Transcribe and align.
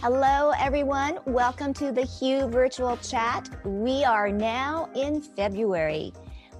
Hello, 0.00 0.52
everyone. 0.56 1.18
Welcome 1.26 1.74
to 1.74 1.90
the 1.90 2.04
Hue 2.04 2.46
Virtual 2.46 2.96
Chat. 2.98 3.50
We 3.64 4.04
are 4.04 4.30
now 4.30 4.88
in 4.94 5.20
February. 5.20 6.12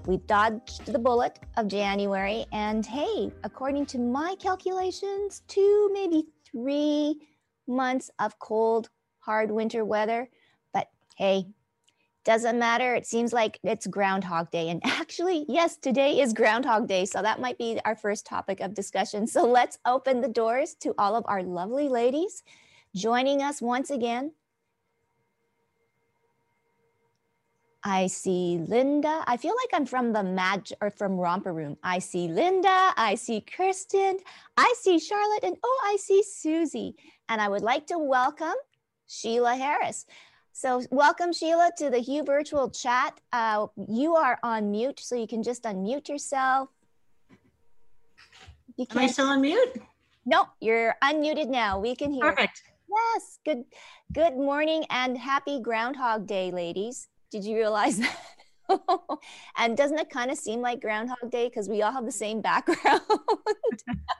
We've 0.06 0.26
dodged 0.26 0.86
the 0.86 0.98
bullet 0.98 1.38
of 1.56 1.68
January, 1.68 2.46
and 2.50 2.84
hey, 2.84 3.30
according 3.44 3.86
to 3.86 3.98
my 4.00 4.34
calculations, 4.40 5.42
two, 5.46 5.88
maybe 5.92 6.24
three 6.50 7.20
months 7.68 8.10
of 8.18 8.36
cold, 8.40 8.90
hard 9.20 9.52
winter 9.52 9.84
weather. 9.84 10.28
But 10.74 10.88
hey, 11.16 11.46
doesn't 12.24 12.58
matter. 12.58 12.96
It 12.96 13.06
seems 13.06 13.32
like 13.32 13.60
it's 13.62 13.86
Groundhog 13.86 14.50
Day. 14.50 14.68
And 14.68 14.82
actually, 14.84 15.46
yes, 15.48 15.76
today 15.76 16.20
is 16.20 16.32
Groundhog 16.32 16.88
Day. 16.88 17.04
So 17.04 17.22
that 17.22 17.40
might 17.40 17.56
be 17.56 17.78
our 17.84 17.94
first 17.94 18.26
topic 18.26 18.58
of 18.58 18.74
discussion. 18.74 19.28
So 19.28 19.46
let's 19.46 19.78
open 19.86 20.22
the 20.22 20.28
doors 20.28 20.74
to 20.80 20.92
all 20.98 21.14
of 21.14 21.24
our 21.28 21.44
lovely 21.44 21.88
ladies 21.88 22.42
joining 22.94 23.42
us 23.42 23.60
once 23.60 23.90
again. 23.90 24.32
I 27.84 28.08
see 28.08 28.58
Linda. 28.68 29.22
I 29.26 29.36
feel 29.36 29.54
like 29.54 29.78
I'm 29.78 29.86
from 29.86 30.12
the 30.12 30.22
Mad 30.22 30.68
or 30.80 30.90
from 30.90 31.16
Romper 31.16 31.52
Room. 31.52 31.76
I 31.82 32.00
see 32.00 32.28
Linda. 32.28 32.92
I 32.96 33.14
see 33.14 33.40
Kirsten. 33.40 34.18
I 34.56 34.74
see 34.80 34.98
Charlotte. 34.98 35.44
And 35.44 35.56
oh, 35.62 35.80
I 35.84 35.96
see 35.96 36.22
Susie. 36.22 36.96
And 37.28 37.40
I 37.40 37.48
would 37.48 37.62
like 37.62 37.86
to 37.86 37.98
welcome 37.98 38.54
Sheila 39.06 39.54
Harris. 39.54 40.06
So, 40.52 40.82
welcome, 40.90 41.32
Sheila, 41.32 41.70
to 41.78 41.88
the 41.88 41.98
Hue 41.98 42.24
Virtual 42.24 42.68
Chat. 42.68 43.20
Uh, 43.32 43.68
you 43.88 44.16
are 44.16 44.40
on 44.42 44.72
mute, 44.72 44.98
so 44.98 45.14
you 45.14 45.28
can 45.28 45.44
just 45.44 45.62
unmute 45.62 46.08
yourself. 46.08 46.68
You 48.76 48.86
Am 48.90 48.98
I 48.98 49.06
still 49.06 49.28
on 49.28 49.40
mute? 49.40 49.80
No, 50.26 50.46
you're 50.60 50.96
unmuted 51.02 51.48
now. 51.48 51.78
We 51.78 51.94
can 51.94 52.10
hear. 52.10 52.24
Perfect. 52.24 52.64
Yes. 52.98 53.38
Good 53.44 53.64
good 54.12 54.36
morning 54.36 54.84
and 54.90 55.16
happy 55.16 55.60
Groundhog 55.60 56.26
Day, 56.26 56.50
ladies. 56.50 57.08
Did 57.30 57.44
you 57.44 57.56
realize 57.56 57.98
that? 58.68 58.78
and 59.56 59.76
doesn't 59.76 59.98
it 59.98 60.10
kind 60.10 60.30
of 60.30 60.36
seem 60.36 60.60
like 60.60 60.80
Groundhog 60.80 61.30
Day 61.30 61.48
because 61.48 61.68
we 61.68 61.82
all 61.82 61.92
have 61.92 62.04
the 62.04 62.12
same 62.12 62.40
background? 62.40 63.02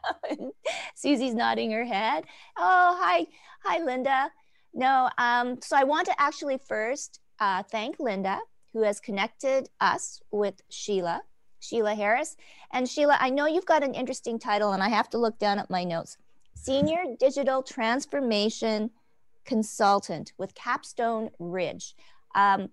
Susie's 0.95 1.35
nodding 1.35 1.73
her 1.73 1.85
head. 1.85 2.25
Oh, 2.57 2.97
hi, 3.01 3.27
hi, 3.65 3.83
Linda. 3.83 4.31
No, 4.75 5.11
um, 5.19 5.61
so 5.61 5.77
I 5.77 5.85
want 5.85 6.07
to 6.07 6.21
actually 6.21 6.59
first 6.59 7.21
uh, 7.41 7.63
thank 7.65 7.99
Linda 7.99 8.39
who 8.73 8.83
has 8.83 9.01
connected 9.01 9.69
us 9.81 10.21
with 10.31 10.63
Sheila, 10.69 11.23
Sheila 11.59 11.95
Harris. 11.95 12.37
And 12.73 12.89
Sheila, 12.89 13.17
I 13.19 13.31
know 13.31 13.47
you've 13.47 13.67
got 13.67 13.83
an 13.83 13.95
interesting 13.95 14.39
title, 14.39 14.73
and 14.73 14.83
I 14.83 14.89
have 14.89 15.11
to 15.11 15.19
look 15.19 15.39
down 15.39 15.59
at 15.59 15.71
my 15.71 15.85
notes. 15.85 16.17
Senior 16.63 17.05
Digital 17.19 17.63
Transformation 17.63 18.91
Consultant 19.45 20.33
with 20.37 20.55
Capstone 20.55 21.31
Ridge. 21.39 21.95
Um, 22.35 22.69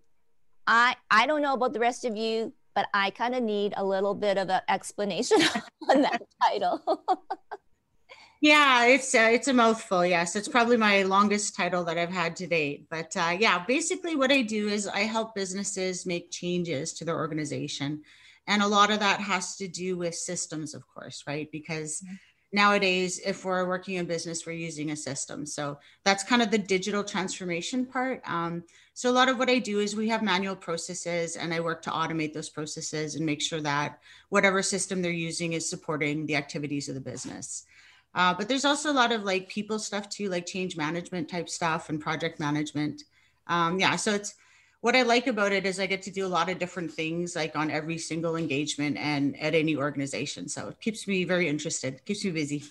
I, 0.68 0.96
I 1.10 1.28
don't 1.28 1.42
know 1.42 1.54
about 1.54 1.74
the 1.74 1.80
rest 1.80 2.04
of 2.04 2.18
you, 2.18 2.54
but 2.74 2.88
I 2.94 3.12
kind 3.12 3.36
of 3.36 3.44
need 3.44 3.74
a 3.78 3.86
little 3.86 4.16
bit 4.16 4.38
of 4.38 4.50
an 4.50 4.62
explanation 4.68 5.38
on 5.90 6.02
that 6.02 6.22
title. 6.44 6.82
yeah, 8.42 8.86
it's 8.86 9.16
uh, 9.16 9.30
it's 9.32 9.48
a 9.48 9.54
mouthful. 9.54 10.06
Yes, 10.06 10.36
it's 10.36 10.50
probably 10.50 10.76
my 10.76 11.04
longest 11.04 11.56
title 11.56 11.86
that 11.86 11.98
I've 11.98 12.12
had 12.12 12.36
to 12.38 12.48
date. 12.48 12.88
But 12.90 13.16
uh, 13.16 13.38
yeah, 13.40 13.64
basically, 13.66 14.16
what 14.16 14.32
I 14.32 14.42
do 14.42 14.68
is 14.68 14.88
I 14.88 15.02
help 15.02 15.36
businesses 15.36 16.06
make 16.06 16.32
changes 16.32 16.92
to 16.94 17.06
their 17.06 17.16
organization, 17.16 18.02
and 18.48 18.62
a 18.62 18.68
lot 18.68 18.92
of 18.92 19.00
that 19.00 19.22
has 19.22 19.56
to 19.58 19.70
do 19.70 19.96
with 19.98 20.16
systems, 20.16 20.74
of 20.74 20.86
course, 20.88 21.24
right? 21.28 21.48
Because 21.52 22.02
mm-hmm 22.02 22.16
nowadays 22.56 23.20
if 23.26 23.44
we're 23.44 23.68
working 23.68 23.96
in 23.96 24.06
business 24.06 24.46
we're 24.46 24.54
using 24.54 24.92
a 24.92 24.96
system. 24.96 25.46
So 25.46 25.78
that's 26.06 26.24
kind 26.24 26.42
of 26.42 26.50
the 26.50 26.58
digital 26.58 27.04
transformation 27.04 27.86
part. 27.86 28.22
Um, 28.26 28.64
so 28.94 29.10
a 29.10 29.18
lot 29.20 29.28
of 29.28 29.38
what 29.38 29.50
i 29.50 29.60
do 29.60 29.82
is 29.82 29.94
we 29.94 30.08
have 30.08 30.24
manual 30.24 30.56
processes 30.56 31.36
and 31.36 31.54
i 31.54 31.60
work 31.60 31.82
to 31.82 31.90
automate 31.90 32.32
those 32.34 32.50
processes 32.50 33.16
and 33.16 33.26
make 33.26 33.42
sure 33.42 33.60
that 33.60 34.00
whatever 34.30 34.64
system 34.64 35.02
they're 35.02 35.12
using 35.30 35.52
is 35.52 35.70
supporting 35.70 36.26
the 36.26 36.38
activities 36.38 36.88
of 36.88 36.96
the 36.96 37.02
business. 37.12 37.66
Uh, 38.14 38.34
but 38.34 38.48
there's 38.48 38.64
also 38.64 38.90
a 38.90 39.00
lot 39.02 39.12
of 39.12 39.24
like 39.24 39.50
people 39.50 39.78
stuff 39.78 40.08
too 40.08 40.30
like 40.30 40.46
change 40.46 40.78
management 40.78 41.28
type 41.28 41.50
stuff 41.50 41.90
and 41.90 42.00
project 42.00 42.40
management. 42.40 43.04
Um, 43.48 43.80
yeah 43.80 43.98
so 43.98 44.14
it's 44.14 44.36
what 44.86 44.96
I 44.96 45.02
like 45.02 45.26
about 45.26 45.52
it 45.52 45.66
is 45.66 45.80
I 45.80 45.88
get 45.88 46.04
to 46.04 46.12
do 46.12 46.28
a 46.28 46.34
lot 46.38 46.48
of 46.48 46.60
different 46.60 46.92
things 46.92 47.36
like 47.36 47.56
on 47.56 47.72
every 47.72 47.98
single 47.98 48.36
engagement 48.36 48.98
and 48.98 49.36
at 49.42 49.56
any 49.56 49.76
organization. 49.76 50.48
So 50.48 50.68
it 50.68 50.80
keeps 50.80 51.08
me 51.08 51.24
very 51.24 51.50
interested, 51.50 52.06
keeps 52.06 52.24
me 52.24 52.30
busy. 52.30 52.64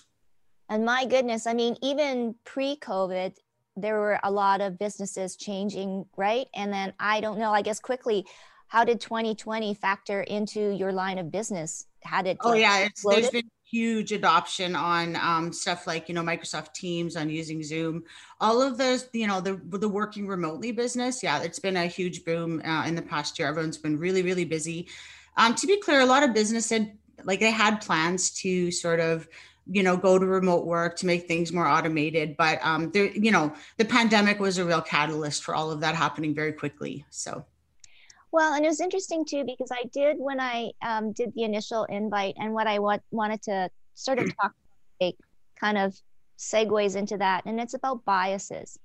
And 0.69 0.85
my 0.85 1.05
goodness, 1.05 1.45
I 1.45 1.53
mean, 1.53 1.75
even 1.81 2.35
pre 2.45 2.77
COVID, 2.77 3.35
there 3.75 3.99
were 3.99 4.17
a 4.23 4.31
lot 4.31 4.61
of 4.61 4.79
businesses 4.79 5.35
changing, 5.35 6.05
right? 6.15 6.47
And 6.55 6.71
then 6.71 6.93
I 7.01 7.19
don't 7.19 7.37
know, 7.37 7.51
I 7.51 7.61
guess 7.61 7.81
quickly, 7.81 8.25
how 8.69 8.85
did 8.85 9.01
2020 9.01 9.73
factor 9.73 10.21
into 10.21 10.69
your 10.73 10.93
line 10.93 11.17
of 11.17 11.33
business? 11.33 11.85
How 12.01 12.21
did 12.21 12.37
Oh, 12.39 12.53
yeah, 12.53 12.87
there's 13.03 13.29
been 13.29 13.51
huge 13.69 14.11
adoption 14.11 14.75
on 14.75 15.15
um, 15.15 15.51
stuff 15.51 15.87
like 15.87 16.07
you 16.07 16.15
know 16.15 16.21
Microsoft 16.21 16.73
Teams, 16.73 17.15
on 17.15 17.29
using 17.29 17.63
Zoom, 17.63 18.03
all 18.39 18.61
of 18.61 18.77
those 18.77 19.09
you 19.13 19.27
know 19.27 19.41
the 19.41 19.59
the 19.77 19.89
working 19.89 20.27
remotely 20.27 20.71
business. 20.71 21.23
Yeah, 21.23 21.41
it's 21.41 21.59
been 21.59 21.77
a 21.77 21.87
huge 21.87 22.23
boom 22.25 22.61
uh, 22.63 22.85
in 22.85 22.95
the 22.95 23.01
past 23.01 23.37
year. 23.39 23.47
Everyone's 23.47 23.77
been 23.77 23.97
really 23.97 24.21
really 24.21 24.45
busy. 24.45 24.87
Um, 25.37 25.55
to 25.55 25.67
be 25.67 25.77
clear, 25.77 25.99
a 25.99 26.05
lot 26.05 26.23
of 26.23 26.33
business 26.33 26.69
had 26.69 26.91
like 27.23 27.39
they 27.39 27.51
had 27.51 27.81
plans 27.81 28.31
to 28.41 28.71
sort 28.71 28.99
of 28.99 29.27
you 29.67 29.81
know 29.81 29.97
go 29.97 30.19
to 30.19 30.25
remote 30.25 30.65
work 30.65 30.95
to 30.97 31.05
make 31.05 31.27
things 31.27 31.51
more 31.51 31.67
automated 31.67 32.37
but 32.37 32.59
um 32.63 32.91
there 32.91 33.07
you 33.07 33.31
know 33.31 33.51
the 33.77 33.85
pandemic 33.85 34.39
was 34.39 34.59
a 34.59 34.65
real 34.65 34.81
catalyst 34.81 35.43
for 35.43 35.55
all 35.55 35.71
of 35.71 35.79
that 35.79 35.95
happening 35.95 36.35
very 36.35 36.53
quickly 36.53 37.03
so 37.09 37.43
well, 38.31 38.53
and 38.53 38.65
it 38.65 38.67
was 38.67 38.81
interesting 38.81 39.25
too 39.25 39.43
because 39.45 39.71
I 39.71 39.83
did 39.93 40.17
when 40.19 40.39
I 40.39 40.71
um, 40.81 41.11
did 41.11 41.33
the 41.35 41.43
initial 41.43 41.85
invite, 41.85 42.35
and 42.37 42.53
what 42.53 42.67
I 42.67 42.79
want, 42.79 43.01
wanted 43.11 43.41
to 43.43 43.69
sort 43.93 44.19
of 44.19 44.25
talk, 44.41 44.53
about, 44.99 45.13
kind 45.59 45.77
of 45.77 45.95
segues 46.37 46.95
into 46.95 47.17
that, 47.17 47.45
and 47.45 47.59
it's 47.59 47.73
about 47.73 48.03
biases, 48.05 48.77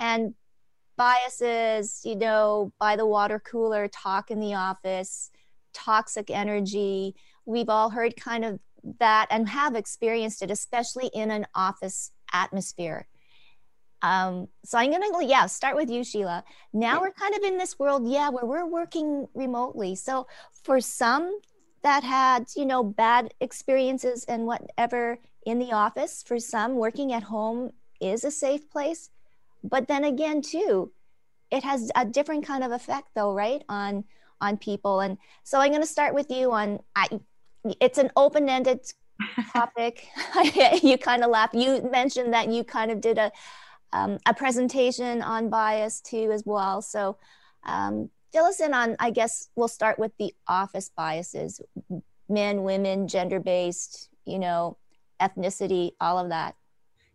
and 0.00 0.34
biases. 0.96 2.00
You 2.04 2.16
know, 2.16 2.72
by 2.78 2.96
the 2.96 3.06
water 3.06 3.40
cooler, 3.40 3.88
talk 3.88 4.30
in 4.30 4.40
the 4.40 4.54
office, 4.54 5.30
toxic 5.72 6.30
energy. 6.30 7.14
We've 7.46 7.68
all 7.68 7.90
heard 7.90 8.16
kind 8.16 8.44
of 8.44 8.58
that 9.00 9.26
and 9.30 9.48
have 9.48 9.74
experienced 9.74 10.42
it, 10.42 10.50
especially 10.50 11.10
in 11.12 11.30
an 11.30 11.46
office 11.54 12.10
atmosphere. 12.32 13.06
Um, 14.04 14.48
so 14.62 14.76
I'm 14.76 14.90
gonna, 14.90 15.24
yeah, 15.24 15.46
start 15.46 15.76
with 15.76 15.88
you, 15.88 16.04
Sheila. 16.04 16.44
Now 16.74 17.00
we're 17.00 17.10
kind 17.10 17.34
of 17.34 17.42
in 17.42 17.56
this 17.56 17.78
world, 17.78 18.06
yeah, 18.06 18.28
where 18.28 18.44
we're 18.44 18.66
working 18.66 19.26
remotely. 19.32 19.94
So 19.94 20.26
for 20.62 20.78
some 20.78 21.40
that 21.82 22.04
had, 22.04 22.44
you 22.54 22.66
know, 22.66 22.84
bad 22.84 23.32
experiences 23.40 24.24
and 24.24 24.44
whatever 24.44 25.18
in 25.46 25.58
the 25.58 25.72
office, 25.72 26.22
for 26.22 26.38
some 26.38 26.74
working 26.74 27.14
at 27.14 27.22
home 27.22 27.72
is 27.98 28.24
a 28.24 28.30
safe 28.30 28.68
place. 28.68 29.08
But 29.62 29.88
then 29.88 30.04
again, 30.04 30.42
too, 30.42 30.92
it 31.50 31.64
has 31.64 31.90
a 31.96 32.04
different 32.04 32.44
kind 32.44 32.62
of 32.62 32.72
effect, 32.72 33.08
though, 33.14 33.32
right, 33.32 33.62
on 33.70 34.04
on 34.38 34.58
people. 34.58 35.00
And 35.00 35.16
so 35.44 35.60
I'm 35.60 35.72
gonna 35.72 35.86
start 35.86 36.12
with 36.12 36.30
you 36.30 36.52
on. 36.52 36.80
I, 36.94 37.08
it's 37.80 37.96
an 37.96 38.10
open-ended 38.16 38.80
topic. 39.54 40.08
you 40.82 40.98
kind 40.98 41.24
of 41.24 41.30
laugh. 41.30 41.54
You 41.54 41.88
mentioned 41.90 42.34
that 42.34 42.52
you 42.52 42.64
kind 42.64 42.90
of 42.90 43.00
did 43.00 43.16
a 43.16 43.32
um, 43.94 44.18
a 44.26 44.34
presentation 44.34 45.22
on 45.22 45.48
bias 45.48 46.00
too 46.00 46.30
as 46.32 46.42
well. 46.44 46.82
So 46.82 47.16
um, 47.64 48.10
fill 48.32 48.44
us 48.44 48.60
in 48.60 48.74
on, 48.74 48.96
I 48.98 49.10
guess 49.10 49.48
we'll 49.54 49.68
start 49.68 49.98
with 49.98 50.12
the 50.18 50.34
office 50.48 50.90
biases 50.94 51.60
men, 52.28 52.62
women, 52.62 53.06
gender 53.06 53.38
based, 53.38 54.08
you 54.24 54.38
know, 54.38 54.76
ethnicity, 55.20 55.92
all 56.00 56.18
of 56.18 56.30
that. 56.30 56.56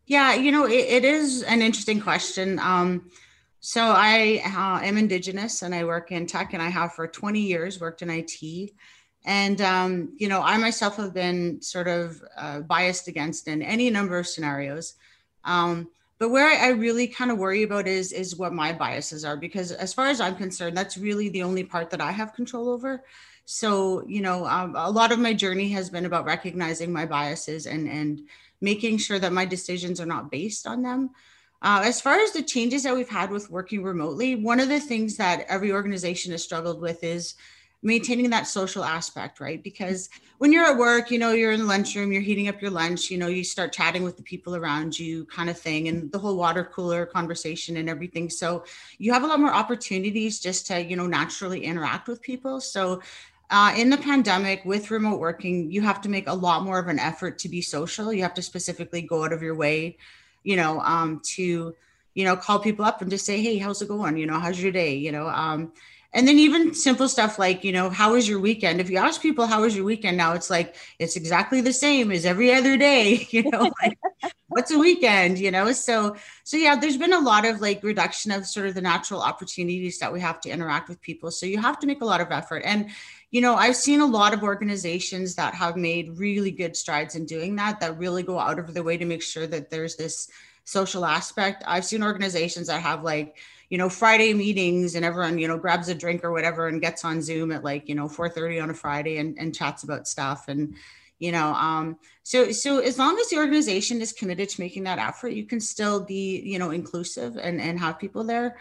Yeah, 0.06 0.34
you 0.34 0.52
know, 0.52 0.66
it, 0.66 0.86
it 0.86 1.06
is 1.06 1.44
an 1.44 1.62
interesting 1.62 2.00
question. 2.00 2.58
Um, 2.60 3.12
so 3.60 3.82
I 3.82 4.42
uh, 4.46 4.86
am 4.86 4.98
Indigenous 4.98 5.62
and 5.64 5.76
I 5.76 5.84
work 5.84 6.12
in 6.12 6.26
tech, 6.26 6.54
and 6.54 6.62
I 6.62 6.70
have 6.70 6.94
for 6.94 7.08
20 7.08 7.42
years 7.42 7.82
worked 7.82 8.02
in 8.02 8.10
IT. 8.10 8.72
And 9.26 9.60
um, 9.62 10.14
you 10.18 10.30
know, 10.30 10.42
I 10.42 10.58
myself 10.58 10.96
have 10.96 11.14
been 11.14 11.62
sort 11.62 11.88
of 11.88 12.24
uh, 12.38 12.62
biased 12.62 13.08
against 13.10 13.48
in 13.48 13.62
any 13.62 13.90
number 13.90 14.18
of 14.18 14.28
scenarios. 14.28 14.96
Um, 15.44 15.90
but 16.20 16.30
where 16.30 16.48
I, 16.48 16.70
really 16.70 17.08
kind 17.08 17.32
of 17.32 17.38
worry 17.38 17.64
about 17.64 17.88
is 17.88 18.12
is 18.12 18.36
what 18.36 18.54
my 18.54 18.74
biases 18.74 19.24
are, 19.26 19.38
because 19.38 19.72
as 19.72 19.94
far 19.94 20.08
as 20.08 20.20
I'm 20.20 20.36
concerned, 20.36 20.76
that's 20.78 20.98
really 20.98 21.30
the 21.30 21.44
only 21.44 21.64
part 21.64 21.90
that 21.92 22.02
I 22.02 22.12
have 22.12 22.34
control 22.34 22.70
over. 22.70 23.04
So 23.46 24.04
you 24.08 24.22
know, 24.22 24.46
um, 24.46 24.76
a 24.76 24.92
lot 24.92 25.12
of 25.12 25.20
my 25.20 25.34
journey 25.34 25.70
has 25.70 25.90
been 25.90 26.06
about 26.06 26.26
recognizing 26.26 26.92
my 26.92 27.06
biases 27.06 27.66
and 27.66 27.90
and 27.90 28.22
making 28.62 28.98
sure 28.98 29.20
that 29.20 29.34
my 29.34 29.46
decisions 29.46 30.02
are 30.02 30.06
not 30.06 30.30
based 30.30 30.68
on 30.68 30.84
them. 30.84 31.12
Uh, 31.62 31.82
as 31.84 32.00
far 32.00 32.16
as 32.20 32.32
the 32.32 32.44
changes 32.44 32.84
that 32.84 32.96
we've 32.96 33.10
had 33.10 33.32
with 33.32 33.50
working 33.50 33.84
remotely, 33.84 34.36
one 34.36 34.60
of 34.60 34.70
the 34.70 34.80
things 34.80 35.18
that 35.18 35.46
every 35.50 35.72
organization 35.72 36.32
has 36.32 36.44
struggled 36.44 36.80
with 36.82 37.04
is 37.04 37.36
maintaining 37.82 38.30
that 38.30 38.46
social 38.46 38.84
aspect, 38.84 39.40
right? 39.40 39.64
Because 39.64 40.10
when 40.38 40.52
you're 40.52 40.66
at 40.66 40.78
work, 40.78 41.12
you 41.12 41.18
know, 41.18 41.32
you're 41.32 41.54
in 41.54 41.62
the 41.62 41.66
lunchroom, 41.66 42.12
you're 42.12 42.22
heating 42.22 42.50
up 42.50 42.62
your 42.62 42.72
lunch, 42.72 43.10
you 43.10 43.18
know, 43.18 43.28
you 43.28 43.44
start 43.44 43.72
chatting 43.72 44.04
with 44.04 44.18
the 44.18 44.24
people 44.24 44.56
around 44.56 44.98
you, 45.00 45.26
kind 45.26 45.50
of 45.50 45.58
thing, 45.58 45.88
and 45.88 46.12
the 46.12 46.20
whole 46.20 46.36
water 46.36 46.64
cooler 46.66 47.06
conversation 47.06 47.78
and 47.78 47.90
everything. 47.90 48.30
So 48.30 48.66
you 48.98 49.14
have 49.14 49.24
a 49.24 49.28
lot 49.28 49.40
more 49.40 49.54
opportunities 49.54 50.40
just 50.40 50.68
to, 50.68 50.84
you 50.84 50.98
know, 50.98 51.08
naturally 51.08 51.64
interact 51.64 52.10
with 52.10 52.22
people. 52.22 52.60
So 52.60 53.02
uh, 53.50 53.74
in 53.78 53.90
the 53.90 53.98
pandemic 53.98 54.64
with 54.66 54.92
remote 54.92 55.20
working, 55.20 55.72
you 55.72 55.82
have 55.82 56.02
to 56.02 56.10
make 56.10 56.28
a 56.28 56.34
lot 56.34 56.64
more 56.64 56.80
of 56.80 56.88
an 56.88 57.00
effort 57.00 57.40
to 57.40 57.50
be 57.50 57.62
social. 57.62 58.12
You 58.12 58.24
have 58.24 58.34
to 58.36 58.42
specifically 58.42 59.02
go 59.02 59.24
out 59.24 59.34
of 59.34 59.42
your 59.42 59.56
way, 59.56 59.98
you 60.44 60.58
know, 60.58 60.82
um, 60.82 61.22
to, 61.36 61.74
you 62.14 62.26
know, 62.26 62.36
call 62.36 62.60
people 62.60 62.84
up 62.84 63.02
and 63.02 63.10
just 63.10 63.26
say, 63.26 63.42
hey, 63.42 63.58
how's 63.58 63.82
it 63.82 63.88
going? 63.88 64.18
You 64.18 64.28
know, 64.28 64.40
how's 64.40 64.62
your 64.62 64.72
day? 64.72 64.96
You 64.96 65.12
know, 65.14 65.28
um, 65.28 65.72
and 66.12 66.28
then 66.28 66.40
even 66.40 66.74
simple 66.74 67.08
stuff 67.08 67.38
like 67.38 67.64
you 67.64 67.72
know 67.72 67.90
how 67.90 68.14
was 68.14 68.28
your 68.28 68.40
weekend? 68.40 68.82
If 68.82 68.90
you 68.90 68.98
ask 68.98 69.22
people 69.22 69.46
how 69.46 69.62
was 69.62 69.76
your 69.76 69.86
weekend? 69.86 70.18
now 70.18 70.34
it's 70.34 70.50
like 70.50 70.76
it's 70.98 71.16
exactly 71.16 71.62
the 71.62 71.74
same 71.74 72.12
as 72.12 72.26
every 72.26 72.54
other 72.54 72.78
day 72.78 73.28
you 73.32 73.50
know 73.50 73.72
like 73.82 73.98
what's 74.48 74.72
a 74.72 74.80
weekend? 74.80 75.38
you 75.40 75.52
know 75.52 75.72
so 75.72 76.16
so 76.44 76.58
yeah 76.58 76.76
there's 76.76 76.98
been 76.98 77.14
a 77.14 77.20
lot 77.20 77.46
of 77.46 77.62
like 77.62 77.84
reduction 77.84 78.32
of 78.32 78.46
sort 78.46 78.68
of 78.68 78.76
the 78.76 78.82
natural 78.82 79.22
opportunities 79.22 80.00
that 80.00 80.12
we 80.12 80.20
have 80.20 80.42
to 80.42 80.50
interact 80.50 80.90
with 80.90 81.02
people. 81.02 81.32
So 81.32 81.46
you 81.46 81.60
have 81.60 81.80
to 81.80 81.88
make 81.88 82.02
a 82.02 82.06
lot 82.06 82.22
of 82.22 82.32
effort. 82.32 82.64
And 82.66 82.90
you 83.32 83.42
know 83.42 83.54
i've 83.54 83.76
seen 83.76 84.02
a 84.02 84.06
lot 84.06 84.34
of 84.34 84.42
organizations 84.42 85.36
that 85.36 85.54
have 85.54 85.78
made 85.78 86.18
really 86.18 86.50
good 86.50 86.76
strides 86.76 87.14
in 87.16 87.28
doing 87.28 87.56
that 87.56 87.80
that 87.80 87.96
really 88.00 88.24
go 88.24 88.40
out 88.40 88.58
of 88.58 88.74
their 88.74 88.82
way 88.82 88.98
to 88.98 89.06
make 89.06 89.22
sure 89.22 89.46
that 89.46 89.70
there's 89.70 89.96
this 89.96 90.28
social 90.70 91.04
aspect. 91.04 91.64
I've 91.66 91.86
seen 91.86 92.04
organizations 92.04 92.68
that 92.68 92.82
have 92.82 93.04
like 93.04 93.36
you 93.70 93.78
know 93.78 93.90
friday 93.90 94.34
meetings 94.34 94.96
and 94.96 95.06
everyone 95.06 95.38
you 95.38 95.48
know 95.48 95.58
grabs 95.58 95.90
a 95.90 95.96
drink 95.96 96.24
or 96.24 96.32
whatever 96.32 96.68
and 96.68 96.82
gets 96.82 97.06
on 97.06 97.22
zoom 97.22 97.52
at 97.52 97.64
like 97.64 97.88
you 97.88 97.96
know 97.96 98.08
4.30 98.08 98.64
on 98.64 98.70
a 98.70 98.74
friday 98.74 99.18
and, 99.18 99.38
and 99.38 99.56
chats 99.56 99.84
about 99.84 100.08
stuff 100.08 100.48
and 100.48 100.76
you 101.20 101.32
know 101.32 101.54
um 101.54 101.98
so 102.24 102.52
so 102.52 102.80
as 102.80 102.98
long 102.98 103.18
as 103.20 103.30
the 103.30 103.38
organization 103.38 104.02
is 104.02 104.14
committed 104.14 104.50
to 104.50 104.62
making 104.62 104.84
that 104.84 105.00
effort 105.00 105.30
you 105.30 105.46
can 105.46 105.60
still 105.60 106.04
be 106.04 106.42
you 106.42 106.60
know 106.60 106.72
inclusive 106.72 107.38
and 107.38 107.62
and 107.62 107.80
have 107.80 108.00
people 108.00 108.24
there. 108.24 108.58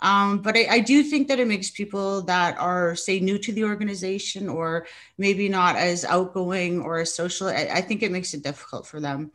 Um, 0.00 0.38
but 0.38 0.56
I, 0.56 0.66
I, 0.68 0.78
do 0.80 1.04
think 1.04 1.28
that 1.28 1.38
it 1.38 1.46
makes 1.46 1.70
people 1.70 2.22
that 2.22 2.58
are 2.58 2.96
say 2.96 3.20
new 3.20 3.38
to 3.38 3.52
the 3.52 3.62
organization 3.62 4.48
or 4.48 4.88
maybe 5.16 5.48
not 5.48 5.76
as 5.76 6.04
outgoing 6.04 6.80
or 6.80 6.98
as 6.98 7.14
social 7.14 7.46
I, 7.46 7.68
I 7.72 7.80
think 7.82 8.02
it 8.02 8.10
makes 8.10 8.34
it 8.34 8.42
difficult 8.42 8.84
for 8.84 8.98
them 8.98 9.30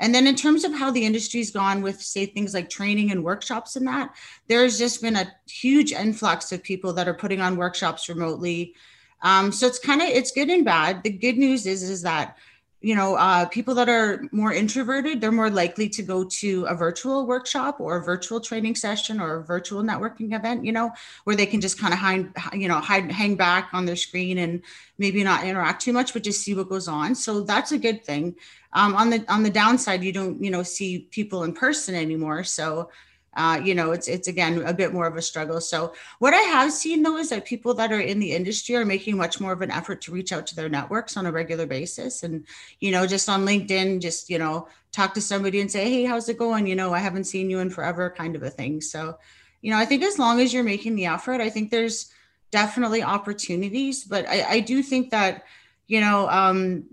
and 0.00 0.14
then 0.14 0.26
in 0.26 0.34
terms 0.34 0.64
of 0.64 0.72
how 0.72 0.90
the 0.90 1.04
industry's 1.04 1.50
gone 1.50 1.82
with 1.82 2.02
say 2.02 2.24
things 2.26 2.54
like 2.54 2.70
training 2.70 3.12
and 3.12 3.22
workshops 3.22 3.76
and 3.76 3.86
that, 3.86 4.14
there's 4.48 4.78
just 4.78 5.02
been 5.02 5.14
a 5.14 5.30
huge 5.46 5.92
influx 5.92 6.50
of 6.52 6.62
people 6.62 6.94
that 6.94 7.06
are 7.06 7.14
putting 7.14 7.42
on 7.42 7.56
workshops 7.56 8.08
remotely. 8.08 8.74
Um, 9.22 9.52
so 9.52 9.66
it's 9.66 9.78
kind 9.78 10.00
of 10.00 10.08
it's 10.08 10.30
good 10.30 10.48
and 10.48 10.64
bad. 10.64 11.02
The 11.02 11.10
good 11.10 11.36
news 11.36 11.66
is 11.66 11.82
is 11.82 12.00
that 12.02 12.38
you 12.80 12.94
know 12.94 13.14
uh, 13.16 13.44
people 13.46 13.74
that 13.74 13.88
are 13.88 14.22
more 14.32 14.52
introverted 14.52 15.20
they're 15.20 15.30
more 15.30 15.50
likely 15.50 15.88
to 15.88 16.02
go 16.02 16.24
to 16.24 16.64
a 16.64 16.74
virtual 16.74 17.26
workshop 17.26 17.78
or 17.78 17.98
a 17.98 18.02
virtual 18.02 18.40
training 18.40 18.74
session 18.74 19.20
or 19.20 19.36
a 19.36 19.44
virtual 19.44 19.82
networking 19.82 20.34
event 20.34 20.64
you 20.64 20.72
know 20.72 20.90
where 21.24 21.36
they 21.36 21.44
can 21.44 21.60
just 21.60 21.78
kind 21.78 21.92
of 21.92 21.98
hide 21.98 22.32
you 22.54 22.68
know 22.68 22.80
hide 22.80 23.12
hang 23.12 23.36
back 23.36 23.68
on 23.74 23.84
their 23.84 23.96
screen 23.96 24.38
and 24.38 24.62
maybe 24.96 25.22
not 25.22 25.44
interact 25.44 25.82
too 25.82 25.92
much 25.92 26.14
but 26.14 26.22
just 26.22 26.42
see 26.42 26.54
what 26.54 26.70
goes 26.70 26.88
on 26.88 27.14
so 27.14 27.42
that's 27.42 27.72
a 27.72 27.78
good 27.78 28.02
thing 28.02 28.34
um, 28.72 28.94
on 28.94 29.10
the 29.10 29.24
on 29.28 29.42
the 29.42 29.50
downside, 29.50 30.02
you 30.02 30.12
don't 30.12 30.42
you 30.42 30.50
know 30.50 30.62
see 30.62 31.08
people 31.10 31.44
in 31.44 31.52
person 31.52 31.94
anymore. 31.94 32.44
So 32.44 32.90
uh, 33.34 33.60
you 33.64 33.74
know 33.74 33.92
it's 33.92 34.08
it's 34.08 34.28
again 34.28 34.62
a 34.62 34.72
bit 34.72 34.92
more 34.92 35.06
of 35.06 35.16
a 35.16 35.22
struggle. 35.22 35.60
So 35.60 35.92
what 36.18 36.34
I 36.34 36.40
have 36.42 36.72
seen 36.72 37.02
though 37.02 37.16
is 37.16 37.30
that 37.30 37.44
people 37.44 37.74
that 37.74 37.92
are 37.92 38.00
in 38.00 38.20
the 38.20 38.32
industry 38.32 38.76
are 38.76 38.84
making 38.84 39.16
much 39.16 39.40
more 39.40 39.52
of 39.52 39.62
an 39.62 39.70
effort 39.70 40.00
to 40.02 40.12
reach 40.12 40.32
out 40.32 40.46
to 40.48 40.56
their 40.56 40.68
networks 40.68 41.16
on 41.16 41.26
a 41.26 41.32
regular 41.32 41.66
basis, 41.66 42.22
and 42.22 42.44
you 42.78 42.92
know 42.92 43.06
just 43.06 43.28
on 43.28 43.44
LinkedIn, 43.44 44.00
just 44.00 44.30
you 44.30 44.38
know 44.38 44.68
talk 44.92 45.14
to 45.14 45.20
somebody 45.20 45.60
and 45.60 45.70
say, 45.70 45.88
hey, 45.90 46.04
how's 46.04 46.28
it 46.28 46.38
going? 46.38 46.66
You 46.66 46.74
know, 46.74 46.92
I 46.92 46.98
haven't 46.98 47.24
seen 47.24 47.48
you 47.48 47.60
in 47.60 47.70
forever, 47.70 48.10
kind 48.10 48.34
of 48.34 48.42
a 48.42 48.50
thing. 48.50 48.80
So 48.80 49.18
you 49.62 49.70
know, 49.70 49.78
I 49.78 49.84
think 49.84 50.02
as 50.02 50.18
long 50.18 50.40
as 50.40 50.54
you're 50.54 50.64
making 50.64 50.94
the 50.94 51.06
effort, 51.06 51.40
I 51.40 51.50
think 51.50 51.70
there's 51.70 52.12
definitely 52.50 53.02
opportunities. 53.02 54.04
But 54.04 54.26
I, 54.28 54.42
I 54.48 54.60
do 54.60 54.82
think 54.82 55.10
that 55.10 55.44
you 55.88 56.00
know 56.00 56.28
um, 56.28 56.84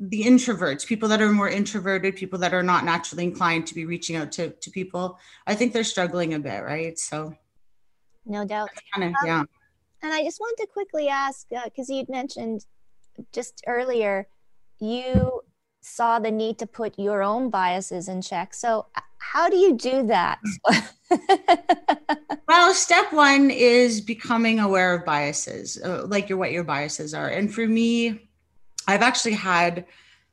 the 0.00 0.22
introverts, 0.24 0.86
people 0.86 1.10
that 1.10 1.20
are 1.20 1.30
more 1.30 1.48
introverted, 1.48 2.16
people 2.16 2.38
that 2.38 2.54
are 2.54 2.62
not 2.62 2.84
naturally 2.84 3.24
inclined 3.24 3.66
to 3.66 3.74
be 3.74 3.84
reaching 3.84 4.16
out 4.16 4.32
to, 4.32 4.50
to 4.50 4.70
people, 4.70 5.18
I 5.46 5.54
think 5.54 5.74
they're 5.74 5.84
struggling 5.84 6.32
a 6.32 6.38
bit, 6.38 6.64
right? 6.64 6.98
So, 6.98 7.34
no 8.24 8.46
doubt. 8.46 8.70
Kind 8.94 9.10
of, 9.10 9.14
um, 9.22 9.26
yeah. 9.26 9.44
And 10.02 10.12
I 10.12 10.24
just 10.24 10.40
want 10.40 10.56
to 10.58 10.66
quickly 10.66 11.08
ask 11.08 11.46
because 11.64 11.90
uh, 11.90 11.94
you'd 11.94 12.08
mentioned 12.08 12.64
just 13.32 13.62
earlier, 13.66 14.26
you 14.78 15.42
saw 15.82 16.18
the 16.18 16.30
need 16.30 16.58
to 16.58 16.66
put 16.66 16.98
your 16.98 17.22
own 17.22 17.50
biases 17.50 18.08
in 18.08 18.22
check. 18.22 18.54
So, 18.54 18.86
how 19.18 19.50
do 19.50 19.56
you 19.56 19.76
do 19.76 20.06
that? 20.06 20.38
well, 22.48 22.72
step 22.72 23.12
one 23.12 23.50
is 23.50 24.00
becoming 24.00 24.60
aware 24.60 24.94
of 24.94 25.04
biases, 25.04 25.78
uh, 25.84 26.06
like 26.06 26.30
your 26.30 26.38
what 26.38 26.52
your 26.52 26.64
biases 26.64 27.12
are. 27.12 27.28
And 27.28 27.52
for 27.52 27.66
me, 27.66 28.29
I've 28.86 29.02
actually 29.02 29.34
had 29.34 29.86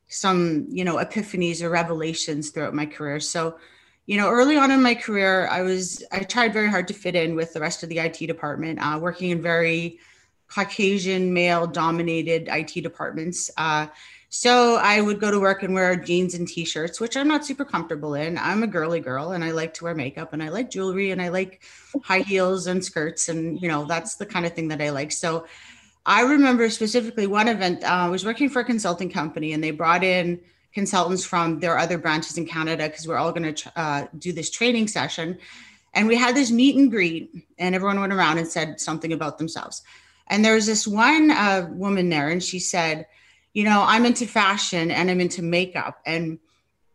some, 0.08 0.66
you 0.70 0.84
know, 0.84 0.96
epiphanies 0.96 1.62
or 1.62 1.70
revelations 1.70 2.50
throughout 2.50 2.74
my 2.74 2.86
career. 2.86 3.20
So, 3.20 3.58
you 4.06 4.16
know, 4.16 4.28
early 4.28 4.56
on 4.56 4.70
in 4.70 4.82
my 4.82 4.94
career, 4.94 5.46
I 5.48 5.62
was 5.62 6.02
I 6.10 6.20
tried 6.20 6.52
very 6.52 6.70
hard 6.70 6.88
to 6.88 6.94
fit 6.94 7.14
in 7.14 7.36
with 7.36 7.52
the 7.52 7.60
rest 7.60 7.82
of 7.82 7.88
the 7.88 7.98
IT 7.98 8.26
department, 8.26 8.78
uh, 8.80 8.98
working 8.98 9.30
in 9.30 9.42
very 9.42 9.98
Caucasian 10.48 11.34
male 11.34 11.66
dominated 11.66 12.48
IT 12.50 12.82
departments. 12.82 13.50
Uh, 13.56 13.88
so 14.30 14.76
I 14.76 15.00
would 15.00 15.20
go 15.20 15.30
to 15.30 15.40
work 15.40 15.62
and 15.62 15.72
wear 15.72 15.96
jeans 15.96 16.34
and 16.34 16.46
t-shirts, 16.46 17.00
which 17.00 17.16
I'm 17.16 17.28
not 17.28 17.46
super 17.46 17.64
comfortable 17.64 18.14
in. 18.14 18.36
I'm 18.36 18.62
a 18.62 18.66
girly 18.66 19.00
girl 19.00 19.32
and 19.32 19.42
I 19.42 19.52
like 19.52 19.74
to 19.74 19.84
wear 19.84 19.94
makeup 19.94 20.32
and 20.32 20.42
I 20.42 20.50
like 20.50 20.70
jewelry 20.70 21.10
and 21.10 21.20
I 21.20 21.28
like 21.28 21.62
high 22.02 22.20
heels 22.20 22.66
and 22.66 22.84
skirts 22.84 23.30
and 23.30 23.60
you 23.60 23.68
know 23.68 23.86
that's 23.86 24.16
the 24.16 24.26
kind 24.26 24.44
of 24.44 24.52
thing 24.52 24.68
that 24.68 24.82
I 24.82 24.90
like. 24.90 25.12
So 25.12 25.46
I 26.06 26.22
remember 26.22 26.70
specifically 26.70 27.26
one 27.26 27.48
event. 27.48 27.84
Uh, 27.84 27.86
I 27.86 28.08
was 28.08 28.24
working 28.24 28.48
for 28.48 28.60
a 28.60 28.64
consulting 28.64 29.10
company, 29.10 29.52
and 29.52 29.62
they 29.62 29.70
brought 29.70 30.02
in 30.02 30.40
consultants 30.72 31.24
from 31.24 31.60
their 31.60 31.78
other 31.78 31.98
branches 31.98 32.38
in 32.38 32.46
Canada 32.46 32.88
because 32.88 33.06
we're 33.06 33.16
all 33.16 33.32
going 33.32 33.54
to 33.54 33.72
uh, 33.76 34.06
do 34.18 34.32
this 34.32 34.50
training 34.50 34.88
session. 34.88 35.38
And 35.94 36.06
we 36.06 36.16
had 36.16 36.34
this 36.34 36.50
meet 36.50 36.76
and 36.76 36.90
greet, 36.90 37.30
and 37.58 37.74
everyone 37.74 38.00
went 38.00 38.12
around 38.12 38.38
and 38.38 38.46
said 38.46 38.80
something 38.80 39.12
about 39.12 39.38
themselves. 39.38 39.82
And 40.28 40.44
there 40.44 40.54
was 40.54 40.66
this 40.66 40.86
one 40.86 41.30
uh, 41.30 41.68
woman 41.72 42.10
there, 42.10 42.28
and 42.28 42.42
she 42.42 42.58
said, 42.58 43.06
"You 43.52 43.64
know, 43.64 43.82
I'm 43.86 44.06
into 44.06 44.26
fashion 44.26 44.90
and 44.90 45.10
I'm 45.10 45.20
into 45.20 45.42
makeup." 45.42 46.00
And 46.04 46.38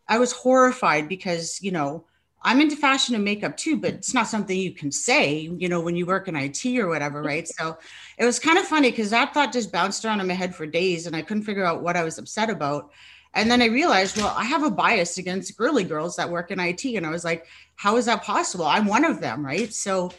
I 0.07 0.19
was 0.19 0.31
horrified 0.31 1.07
because, 1.09 1.61
you 1.61 1.71
know, 1.71 2.05
I'm 2.43 2.59
into 2.59 2.75
fashion 2.75 3.15
and 3.15 3.23
makeup 3.23 3.55
too, 3.55 3.77
but 3.77 3.93
it's 3.93 4.13
not 4.13 4.27
something 4.27 4.57
you 4.57 4.73
can 4.73 4.91
say, 4.91 5.49
you 5.57 5.69
know, 5.69 5.79
when 5.79 5.95
you 5.95 6.05
work 6.05 6.27
in 6.27 6.35
IT 6.35 6.65
or 6.77 6.87
whatever, 6.87 7.21
right? 7.23 7.47
So 7.47 7.77
it 8.17 8.25
was 8.25 8.39
kind 8.39 8.57
of 8.57 8.65
funny 8.65 8.91
because 8.91 9.09
that 9.11 9.33
thought 9.33 9.53
just 9.53 9.71
bounced 9.71 10.03
around 10.03 10.19
in 10.19 10.27
my 10.27 10.33
head 10.33 10.53
for 10.53 10.65
days 10.65 11.07
and 11.07 11.15
I 11.15 11.21
couldn't 11.21 11.43
figure 11.43 11.65
out 11.65 11.81
what 11.81 11.95
I 11.95 12.03
was 12.03 12.17
upset 12.17 12.49
about. 12.49 12.91
And 13.35 13.49
then 13.49 13.61
I 13.61 13.65
realized, 13.65 14.17
well, 14.17 14.33
I 14.37 14.43
have 14.43 14.63
a 14.63 14.69
bias 14.69 15.17
against 15.17 15.57
girly 15.57 15.83
girls 15.83 16.15
that 16.17 16.29
work 16.29 16.51
in 16.51 16.59
IT. 16.59 16.85
And 16.85 17.05
I 17.05 17.09
was 17.09 17.23
like, 17.23 17.47
how 17.75 17.97
is 17.97 18.05
that 18.05 18.23
possible? 18.23 18.65
I'm 18.65 18.85
one 18.85 19.05
of 19.05 19.21
them, 19.21 19.43
right? 19.43 19.73
So, 19.73 20.11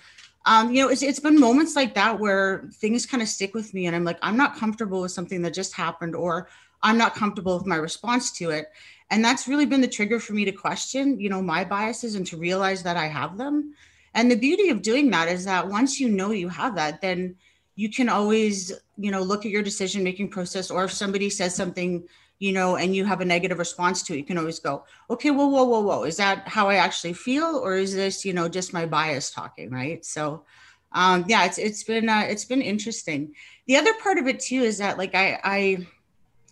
um, 0.46 0.72
you 0.72 0.82
know, 0.82 0.88
it's, 0.90 1.02
it's 1.02 1.20
been 1.20 1.38
moments 1.38 1.76
like 1.76 1.94
that 1.94 2.18
where 2.18 2.68
things 2.74 3.06
kind 3.06 3.22
of 3.22 3.28
stick 3.28 3.54
with 3.54 3.72
me 3.72 3.86
and 3.86 3.94
I'm 3.94 4.04
like, 4.04 4.18
I'm 4.20 4.36
not 4.36 4.56
comfortable 4.56 5.00
with 5.00 5.12
something 5.12 5.42
that 5.42 5.54
just 5.54 5.74
happened 5.74 6.16
or 6.16 6.48
I'm 6.82 6.98
not 6.98 7.14
comfortable 7.14 7.56
with 7.56 7.66
my 7.66 7.76
response 7.76 8.30
to 8.32 8.50
it 8.50 8.66
and 9.14 9.24
that's 9.24 9.48
really 9.48 9.66
been 9.66 9.80
the 9.80 9.96
trigger 9.96 10.18
for 10.18 10.34
me 10.34 10.44
to 10.44 10.52
question 10.52 11.18
you 11.20 11.30
know 11.30 11.42
my 11.42 11.64
biases 11.64 12.16
and 12.16 12.26
to 12.26 12.36
realize 12.36 12.82
that 12.82 12.96
i 12.96 13.06
have 13.06 13.38
them 13.38 13.74
And 14.14 14.30
the 14.30 14.36
beauty 14.36 14.70
of 14.70 14.80
doing 14.80 15.10
that 15.10 15.28
is 15.28 15.44
that 15.44 15.68
once 15.68 15.98
you 15.98 16.08
know 16.08 16.30
you 16.30 16.48
have 16.48 16.76
that, 16.76 17.00
then 17.00 17.34
you 17.74 17.90
can 17.90 18.08
always, 18.08 18.72
you 18.96 19.10
know, 19.10 19.22
look 19.22 19.44
at 19.44 19.50
your 19.50 19.62
decision 19.62 20.04
making 20.04 20.30
process. 20.30 20.70
Or 20.70 20.84
if 20.84 20.92
somebody 20.92 21.28
says 21.28 21.54
something, 21.54 22.06
you 22.38 22.52
know, 22.52 22.76
and 22.76 22.94
you 22.94 23.04
have 23.04 23.20
a 23.20 23.24
negative 23.24 23.58
response 23.58 24.02
to 24.04 24.14
it, 24.14 24.18
you 24.18 24.24
can 24.24 24.38
always 24.38 24.60
go, 24.60 24.84
okay, 25.10 25.32
whoa, 25.32 25.48
whoa, 25.48 25.64
whoa, 25.64 25.80
whoa. 25.80 26.04
Is 26.04 26.16
that 26.18 26.46
how 26.46 26.68
I 26.68 26.76
actually 26.76 27.14
feel? 27.14 27.58
Or 27.58 27.74
is 27.74 27.92
this, 27.92 28.24
you 28.24 28.32
know, 28.32 28.48
just 28.48 28.72
my 28.72 28.86
bias 28.86 29.32
talking? 29.32 29.70
Right. 29.70 30.04
So, 30.04 30.44
um, 30.92 31.24
yeah, 31.26 31.44
it's, 31.44 31.58
it's 31.58 31.82
been, 31.82 32.08
uh, 32.08 32.24
it's 32.28 32.44
been 32.44 32.62
interesting. 32.62 33.34
The 33.66 33.76
other 33.76 33.94
part 33.94 34.18
of 34.18 34.28
it 34.28 34.38
too 34.38 34.62
is 34.62 34.78
that 34.78 34.96
like 34.96 35.16
I, 35.16 35.40
I, 35.42 35.86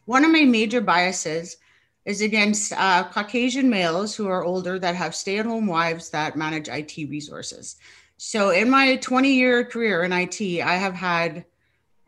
one 0.06 0.24
of 0.24 0.32
my 0.32 0.42
major 0.42 0.80
biases 0.80 1.58
is 2.04 2.20
against 2.20 2.72
uh, 2.72 3.04
Caucasian 3.04 3.70
males 3.70 4.14
who 4.14 4.26
are 4.28 4.44
older 4.44 4.78
that 4.78 4.96
have 4.96 5.14
stay 5.14 5.38
at 5.38 5.46
home 5.46 5.66
wives 5.66 6.10
that 6.10 6.36
manage 6.36 6.68
IT 6.68 6.96
resources. 7.08 7.76
So, 8.16 8.50
in 8.50 8.70
my 8.70 8.96
20 8.96 9.32
year 9.32 9.64
career 9.64 10.02
in 10.02 10.12
IT, 10.12 10.40
I 10.60 10.76
have 10.76 10.94
had 10.94 11.44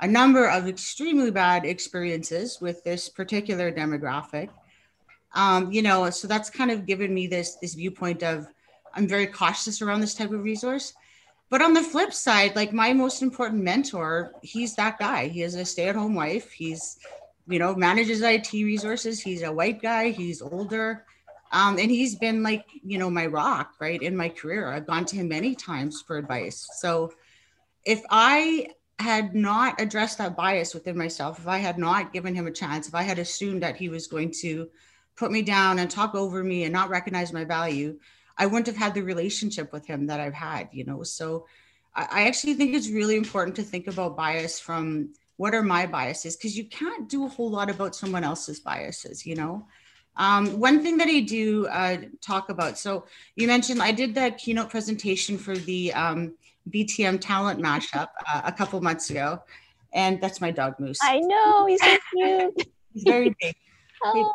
a 0.01 0.07
number 0.07 0.49
of 0.49 0.69
extremely 0.69 1.31
bad 1.31 1.65
experiences 1.65 2.61
with 2.61 2.83
this 2.85 3.09
particular 3.09 3.73
demographic. 3.73 4.51
Um, 5.35 5.73
you 5.73 5.83
know, 5.83 6.11
so 6.11 6.29
that's 6.29 6.51
kind 6.51 6.71
of 6.71 6.87
given 6.87 7.13
me 7.13 7.27
this 7.27 7.57
this 7.57 7.75
viewpoint 7.75 8.23
of 8.23 8.47
I'm 8.95 9.09
very 9.09 9.27
cautious 9.27 9.83
around 9.83 10.01
this 10.01 10.15
type 10.15 10.31
of 10.31 10.45
resource. 10.45 10.95
But 11.51 11.63
on 11.63 11.75
the 11.75 11.83
flip 11.83 12.13
side, 12.13 12.57
like 12.57 12.73
my 12.73 12.93
most 12.93 13.23
important 13.23 13.63
mentor, 13.63 14.33
he's 14.43 14.75
that 14.77 14.99
guy. 14.99 15.29
He 15.29 15.43
is 15.43 15.55
a 15.55 15.65
stay-at-home 15.65 16.15
wife. 16.15 16.51
He's 16.51 16.99
you 17.47 17.59
know, 17.59 17.75
manages 17.75 18.23
IT 18.23 18.53
resources. 18.53 19.21
He's 19.21 19.43
a 19.43 19.53
white 19.53 19.83
guy, 19.83 20.11
he's 20.11 20.43
older. 20.43 21.05
Um, 21.53 21.79
and 21.79 21.91
he's 21.91 22.17
been 22.17 22.43
like, 22.43 22.65
you 22.83 22.99
know, 22.99 23.09
my 23.09 23.27
rock, 23.27 23.75
right, 23.81 24.03
in 24.03 24.17
my 24.17 24.29
career. 24.29 24.73
I've 24.73 24.87
gone 24.87 25.05
to 25.07 25.17
him 25.17 25.29
many 25.29 25.55
times 25.55 26.03
for 26.03 26.19
advice. 26.19 26.69
So 26.79 27.13
if 27.85 28.03
I 28.11 28.69
had 28.99 29.35
not 29.35 29.81
addressed 29.81 30.19
that 30.19 30.37
bias 30.37 30.75
within 30.75 30.97
myself, 30.99 31.39
if 31.39 31.47
I 31.47 31.59
had 31.59 31.79
not 31.79 32.13
given 32.13 32.35
him 32.35 32.47
a 32.47 32.53
chance, 32.53 32.89
if 32.89 32.95
I 32.95 33.03
had 33.03 33.19
assumed 33.19 33.63
that 33.63 33.77
he 33.77 33.89
was 33.89 34.09
going 34.09 34.33
to 34.41 34.69
put 35.17 35.31
me 35.31 35.43
down 35.43 35.79
and 35.79 35.91
talk 35.91 36.15
over 36.15 36.43
me 36.43 36.65
and 36.65 36.73
not 36.73 36.91
recognize 36.91 37.33
my 37.33 37.45
value, 37.45 37.99
I 38.37 38.47
wouldn't 38.47 38.67
have 38.67 38.77
had 38.77 38.95
the 38.95 39.03
relationship 39.03 39.73
with 39.73 39.87
him 39.87 40.07
that 40.07 40.19
I've 40.19 40.35
had, 40.35 40.71
you 40.73 40.85
know. 40.85 41.05
So 41.05 41.47
I 41.95 42.27
actually 42.27 42.55
think 42.55 42.75
it's 42.75 42.89
really 42.89 43.15
important 43.15 43.55
to 43.57 43.63
think 43.63 43.87
about 43.87 44.17
bias 44.17 44.59
from 44.59 45.11
what 45.37 45.55
are 45.55 45.63
my 45.63 45.87
biases? 45.87 46.37
Because 46.37 46.57
you 46.57 46.65
can't 46.65 47.09
do 47.09 47.27
a 47.27 47.29
whole 47.29 47.51
lot 47.51 47.71
about 47.71 47.95
someone 47.95 48.25
else's 48.25 48.61
biases 48.61 49.27
you 49.27 49.35
know? 49.35 49.67
Um, 50.17 50.61
one 50.61 50.81
thing 50.81 50.97
that 50.99 51.09
i 51.09 51.19
do 51.19 51.67
uh, 51.67 51.97
talk 52.21 52.49
about 52.49 52.79
so 52.79 53.05
you 53.35 53.49
mentioned 53.49 53.83
i 53.83 53.91
did 53.91 54.15
that 54.15 54.39
keynote 54.39 54.71
presentation 54.71 55.37
for 55.37 55.57
the 55.57 55.93
um, 55.93 56.35
btm 56.71 57.21
talent 57.21 57.61
mashup 57.61 58.11
uh, 58.33 58.43
a 58.45 58.53
couple 58.53 58.81
months 58.81 59.11
ago 59.11 59.43
and 59.95 60.21
that's 60.21 60.41
my 60.41 60.51
dog 60.51 60.79
moose. 60.79 60.99
I 61.03 61.21
know 61.21 61.67
he's 61.67 61.83
so 61.83 61.97
cute. 62.13 62.69
He's 62.93 63.03
very 63.03 63.35
big, 63.41 63.57
oh. 64.05 64.33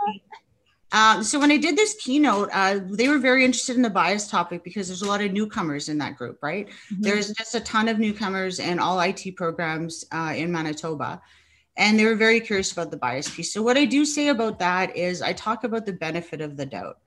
Um, 0.92 1.24
so 1.24 1.40
when 1.40 1.52
I 1.52 1.58
did 1.58 1.78
this 1.78 1.96
keynote, 2.00 2.50
uh, 2.52 2.80
they 2.84 3.08
were 3.08 3.20
very 3.20 3.46
interested 3.46 3.76
in 3.76 3.82
the 3.82 3.90
bias 3.90 4.28
topic 4.28 4.64
because 4.64 4.88
there's 4.88 5.04
a 5.04 5.08
lot 5.08 5.22
of 5.22 5.32
newcomers 5.32 5.88
in 5.88 6.00
that 6.00 6.16
group, 6.16 6.40
right? 6.42 6.68
Mm-hmm. 6.68 7.02
There's 7.02 7.32
just 7.34 7.54
a 7.54 7.60
ton 7.60 7.88
of 7.88 8.00
newcomers 8.00 8.60
in 8.60 8.80
all 8.80 9.00
IT 9.00 9.36
programs 9.36 10.06
uh, 10.12 10.34
in 10.36 10.52
Manitoba. 10.52 11.22
And 11.78 11.98
they 11.98 12.06
were 12.06 12.16
very 12.16 12.40
curious 12.40 12.72
about 12.72 12.92
the 12.92 12.98
bias 12.98 13.30
piece. 13.30 13.54
So 13.54 13.62
what 13.62 13.78
I 13.78 13.86
do 13.86 14.04
say 14.04 14.30
about 14.30 14.60
that 14.60 14.96
is 14.98 15.22
I 15.22 15.34
talk 15.34 15.64
about 15.64 15.86
the 15.86 15.94
benefit 15.94 16.42
of 16.42 16.58
the 16.58 16.66
doubt. 16.66 16.98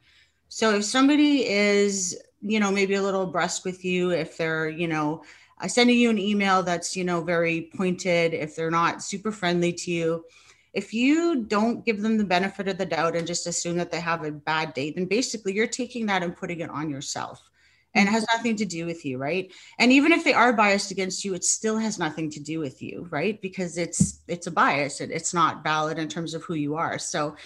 So 0.49 0.77
if 0.77 0.85
somebody 0.85 1.49
is, 1.49 2.17
you 2.41 2.61
know, 2.61 2.71
maybe 2.71 2.95
a 2.95 3.03
little 3.03 3.27
brusque 3.27 3.65
with 3.65 3.85
you, 3.85 4.11
if 4.11 4.37
they're, 4.37 4.69
you 4.69 4.87
know, 4.87 5.25
uh, 5.61 5.69
sending 5.69 5.99
you 5.99 6.09
an 6.11 6.19
email 6.19 6.63
that's, 6.63 6.97
you 6.97 7.05
know, 7.05 7.21
very 7.21 7.71
pointed, 7.77 8.33
if 8.33 8.55
they're 8.55 8.71
not 8.71 9.03
super 9.03 9.33
friendly 9.33 9.73
to 9.73 9.91
you, 9.91 10.25
if 10.73 10.95
you 10.95 11.45
don't 11.45 11.85
give 11.85 12.01
them 12.01 12.17
the 12.17 12.25
benefit 12.25 12.69
of 12.69 12.79
the 12.79 12.87
doubt 12.87 13.15
and 13.15 13.27
just 13.27 13.47
assume 13.47 13.77
that 13.77 13.91
they 13.91 14.01
have 14.01 14.25
a 14.25 14.31
bad 14.31 14.73
day, 14.73 14.91
then 14.91 15.05
basically 15.05 15.55
you're 15.55 15.67
taking 15.67 16.07
that 16.07 16.23
and 16.23 16.37
putting 16.37 16.61
it 16.61 16.71
on 16.71 16.89
yourself. 16.89 17.43
And 17.95 18.09
it 18.09 18.13
has 18.13 18.27
nothing 18.35 18.57
to 18.57 18.65
do 18.65 18.87
with 18.87 19.05
you 19.05 19.19
right? 19.19 19.53
And 19.79 19.93
even 19.93 20.13
if 20.13 20.25
they 20.25 20.33
are 20.33 20.55
biased 20.55 20.91
against 20.91 21.27
you 21.27 21.35
it 21.35 21.45
still 21.45 21.77
has 21.77 21.99
nothing 21.99 22.31
to 22.31 22.41
do 22.41 22.59
with 22.59 22.81
you 22.81 23.07
right? 23.11 23.41
Because 23.43 23.77
it's 23.77 24.21
it's 24.29 24.47
a 24.47 24.51
bias 24.51 25.01
it's 25.03 25.35
not 25.35 25.63
valid 25.63 25.99
in 25.99 26.09
terms 26.09 26.33
of 26.33 26.43
who 26.43 26.55
you 26.55 26.75
are. 26.77 26.99
So 26.99 27.37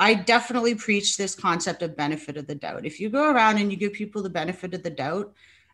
i 0.00 0.14
definitely 0.14 0.76
preach 0.76 1.16
this 1.16 1.34
concept 1.34 1.82
of 1.82 1.96
benefit 1.96 2.36
of 2.36 2.46
the 2.46 2.54
doubt. 2.54 2.86
If 2.86 3.00
you 3.00 3.08
go 3.08 3.32
around 3.32 3.58
and 3.58 3.72
you 3.72 3.76
give 3.76 3.92
people 3.92 4.22
the 4.22 4.30
benefit 4.30 4.72
of 4.72 4.84
the 4.84 4.90
doubt 4.90 5.32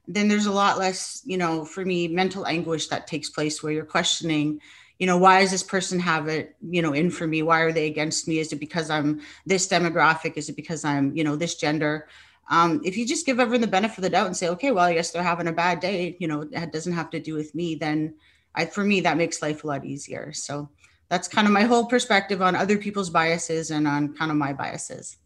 then 0.09 0.29
there's 0.29 0.47
a 0.47 0.53
lot 0.53 0.79
less 0.79 1.23
you 1.25 1.37
know 1.37 1.65
for 1.65 1.85
me 1.85 2.09
mental 2.09 2.47
anguish 2.47 2.89
that 2.89 3.07
takes 3.07 3.29
place 3.31 3.63
where 3.63 3.73
you're 3.73 3.85
questioning 3.85 4.61
you 4.99 5.07
know 5.07 5.19
why 5.19 5.41
does 5.41 5.51
this 5.51 5.63
person 5.63 5.99
have 5.99 6.29
it 6.29 6.57
you 6.63 6.83
know 6.83 6.93
in 6.93 7.11
for 7.11 7.27
me? 7.27 7.43
Why 7.43 7.61
are 7.61 7.73
they 7.73 7.87
against 7.87 8.29
me? 8.29 8.39
Is 8.39 8.53
it 8.53 8.61
because 8.61 8.91
i'm 8.91 9.21
this 9.47 9.69
demographic? 9.69 10.37
Is 10.37 10.49
it 10.49 10.57
because 10.57 10.85
i'm 10.85 11.17
you 11.17 11.25
know 11.25 11.37
this 11.37 11.55
gender? 11.57 12.09
Um, 12.51 12.83
if 12.85 12.99
you 12.99 13.07
just 13.07 13.25
give 13.25 13.41
everyone 13.41 13.63
the 13.63 13.67
benefit 13.67 13.99
of 13.99 14.03
the 14.03 14.11
doubt 14.11 14.27
and 14.27 14.37
say 14.37 14.49
okay 14.49 14.71
well 14.71 14.85
i 14.85 14.93
guess 14.93 15.11
they're 15.11 15.23
having 15.23 15.49
a 15.49 15.53
bad 15.53 15.81
day 15.81 16.15
you 16.21 16.29
know 16.29 16.43
it 16.43 16.73
doesn't 16.73 16.93
have 16.93 17.09
to 17.11 17.21
do 17.21 17.33
with 17.33 17.55
me 17.55 17.75
then 17.75 18.15
I, 18.55 18.67
for 18.67 18.85
me 18.85 19.01
that 19.01 19.17
makes 19.17 19.43
life 19.43 19.65
a 19.65 19.67
lot 19.67 19.85
easier. 19.85 20.33
So 20.33 20.69
that's 21.09 21.29
kind 21.29 21.47
of 21.47 21.53
my 21.53 21.63
whole 21.63 21.87
perspective 21.87 22.43
on 22.43 22.55
other 22.55 22.79
people's 22.79 23.11
biases 23.11 23.71
and 23.71 23.87
on 23.87 24.15
kind 24.15 24.31
of 24.31 24.37
my 24.37 24.53
biases. 24.53 25.17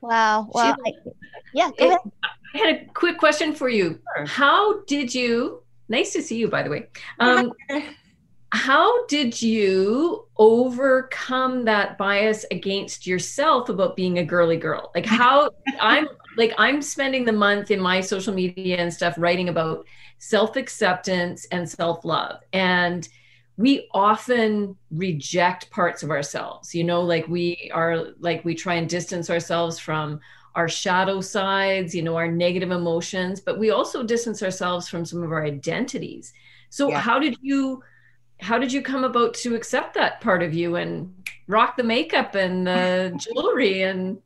Wow. 0.00 0.48
Well 0.52 0.76
I, 0.86 0.92
yeah 1.52 1.70
go 1.78 1.88
ahead. 1.88 1.98
i 2.54 2.58
had 2.58 2.74
a 2.76 2.84
quick 2.94 3.18
question 3.18 3.54
for 3.54 3.68
you. 3.68 4.00
Sure. 4.16 4.26
how 4.26 4.82
did 4.84 5.14
you 5.14 5.62
nice 5.88 6.12
to 6.12 6.22
see 6.22 6.36
you 6.36 6.48
by 6.48 6.62
the 6.62 6.70
way. 6.70 6.88
Um, 7.18 7.52
how 8.52 9.06
did 9.06 9.40
you 9.40 10.26
overcome 10.36 11.64
that 11.64 11.96
bias 11.96 12.44
against 12.50 13.06
yourself 13.06 13.68
about 13.68 13.96
being 13.96 14.18
a 14.18 14.24
girly 14.24 14.56
girl? 14.56 14.90
Like 14.94 15.06
how 15.20 15.50
i'm 15.80 16.08
like 16.36 16.52
i'm 16.58 16.82
spending 16.82 17.24
the 17.24 17.32
month 17.32 17.70
in 17.70 17.80
my 17.80 18.00
social 18.00 18.34
media 18.34 18.78
and 18.78 18.92
stuff 18.92 19.14
writing 19.18 19.48
about 19.48 19.86
self-acceptance 20.18 21.46
and 21.46 21.68
self-love. 21.68 22.40
And 22.52 23.08
we 23.56 23.88
often 23.92 24.76
reject 24.90 25.70
parts 25.70 26.02
of 26.02 26.10
ourselves 26.10 26.74
you 26.74 26.82
know 26.82 27.02
like 27.02 27.28
we 27.28 27.70
are 27.74 28.06
like 28.18 28.42
we 28.42 28.54
try 28.54 28.76
and 28.76 28.88
distance 28.88 29.28
ourselves 29.28 29.78
from 29.78 30.18
our 30.54 30.66
shadow 30.66 31.20
sides 31.20 31.94
you 31.94 32.02
know 32.02 32.16
our 32.16 32.30
negative 32.30 32.70
emotions 32.70 33.38
but 33.38 33.58
we 33.58 33.70
also 33.70 34.02
distance 34.02 34.42
ourselves 34.42 34.88
from 34.88 35.04
some 35.04 35.22
of 35.22 35.30
our 35.30 35.44
identities. 35.44 36.32
So 36.70 36.88
yeah. 36.88 37.00
how 37.00 37.18
did 37.18 37.36
you 37.42 37.82
how 38.40 38.58
did 38.58 38.72
you 38.72 38.82
come 38.82 39.04
about 39.04 39.34
to 39.34 39.54
accept 39.54 39.94
that 39.94 40.20
part 40.20 40.42
of 40.42 40.54
you 40.54 40.76
and 40.76 41.14
rock 41.46 41.76
the 41.76 41.82
makeup 41.82 42.34
and 42.34 42.66
the 42.66 43.12
jewelry 43.34 43.82
and 43.82 44.18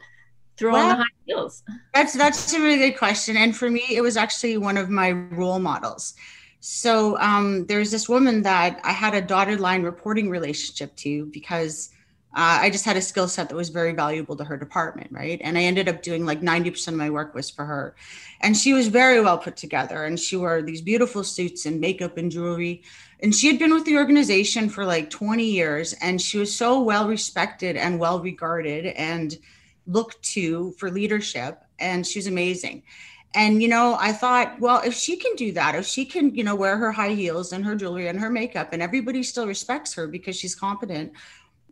throw 0.57 0.73
well, 0.73 0.91
on 0.91 0.99
the 0.99 1.05
high 1.05 1.11
heels? 1.27 1.63
That's 1.93 2.15
that's 2.15 2.53
a 2.53 2.61
really 2.61 2.79
good 2.79 2.99
question. 2.99 3.37
And 3.37 3.57
for 3.57 3.71
me, 3.71 3.85
it 3.91 4.01
was 4.01 4.17
actually 4.17 4.57
one 4.59 4.77
of 4.77 4.91
my 4.91 5.11
role 5.11 5.59
models. 5.59 6.15
So 6.61 7.19
um, 7.19 7.67
there's 7.67 7.91
this 7.91 8.09
woman 8.09 8.43
that 8.43 8.81
I 8.85 8.93
had 8.93 9.15
a 9.15 9.21
dotted 9.21 9.61
line 9.61 9.83
reporting 9.83 10.31
relationship 10.31 10.97
to 10.97 11.27
because 11.27 11.91
uh, 12.37 12.59
I 12.63 12.71
just 12.71 12.85
had 12.85 12.97
a 12.97 13.03
skill 13.03 13.29
set 13.29 13.49
that 13.49 13.55
was 13.55 13.69
very 13.69 13.93
valuable 13.93 14.37
to 14.37 14.45
her 14.45 14.57
department, 14.57 15.13
right? 15.13 15.41
And 15.43 15.57
I 15.57 15.63
ended 15.63 15.89
up 15.89 16.03
doing 16.03 16.27
like 16.27 16.41
90% 16.41 16.89
of 16.89 16.95
my 16.95 17.11
work 17.11 17.35
was 17.35 17.49
for 17.49 17.65
her. 17.65 17.95
And 18.41 18.57
she 18.57 18.73
was 18.73 18.89
very 18.89 19.21
well 19.21 19.39
put 19.39 19.57
together 19.57 20.05
and 20.05 20.19
she 20.19 20.37
wore 20.37 20.61
these 20.61 20.83
beautiful 20.83 21.25
suits 21.25 21.65
and 21.65 21.81
makeup 21.81 22.19
and 22.19 22.31
jewelry 22.31 22.83
and 23.25 23.35
she 23.35 23.47
had 23.47 23.59
been 23.59 23.73
with 23.73 23.87
the 23.87 23.97
organization 23.97 24.69
for 24.69 24.85
like 24.85 25.09
20 25.09 25.45
years 25.45 25.95
and 25.95 26.21
she 26.21 26.37
was 26.37 26.55
so 26.55 26.83
well 26.83 27.09
respected 27.09 27.75
and 27.75 27.99
well 27.99 28.21
regarded 28.21 28.85
and 28.85 29.39
looked 29.87 30.23
to 30.23 30.73
for 30.73 30.91
leadership 30.91 31.63
and 31.79 32.07
she's 32.07 32.27
amazing 32.27 32.83
and 33.35 33.63
you 33.63 33.69
know 33.69 33.97
i 33.99 34.13
thought 34.13 34.61
well 34.61 34.83
if 34.85 34.93
she 34.93 35.17
can 35.17 35.35
do 35.37 35.53
that 35.53 35.75
if 35.75 35.87
she 35.87 36.05
can 36.05 36.35
you 36.35 36.45
know 36.45 36.55
wear 36.55 36.77
her 36.77 36.93
high 36.93 37.15
heels 37.15 37.53
and 37.53 37.65
her 37.65 37.75
jewelry 37.75 38.09
and 38.09 38.21
her 38.21 38.29
makeup 38.29 38.73
and 38.73 38.83
everybody 38.83 39.23
still 39.23 39.47
respects 39.47 39.95
her 39.95 40.07
because 40.07 40.37
she's 40.37 40.55
competent 40.55 41.11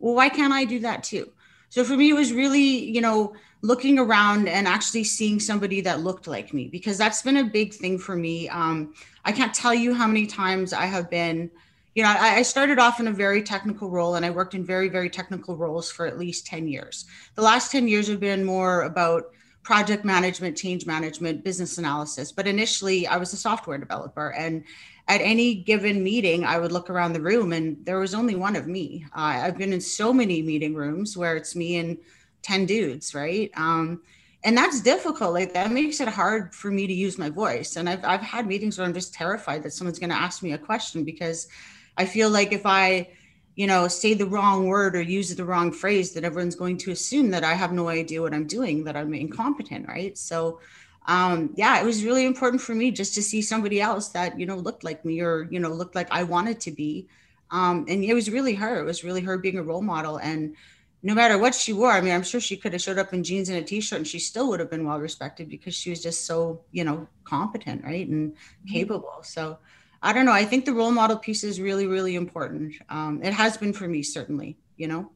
well 0.02 0.14
why 0.14 0.28
can't 0.28 0.52
i 0.52 0.64
do 0.64 0.78
that 0.78 1.02
too 1.02 1.32
so 1.70 1.82
for 1.82 1.96
me 1.96 2.10
it 2.10 2.14
was 2.14 2.32
really 2.32 2.60
you 2.60 3.00
know 3.00 3.32
looking 3.62 3.98
around 3.98 4.48
and 4.48 4.66
actually 4.66 5.04
seeing 5.04 5.38
somebody 5.38 5.80
that 5.80 6.00
looked 6.00 6.26
like 6.26 6.52
me 6.52 6.66
because 6.66 6.98
that's 6.98 7.22
been 7.22 7.38
a 7.38 7.44
big 7.44 7.72
thing 7.72 7.96
for 7.96 8.16
me 8.16 8.48
um, 8.50 8.92
I 9.24 9.32
can't 9.32 9.54
tell 9.54 9.74
you 9.74 9.94
how 9.94 10.06
many 10.06 10.26
times 10.26 10.72
I 10.72 10.86
have 10.86 11.08
been, 11.08 11.50
you 11.94 12.02
know, 12.02 12.10
I, 12.10 12.36
I, 12.36 12.42
started 12.42 12.78
off 12.78 12.98
in 12.98 13.06
a 13.06 13.12
very 13.12 13.42
technical 13.42 13.88
role 13.88 14.16
and 14.16 14.26
I 14.26 14.30
worked 14.30 14.54
in 14.54 14.64
very, 14.64 14.88
very 14.88 15.08
technical 15.08 15.56
roles 15.56 15.90
for 15.90 16.06
at 16.06 16.18
least 16.18 16.46
10 16.46 16.66
years. 16.66 17.04
The 17.34 17.42
last 17.42 17.70
10 17.70 17.86
years 17.86 18.08
have 18.08 18.20
been 18.20 18.44
more 18.44 18.82
about 18.82 19.26
project 19.62 20.04
management, 20.04 20.56
change 20.56 20.86
management, 20.86 21.44
business 21.44 21.78
analysis. 21.78 22.32
But 22.32 22.48
initially, 22.48 23.06
I 23.06 23.16
was 23.16 23.32
a 23.32 23.36
software 23.36 23.78
developer. 23.78 24.32
And 24.32 24.64
at 25.08 25.20
any 25.20 25.54
given 25.54 26.02
meeting, 26.02 26.44
I 26.44 26.58
would 26.58 26.72
look 26.72 26.88
around 26.88 27.12
the 27.12 27.20
room 27.20 27.52
and 27.52 27.76
there 27.84 27.98
was 27.98 28.14
only 28.14 28.34
one 28.34 28.56
of 28.56 28.66
me. 28.66 29.04
Uh, 29.14 29.42
I've 29.44 29.58
been 29.58 29.72
in 29.72 29.80
so 29.80 30.12
many 30.12 30.42
meeting 30.42 30.74
rooms 30.74 31.16
where 31.16 31.36
it's 31.36 31.56
me 31.56 31.76
and 31.76 31.98
10 32.42 32.66
dudes, 32.66 33.14
right? 33.14 33.50
Um, 33.56 34.02
and 34.44 34.56
that's 34.56 34.80
difficult 34.80 35.32
like 35.32 35.52
that 35.54 35.70
makes 35.70 36.00
it 36.00 36.08
hard 36.08 36.54
for 36.54 36.70
me 36.70 36.86
to 36.86 36.92
use 36.92 37.18
my 37.18 37.30
voice 37.30 37.76
and 37.76 37.88
i've, 37.88 38.04
I've 38.04 38.20
had 38.20 38.46
meetings 38.46 38.78
where 38.78 38.86
i'm 38.86 38.94
just 38.94 39.14
terrified 39.14 39.62
that 39.62 39.72
someone's 39.72 39.98
going 39.98 40.10
to 40.10 40.16
ask 40.16 40.42
me 40.42 40.52
a 40.52 40.58
question 40.58 41.04
because 41.04 41.48
i 41.96 42.04
feel 42.04 42.30
like 42.30 42.52
if 42.52 42.66
i 42.66 43.08
you 43.54 43.66
know 43.66 43.88
say 43.88 44.14
the 44.14 44.26
wrong 44.26 44.66
word 44.66 44.96
or 44.96 45.02
use 45.02 45.34
the 45.34 45.44
wrong 45.44 45.72
phrase 45.72 46.12
that 46.12 46.24
everyone's 46.24 46.56
going 46.56 46.76
to 46.78 46.90
assume 46.90 47.30
that 47.30 47.44
i 47.44 47.54
have 47.54 47.72
no 47.72 47.88
idea 47.88 48.22
what 48.22 48.34
i'm 48.34 48.46
doing 48.46 48.84
that 48.84 48.96
i'm 48.96 49.14
incompetent 49.14 49.86
right 49.88 50.16
so 50.18 50.58
um 51.06 51.52
yeah 51.56 51.80
it 51.80 51.84
was 51.84 52.04
really 52.04 52.24
important 52.24 52.62
for 52.62 52.74
me 52.74 52.90
just 52.90 53.14
to 53.14 53.22
see 53.22 53.42
somebody 53.42 53.80
else 53.80 54.08
that 54.08 54.38
you 54.38 54.46
know 54.46 54.56
looked 54.56 54.84
like 54.84 55.04
me 55.04 55.20
or 55.20 55.48
you 55.50 55.58
know 55.58 55.70
looked 55.70 55.94
like 55.94 56.08
i 56.10 56.22
wanted 56.22 56.60
to 56.60 56.70
be 56.70 57.06
um 57.50 57.84
and 57.88 58.04
it 58.04 58.14
was 58.14 58.30
really 58.30 58.54
her 58.54 58.80
it 58.80 58.84
was 58.84 59.02
really 59.02 59.20
her 59.20 59.36
being 59.36 59.58
a 59.58 59.62
role 59.62 59.82
model 59.82 60.18
and 60.18 60.54
no 61.02 61.14
matter 61.14 61.36
what 61.36 61.54
she 61.54 61.72
wore, 61.72 61.90
I 61.90 62.00
mean, 62.00 62.14
I'm 62.14 62.22
sure 62.22 62.40
she 62.40 62.56
could 62.56 62.72
have 62.72 62.82
showed 62.82 62.98
up 62.98 63.12
in 63.12 63.24
jeans 63.24 63.48
and 63.48 63.58
a 63.58 63.62
t-shirt 63.62 63.98
and 63.98 64.06
she 64.06 64.20
still 64.20 64.48
would 64.48 64.60
have 64.60 64.70
been 64.70 64.86
well 64.86 65.00
respected 65.00 65.48
because 65.48 65.74
she 65.74 65.90
was 65.90 66.00
just 66.00 66.26
so, 66.26 66.60
you 66.70 66.84
know, 66.84 67.08
competent, 67.24 67.82
right? 67.84 68.06
And 68.06 68.32
mm-hmm. 68.32 68.72
capable. 68.72 69.18
So 69.22 69.58
I 70.00 70.12
don't 70.12 70.26
know. 70.26 70.32
I 70.32 70.44
think 70.44 70.64
the 70.64 70.72
role 70.72 70.92
model 70.92 71.16
piece 71.16 71.42
is 71.42 71.60
really, 71.60 71.86
really 71.86 72.14
important. 72.14 72.74
Um, 72.88 73.20
it 73.22 73.32
has 73.32 73.56
been 73.56 73.72
for 73.72 73.88
me, 73.88 74.02
certainly, 74.02 74.56
you 74.76 74.86
know? 74.86 75.10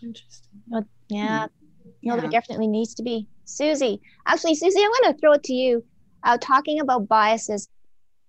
Interesting. 0.00 0.62
Well, 0.68 0.84
yeah. 1.08 1.46
Mm-hmm. 1.46 1.65
No, 2.06 2.20
there 2.20 2.30
definitely 2.30 2.68
needs 2.68 2.94
to 2.94 3.02
be. 3.02 3.26
Susie, 3.44 4.00
actually, 4.26 4.54
Susie, 4.54 4.80
I'm 4.80 4.90
going 5.02 5.14
to 5.14 5.20
throw 5.20 5.32
it 5.32 5.42
to 5.44 5.52
you. 5.52 5.84
Uh, 6.22 6.38
talking 6.40 6.80
about 6.80 7.06
biases, 7.08 7.68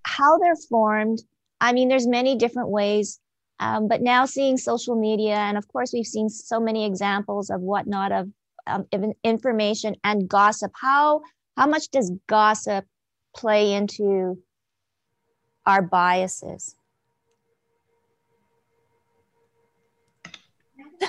how 0.03 0.38
they're 0.38 0.55
formed. 0.69 1.24
I 1.62 1.74
mean, 1.74 1.88
there's 1.88 2.07
many 2.07 2.36
different 2.36 2.69
ways 2.69 3.19
um, 3.60 3.88
but 3.88 4.01
now 4.01 4.25
seeing 4.25 4.57
social 4.57 4.96
media, 4.96 5.36
and 5.36 5.57
of 5.57 5.67
course, 5.67 5.91
we've 5.91 6.05
seen 6.05 6.29
so 6.29 6.60
many 6.60 6.86
examples 6.86 7.50
of 7.50 7.62
whatnot 7.62 8.12
of 8.12 8.29
um, 8.67 8.86
information 9.24 9.96
and 10.03 10.27
gossip. 10.29 10.72
How 10.79 11.22
how 11.55 11.65
much 11.65 11.89
does 11.89 12.12
gossip 12.27 12.86
play 13.36 13.74
into 13.74 14.38
our 15.65 15.81
biases? 15.81 16.75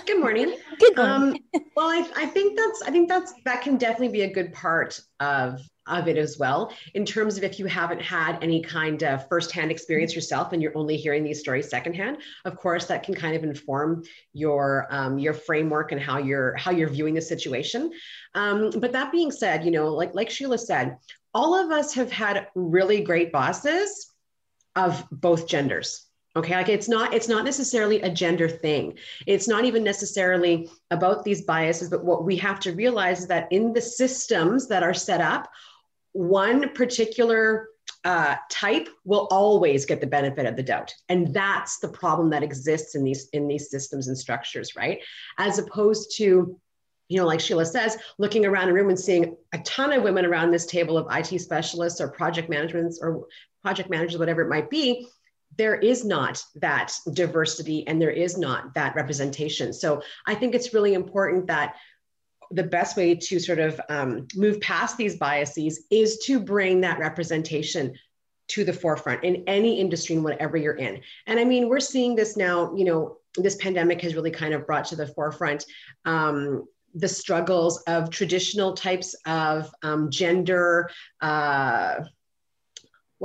Good 0.06 0.20
morning. 0.20 0.56
Good 0.78 0.96
morning. 0.96 1.42
Um, 1.54 1.62
well, 1.76 1.88
I, 1.88 2.08
I 2.16 2.26
think 2.26 2.58
that's 2.58 2.82
I 2.82 2.90
think 2.90 3.08
that's 3.08 3.32
that 3.44 3.62
can 3.62 3.76
definitely 3.76 4.08
be 4.08 4.22
a 4.22 4.32
good 4.32 4.52
part 4.52 5.00
of 5.20 5.60
of 5.88 6.06
it 6.06 6.16
as 6.16 6.38
well 6.38 6.72
in 6.94 7.04
terms 7.04 7.38
of 7.38 7.44
if 7.44 7.58
you 7.58 7.66
haven't 7.66 8.00
had 8.00 8.38
any 8.42 8.62
kind 8.62 9.02
of 9.02 9.26
firsthand 9.28 9.70
experience 9.70 10.14
yourself 10.14 10.52
and 10.52 10.62
you're 10.62 10.76
only 10.76 10.96
hearing 10.96 11.24
these 11.24 11.40
stories 11.40 11.68
secondhand 11.68 12.18
of 12.44 12.56
course 12.56 12.86
that 12.86 13.02
can 13.02 13.14
kind 13.14 13.34
of 13.34 13.42
inform 13.42 14.02
your 14.34 14.86
um, 14.90 15.18
your 15.18 15.32
framework 15.32 15.92
and 15.92 16.00
how 16.00 16.18
you're 16.18 16.54
how 16.56 16.70
you're 16.70 16.90
viewing 16.90 17.14
the 17.14 17.20
situation 17.20 17.90
um, 18.34 18.70
but 18.78 18.92
that 18.92 19.10
being 19.10 19.30
said 19.30 19.64
you 19.64 19.70
know 19.70 19.94
like 19.94 20.14
like 20.14 20.30
sheila 20.30 20.58
said 20.58 20.98
all 21.34 21.54
of 21.54 21.70
us 21.70 21.94
have 21.94 22.12
had 22.12 22.48
really 22.54 23.02
great 23.02 23.32
bosses 23.32 24.10
of 24.76 25.06
both 25.10 25.48
genders 25.48 26.07
okay 26.36 26.54
like 26.54 26.68
it's 26.68 26.88
not 26.88 27.14
it's 27.14 27.28
not 27.28 27.44
necessarily 27.44 28.00
a 28.02 28.10
gender 28.10 28.48
thing. 28.48 28.98
It's 29.26 29.48
not 29.48 29.64
even 29.64 29.82
necessarily 29.84 30.70
about 30.90 31.24
these 31.24 31.42
biases 31.42 31.88
but 31.88 32.04
what 32.04 32.24
we 32.24 32.36
have 32.36 32.60
to 32.60 32.72
realize 32.72 33.20
is 33.20 33.26
that 33.28 33.50
in 33.50 33.72
the 33.72 33.82
systems 33.82 34.68
that 34.68 34.82
are 34.82 34.94
set 34.94 35.20
up 35.20 35.50
one 36.12 36.72
particular 36.74 37.68
uh, 38.04 38.36
type 38.50 38.88
will 39.04 39.28
always 39.30 39.84
get 39.84 40.00
the 40.00 40.06
benefit 40.06 40.46
of 40.46 40.56
the 40.56 40.62
doubt. 40.62 40.94
And 41.08 41.32
that's 41.34 41.78
the 41.78 41.88
problem 41.88 42.30
that 42.30 42.42
exists 42.42 42.94
in 42.94 43.04
these 43.04 43.28
in 43.30 43.48
these 43.48 43.70
systems 43.70 44.08
and 44.08 44.16
structures 44.16 44.76
right? 44.76 45.00
As 45.38 45.58
opposed 45.58 46.16
to 46.16 46.58
you 47.08 47.16
know 47.16 47.26
like 47.26 47.40
sheila 47.40 47.64
says 47.64 47.96
looking 48.18 48.44
around 48.44 48.68
a 48.68 48.72
room 48.72 48.90
and 48.90 48.98
seeing 48.98 49.34
a 49.52 49.58
ton 49.60 49.92
of 49.92 50.02
women 50.02 50.26
around 50.26 50.50
this 50.50 50.66
table 50.66 50.98
of 50.98 51.06
it 51.10 51.38
specialists 51.38 52.02
or 52.02 52.08
project 52.08 52.50
management 52.50 52.94
or 53.00 53.26
project 53.62 53.88
managers 53.88 54.18
whatever 54.18 54.42
it 54.42 54.50
might 54.50 54.68
be 54.68 55.08
there 55.56 55.76
is 55.76 56.04
not 56.04 56.42
that 56.56 56.92
diversity 57.12 57.86
and 57.86 58.00
there 58.00 58.10
is 58.10 58.36
not 58.36 58.74
that 58.74 58.94
representation 58.94 59.72
so 59.72 60.02
i 60.26 60.34
think 60.34 60.54
it's 60.54 60.74
really 60.74 60.94
important 60.94 61.46
that 61.46 61.74
the 62.50 62.62
best 62.62 62.96
way 62.96 63.14
to 63.14 63.38
sort 63.38 63.58
of 63.58 63.80
um, 63.88 64.26
move 64.34 64.60
past 64.60 64.96
these 64.96 65.16
biases 65.16 65.84
is 65.90 66.18
to 66.18 66.40
bring 66.40 66.80
that 66.80 66.98
representation 66.98 67.94
to 68.48 68.64
the 68.64 68.72
forefront 68.72 69.22
in 69.24 69.44
any 69.46 69.78
industry 69.78 70.14
and 70.14 70.24
whatever 70.24 70.56
you're 70.56 70.76
in. 70.76 71.00
And 71.26 71.38
I 71.38 71.44
mean, 71.44 71.68
we're 71.68 71.80
seeing 71.80 72.14
this 72.14 72.36
now, 72.36 72.74
you 72.74 72.84
know, 72.84 73.18
this 73.36 73.56
pandemic 73.56 74.00
has 74.00 74.14
really 74.14 74.30
kind 74.30 74.54
of 74.54 74.66
brought 74.66 74.86
to 74.86 74.96
the 74.96 75.06
forefront 75.06 75.66
um, 76.06 76.66
the 76.94 77.08
struggles 77.08 77.82
of 77.82 78.08
traditional 78.10 78.72
types 78.72 79.14
of 79.26 79.70
um, 79.82 80.10
gender. 80.10 80.88
Uh, 81.20 82.00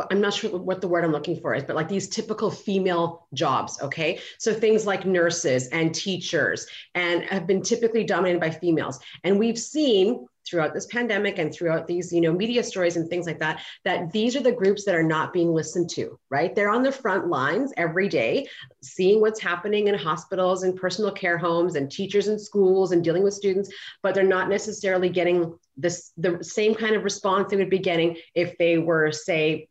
I'm 0.10 0.22
not 0.22 0.34
sure 0.34 0.58
what 0.58 0.82
the 0.82 0.88
word 0.88 1.04
I'm 1.04 1.12
looking 1.12 1.40
for 1.40 1.54
is, 1.54 1.64
but 1.64 1.76
like 1.76 1.88
these 1.88 2.10
typical 2.10 2.50
female 2.50 3.28
jobs. 3.34 3.80
Okay. 3.82 4.20
So 4.40 4.54
things 4.54 4.88
like 4.88 5.06
nurses 5.06 5.68
and 5.68 5.94
teachers 5.94 6.66
and 6.96 7.24
have 7.24 7.46
been 7.46 7.62
typically 7.62 8.04
dominated 8.04 8.40
by 8.40 8.50
females. 8.50 9.00
And 9.24 9.38
we've 9.38 9.60
seen 9.60 10.26
throughout 10.46 10.74
this 10.74 10.88
pandemic 10.88 11.40
and 11.40 11.54
throughout 11.54 11.88
these 11.88 12.12
you 12.12 12.20
know 12.20 12.34
media 12.34 12.64
stories 12.64 12.98
and 12.98 13.10
things 13.10 13.26
like 13.26 13.40
that 13.40 13.62
that 13.86 14.12
these 14.12 14.36
are 14.36 14.42
the 14.42 14.52
groups 14.52 14.84
that 14.84 14.96
are 14.96 15.04
not 15.04 15.32
being 15.32 15.54
listened 15.54 15.90
to 15.90 16.20
right 16.30 16.54
they're 16.54 16.70
on 16.70 16.84
the 16.84 16.92
front 16.92 17.28
lines 17.28 17.72
every 17.78 18.10
day 18.10 18.46
seeing 18.82 19.22
what's 19.22 19.40
happening 19.40 19.88
in 19.88 19.96
hospitals 19.96 20.64
and 20.64 20.76
personal 20.76 21.12
care 21.12 21.38
homes 21.38 21.76
and 21.76 21.90
teachers 21.90 22.28
in 22.28 22.38
schools 22.38 22.92
and 22.92 23.04
dealing 23.04 23.24
with 23.24 23.34
students 23.34 23.70
but 24.02 24.14
they're 24.14 24.24
not 24.24 24.50
necessarily 24.50 25.08
getting 25.08 25.58
this 25.78 26.12
the 26.18 26.44
same 26.44 26.76
kind 26.76 26.96
of 26.96 27.04
response 27.04 27.50
they 27.50 27.58
would 27.58 27.70
be 27.70 27.80
getting 27.80 28.18
if 28.36 28.58
they 28.58 28.78
were 28.78 29.12
say 29.12 29.70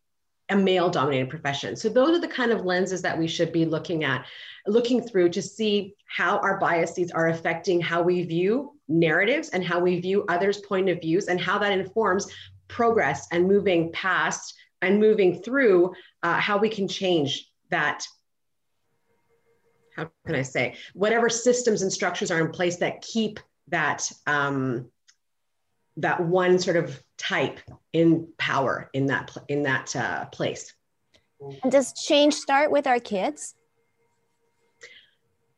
a 0.53 0.57
male 0.57 0.91
dominated 0.91 1.31
profession. 1.31 1.75
So 1.75 1.89
those 1.89 2.17
are 2.17 2.21
the 2.21 2.29
kind 2.29 2.53
of 2.53 2.65
lenses 2.65 3.03
that 3.03 3.19
we 3.19 3.27
should 3.27 3.53
be 3.53 3.65
looking 3.65 4.05
at, 4.05 4.27
looking 4.67 5.03
through 5.03 5.31
to 5.31 5.43
see 5.43 5.95
how 6.07 6.39
our 6.39 6.59
biases 6.59 7.11
are 7.11 7.29
affecting 7.29 7.81
how 7.81 8.03
we 8.03 8.23
view 8.25 8.79
narratives 8.87 9.49
and 9.49 9.65
how 9.65 9.81
we 9.81 9.99
view 10.01 10.25
others' 10.29 10.61
point 10.61 10.89
of 10.91 11.01
views 11.01 11.29
and 11.29 11.41
how 11.41 11.59
that 11.59 11.73
informs 11.73 12.27
progress 12.69 13.27
and 13.33 13.49
moving 13.49 13.91
past 13.93 14.55
and 14.83 15.01
moving 15.01 15.43
through 15.43 15.93
uh, 16.23 16.39
how 16.39 16.59
we 16.59 16.69
can 16.69 16.87
change 16.87 17.51
that 17.71 18.05
how 19.97 20.11
can 20.25 20.35
I 20.35 20.43
say, 20.43 20.77
whatever 20.95 21.29
systems 21.29 21.83
and 21.83 21.93
structures 21.93 22.31
are 22.31 22.41
in 22.41 22.51
place 22.51 22.77
that 22.77 23.03
keep 23.03 23.39
that 23.69 24.11
um, 24.27 24.91
that 25.99 26.25
one 26.25 26.59
sort 26.59 26.77
of 26.77 27.03
type 27.19 27.61
in 27.93 28.29
power 28.39 28.91
in 28.93 29.07
that 29.07 29.37
in 29.49 29.63
that 29.65 29.95
uh, 29.95 30.25
place. 30.27 30.75
And 31.63 31.73
does 31.73 31.93
change 31.93 32.35
start 32.35 32.71
with 32.71 32.87
our 32.87 33.01
kids? 33.01 33.55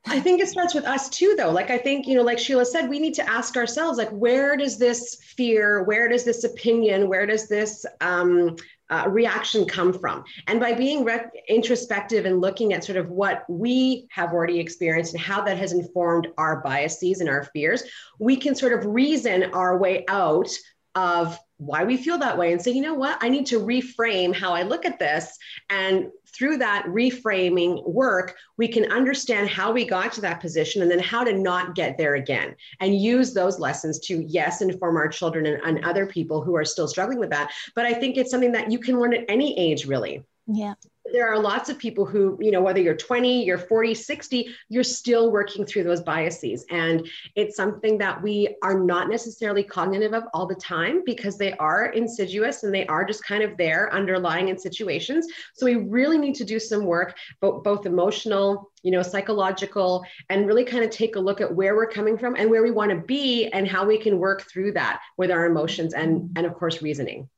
I 0.07 0.21
think 0.21 0.41
it 0.41 0.49
starts 0.49 0.75
with 0.75 0.85
us 0.85 1.09
too, 1.09 1.35
though. 1.39 1.51
Like 1.51 1.71
I 1.71 1.79
think, 1.79 2.07
you 2.07 2.15
know, 2.15 2.23
like 2.23 2.39
Sheila 2.39 2.67
said, 2.67 2.91
we 2.91 2.99
need 2.99 3.15
to 3.15 3.29
ask 3.29 3.57
ourselves, 3.57 3.97
like, 3.97 4.11
where 4.11 4.57
does 4.57 4.79
this 4.79 5.17
fear, 5.23 5.83
where 5.85 6.09
does 6.09 6.25
this 6.25 6.45
opinion, 6.45 7.09
where 7.09 7.25
does 7.25 7.49
this 7.49 7.87
um, 8.03 8.57
uh, 8.95 9.09
reaction 9.09 9.65
come 9.65 9.93
from? 9.93 10.25
And 10.47 10.61
by 10.61 10.73
being 10.73 11.05
re- 11.05 11.27
introspective 11.49 12.27
and 12.27 12.41
looking 12.41 12.73
at 12.73 12.85
sort 12.85 12.97
of 12.97 13.11
what 13.11 13.45
we 13.49 14.07
have 14.11 14.33
already 14.33 14.61
experienced 14.61 15.15
and 15.15 15.23
how 15.23 15.43
that 15.43 15.59
has 15.59 15.73
informed 15.73 16.29
our 16.39 16.61
biases 16.61 17.21
and 17.21 17.29
our 17.29 17.45
fears, 17.53 17.83
we 18.19 18.37
can 18.37 18.55
sort 18.55 18.73
of 18.73 18.87
reason 18.87 19.45
our 19.53 19.79
way 19.79 20.05
out 20.09 20.49
of 20.95 21.37
why 21.67 21.85
we 21.85 21.97
feel 21.97 22.19
that 22.19 22.37
way 22.37 22.53
and 22.53 22.61
say, 22.61 22.71
you 22.71 22.83
know 22.83 22.95
what, 22.95 23.19
I 23.21 23.29
need 23.29 23.47
to 23.47 23.61
reframe 23.61 24.35
how 24.35 24.53
I 24.53 24.63
look 24.63 24.85
at 24.85 24.99
this. 24.99 25.37
And 25.71 26.11
through 26.35 26.59
that 26.59 26.85
reframing 26.87 27.87
work, 27.89 28.37
we 28.59 28.69
can 28.69 28.91
understand 28.91 29.49
how 29.49 29.73
we 29.73 29.85
got 29.85 30.13
to 30.15 30.21
that 30.23 30.41
position 30.41 30.83
and 30.83 30.91
then 30.91 30.99
how 30.99 31.25
to 31.25 31.33
not 31.33 31.75
get 31.75 31.97
there 31.97 32.17
again 32.17 32.57
and 32.81 33.01
use 33.01 33.33
those 33.33 33.59
lessons 33.59 33.99
to, 34.01 34.25
yes, 34.25 34.61
inform 34.61 34.97
our 34.97 35.09
children 35.09 35.47
and, 35.47 35.63
and 35.63 35.85
other 35.85 36.07
people 36.07 36.43
who 36.43 36.57
are 36.57 36.65
still 36.65 36.89
struggling 36.89 37.19
with 37.19 37.31
that. 37.31 37.53
But 37.75 37.87
I 37.87 37.95
think 37.95 38.17
it's 38.17 38.31
something 38.31 38.53
that 38.53 38.71
you 38.71 38.79
can 38.79 38.99
learn 39.01 39.15
at 39.15 39.25
any 39.29 39.59
age, 39.59 39.87
really. 39.87 40.25
Yeah 40.47 40.75
there 41.13 41.31
are 41.31 41.39
lots 41.39 41.69
of 41.69 41.79
people 41.79 42.07
who, 42.07 42.39
you 42.41 42.51
know, 42.51 42.63
whether 42.63 42.81
you're 42.81 42.97
20, 42.97 43.45
you're 43.45 43.59
40, 43.59 43.95
60, 43.95 44.49
you're 44.71 44.83
still 44.83 45.31
working 45.31 45.67
through 45.67 45.85
those 45.85 46.03
biases. 46.03 46.65
And 46.71 47.07
it's 47.37 47.57
something 47.57 47.99
that 47.99 48.23
we 48.23 48.57
are 48.63 48.79
not 48.81 49.11
necessarily 49.11 49.63
cognitive 49.63 50.15
of 50.15 50.25
all 50.33 50.47
the 50.47 50.55
time 50.55 51.03
because 51.05 51.37
they 51.37 51.53
are 51.55 51.87
insidious 51.87 52.63
and 52.63 52.75
they 52.75 52.87
are 52.87 53.05
just 53.05 53.23
kind 53.23 53.43
of 53.43 53.57
there 53.59 53.93
underlying 53.93 54.49
in 54.49 54.59
situations. 54.59 55.27
So 55.53 55.67
we 55.67 55.77
really 55.77 56.17
need 56.17 56.37
to 56.37 56.45
do 56.45 56.59
some 56.59 56.87
work, 56.87 57.17
both, 57.41 57.63
both 57.63 57.85
emotional, 57.85 58.73
you 58.83 58.91
know, 58.91 59.03
psychological, 59.03 60.05
and 60.31 60.47
really 60.47 60.65
kind 60.65 60.85
of 60.85 60.91
take 60.91 61.17
a 61.17 61.21
look 61.21 61.43
at 61.43 61.55
where 61.55 61.77
we're 61.77 61.91
coming 61.91 62.17
from 62.17 62.35
and 62.35 62.49
where 62.49 62.63
we 62.63 62.71
want 62.71 62.91
to 62.91 62.97
be 62.97 63.49
and 63.49 63.69
how 63.69 63.85
we 63.85 63.99
can 63.99 64.19
work 64.19 64.49
through 64.51 64.73
that 64.73 65.03
with 65.19 65.31
our 65.31 65.45
emotions 65.45 65.93
and, 65.93 66.31
and 66.37 66.47
of 66.47 66.55
course, 66.55 66.81
reasoning. 66.81 67.29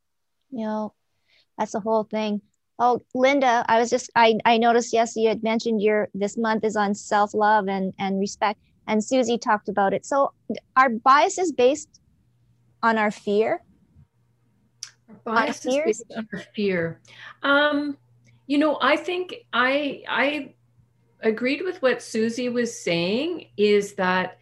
You 0.50 0.66
know, 0.66 0.94
that's 1.59 1.72
the 1.72 1.81
whole 1.81 2.05
thing. 2.05 2.42
Oh, 2.79 3.01
Linda, 3.15 3.65
I 3.69 3.79
was 3.79 3.91
just 3.91 4.11
I 4.15 4.39
I 4.45 4.59
noticed 4.59 4.93
yes 4.93 5.17
you 5.17 5.29
had 5.29 5.43
mentioned 5.43 5.81
your 5.81 6.09
this 6.15 6.37
month 6.37 6.65
is 6.65 6.77
on 6.77 6.95
self 6.95 7.33
love 7.35 7.69
and 7.69 7.95
and 7.99 8.21
respect, 8.21 8.61
and 8.87 9.03
Susie 9.03 9.39
talked 9.39 9.69
about 9.69 9.95
it. 9.95 10.05
So, 10.05 10.33
our 10.77 10.91
bias 10.91 11.39
is 11.39 11.53
based 11.53 11.89
on 12.83 12.99
our 12.99 13.11
fear? 13.11 13.62
Our 15.09 15.15
bias 15.25 15.65
is 15.65 15.77
based 15.85 16.05
on 16.15 16.29
our 16.33 16.41
fear? 16.55 17.01
Um, 17.43 17.97
you 18.47 18.59
know 18.59 18.79
i 18.81 18.97
think 18.97 19.35
i 19.53 20.03
i 20.09 20.55
agreed 21.23 21.62
with 21.62 21.81
what 21.83 22.03
susie 22.03 22.49
was 22.49 22.79
saying 22.79 23.47
is 23.57 23.95
that 23.95 24.39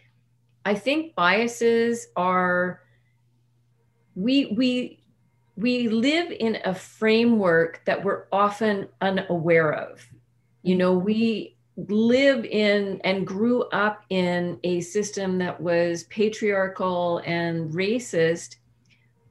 i 0.64 0.74
think 0.74 1.14
biases 1.14 2.08
are 2.16 2.80
we 4.14 4.46
we 4.56 5.00
we 5.56 5.88
live 5.88 6.30
in 6.32 6.58
a 6.64 6.74
framework 6.74 7.80
that 7.84 8.02
we're 8.02 8.24
often 8.32 8.88
unaware 9.00 9.72
of. 9.72 10.04
You 10.62 10.76
know 10.76 10.94
we 10.94 11.56
live 11.76 12.44
in 12.44 13.00
and 13.04 13.26
grew 13.26 13.62
up 13.64 14.04
in 14.08 14.58
a 14.64 14.80
system 14.80 15.38
that 15.38 15.60
was 15.60 16.04
patriarchal 16.04 17.18
and 17.26 17.72
racist 17.72 18.56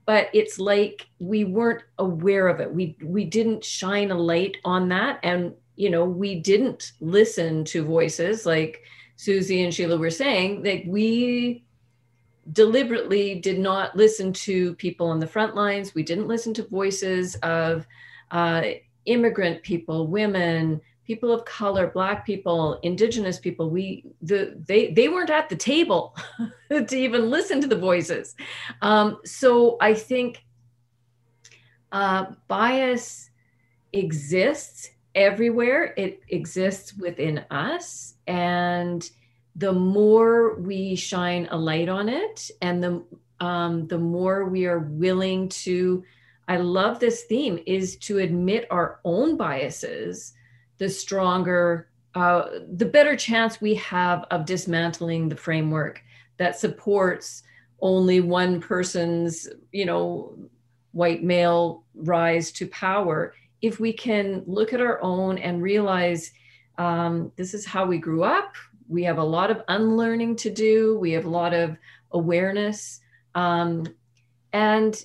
but 0.05 0.29
it's 0.33 0.59
like 0.59 1.07
we 1.19 1.45
weren't 1.45 1.83
aware 1.97 2.47
of 2.47 2.59
it. 2.59 2.73
We 2.73 2.97
we 3.03 3.25
didn't 3.25 3.63
shine 3.63 4.11
a 4.11 4.15
light 4.17 4.57
on 4.65 4.89
that. 4.89 5.19
And 5.23 5.53
you 5.75 5.89
know 5.89 6.05
we 6.05 6.35
didn't 6.35 6.93
listen 6.99 7.65
to 7.65 7.83
voices 7.83 8.45
like 8.45 8.83
susie 9.15 9.63
and 9.63 9.73
sheila 9.73 9.97
were 9.97 10.09
saying 10.09 10.61
that 10.63 10.85
we 10.87 11.63
deliberately 12.51 13.35
did 13.35 13.57
not 13.57 13.95
listen 13.95 14.33
to 14.33 14.75
people 14.75 15.07
on 15.07 15.19
the 15.19 15.27
front 15.27 15.55
lines. 15.55 15.95
We 15.95 16.03
didn't 16.03 16.27
listen 16.27 16.53
to 16.55 16.67
voices 16.67 17.35
of 17.35 17.87
uh, 18.31 18.63
immigrant 19.05 19.63
people 19.63 20.07
women 20.07 20.81
people 21.05 21.33
of 21.33 21.43
color 21.43 21.87
black 21.87 22.25
people 22.25 22.79
indigenous 22.81 23.37
people. 23.37 23.69
We 23.69 24.05
the 24.21 24.57
they 24.67 24.91
they 24.91 25.09
weren't 25.09 25.29
at 25.29 25.49
the 25.49 25.55
table 25.55 26.15
to 26.69 26.95
even 26.95 27.29
listen 27.29 27.59
to 27.61 27.67
the 27.67 27.77
voices. 27.77 28.35
Um, 28.81 29.19
so 29.25 29.77
i 29.81 29.93
think 29.93 30.45
uh, 31.91 32.25
bias 32.47 33.29
exists 33.93 34.89
everywhere. 35.15 35.93
It 35.95 36.21
exists 36.29 36.95
within 36.95 37.45
us. 37.51 38.15
And 38.25 39.07
the 39.55 39.73
more 39.73 40.55
we 40.55 40.95
shine 40.95 41.47
a 41.51 41.57
light 41.57 41.89
on 41.89 42.09
it 42.09 42.49
and 42.61 42.83
the 42.83 43.03
um, 43.39 43.87
the 43.87 43.97
more 43.97 44.45
we 44.45 44.65
are 44.65 44.79
willing 44.79 45.49
to 45.49 46.03
i 46.47 46.57
love 46.57 46.99
this 46.99 47.23
theme 47.23 47.59
is 47.65 47.97
to 47.97 48.19
admit 48.19 48.65
our 48.71 48.99
own 49.03 49.37
biases 49.37 50.33
the 50.77 50.89
stronger, 50.89 51.87
uh, 52.15 52.45
the 52.75 52.85
better 52.85 53.15
chance 53.15 53.61
we 53.61 53.75
have 53.75 54.25
of 54.31 54.45
dismantling 54.45 55.29
the 55.29 55.35
framework 55.35 56.01
that 56.37 56.59
supports 56.59 57.43
only 57.81 58.19
one 58.19 58.59
person's, 58.59 59.47
you 59.71 59.85
know, 59.85 60.37
white 60.91 61.23
male 61.23 61.85
rise 61.95 62.51
to 62.51 62.67
power. 62.67 63.33
If 63.61 63.79
we 63.79 63.93
can 63.93 64.43
look 64.45 64.73
at 64.73 64.81
our 64.81 65.01
own 65.01 65.37
and 65.37 65.61
realize 65.61 66.31
um, 66.77 67.31
this 67.35 67.53
is 67.53 67.65
how 67.65 67.85
we 67.85 67.97
grew 67.97 68.23
up, 68.23 68.55
we 68.93 69.03
have 69.03 69.17
a 69.17 69.23
lot 69.23 69.51
of 69.51 69.61
unlearning 69.67 70.37
to 70.37 70.49
do, 70.49 70.97
we 70.99 71.11
have 71.11 71.25
a 71.25 71.29
lot 71.29 71.53
of 71.53 71.75
awareness. 72.11 73.01
Um, 73.35 73.87
and 74.53 75.03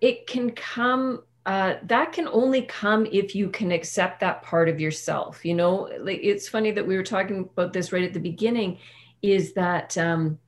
it 0.00 0.26
can 0.26 0.52
come 0.52 1.22
uh, 1.46 1.76
that 1.84 2.12
can 2.12 2.26
only 2.28 2.62
come 2.62 3.06
if 3.06 3.32
you 3.36 3.48
can 3.48 3.70
accept 3.70 4.18
that 4.18 4.42
part 4.42 4.68
of 4.68 4.80
yourself. 4.80 5.44
You 5.44 5.54
know, 5.54 5.88
like 6.00 6.18
it's 6.20 6.48
funny 6.48 6.72
that 6.72 6.86
we 6.86 6.96
were 6.96 7.04
talking 7.04 7.48
about 7.52 7.72
this 7.72 7.92
right 7.92 8.02
at 8.02 8.12
the 8.12 8.18
beginning, 8.20 8.78
is 9.22 9.52
that 9.54 9.96
um, 9.96 10.38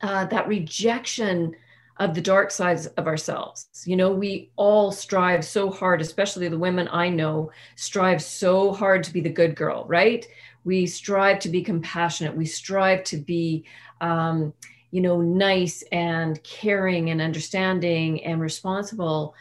uh, 0.00 0.24
that 0.26 0.48
rejection 0.48 1.54
of 1.98 2.14
the 2.14 2.20
dark 2.20 2.50
sides 2.50 2.86
of 2.86 3.06
ourselves. 3.06 3.68
You 3.84 3.96
know, 3.96 4.12
we 4.12 4.50
all 4.56 4.90
strive 4.90 5.44
so 5.44 5.70
hard, 5.70 6.00
especially 6.00 6.48
the 6.48 6.58
women 6.58 6.88
I 6.90 7.08
know, 7.08 7.52
strive 7.76 8.22
so 8.22 8.72
hard 8.72 9.04
to 9.04 9.12
be 9.12 9.20
the 9.20 9.28
good 9.28 9.54
girl, 9.54 9.84
right? 9.86 10.26
We 10.64 10.86
strive 10.86 11.38
to 11.40 11.48
be 11.48 11.62
compassionate. 11.62 12.36
We 12.36 12.46
strive 12.46 13.04
to 13.04 13.18
be, 13.18 13.64
um, 14.00 14.52
you 14.90 15.00
know, 15.00 15.20
nice 15.20 15.82
and 15.92 16.42
caring 16.42 17.10
and 17.10 17.20
understanding 17.20 18.24
and 18.24 18.40
responsible 18.40 19.34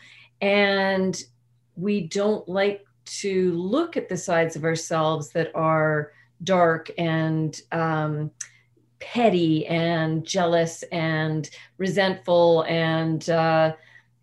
and 0.44 1.24
we 1.78 2.02
don't 2.02 2.48
like 2.50 2.86
to 3.06 3.54
look 3.54 3.96
at 3.96 4.10
the 4.10 4.18
sides 4.18 4.58
of 4.58 4.66
ourselves 4.66 5.30
that 5.30 5.52
are 5.56 6.12
dark 6.44 6.92
and 6.98 7.62
um, 7.72 8.30
petty 9.00 9.66
and 9.68 10.26
jealous 10.26 10.84
and 10.92 11.50
resentful 11.78 12.64
and 12.64 13.30
uh, 13.30 13.74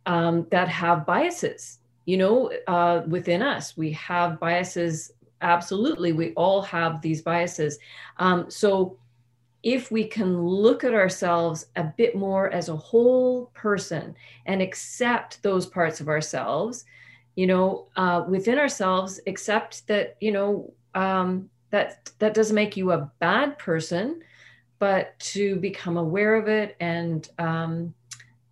um, 0.05 0.47
that 0.51 0.69
have 0.69 1.07
biases 1.07 1.79
you 2.05 2.19
know 2.19 2.51
uh, 2.67 3.03
within 3.09 3.41
us 3.41 3.77
we 3.77 3.91
have 3.93 4.39
biases 4.41 5.13
absolutely 5.41 6.13
we 6.13 6.33
all 6.35 6.63
have 6.63 7.01
these 7.01 7.23
biases. 7.23 7.79
Um, 8.19 8.51
so 8.51 8.99
if 9.63 9.91
we 9.91 10.05
can 10.05 10.43
look 10.43 10.85
at 10.85 10.95
ourselves 10.95 11.67
a 11.77 11.85
bit 11.85 12.17
more 12.17 12.51
as 12.51 12.69
a 12.69 12.77
whole 12.77 13.47
person 13.55 14.15
and 14.47 14.63
accept 14.63 15.43
those 15.43 15.67
parts 15.67 16.01
of 16.01 16.09
ourselves 16.09 16.85
you 17.37 17.47
know 17.47 17.87
uh, 17.97 18.25
within 18.29 18.59
ourselves 18.59 19.21
accept 19.27 19.87
that 19.87 20.17
you 20.21 20.33
know 20.33 20.73
um, 20.95 21.49
that 21.71 22.11
that 22.19 22.35
doesn't 22.35 22.55
make 22.55 22.77
you 22.77 22.93
a 22.93 23.11
bad 23.19 23.59
person 23.59 24.23
but 24.79 25.19
to 25.19 25.57
become 25.57 25.97
aware 25.97 26.35
of 26.37 26.49
it 26.49 26.77
and 26.81 27.29
um, 27.39 27.95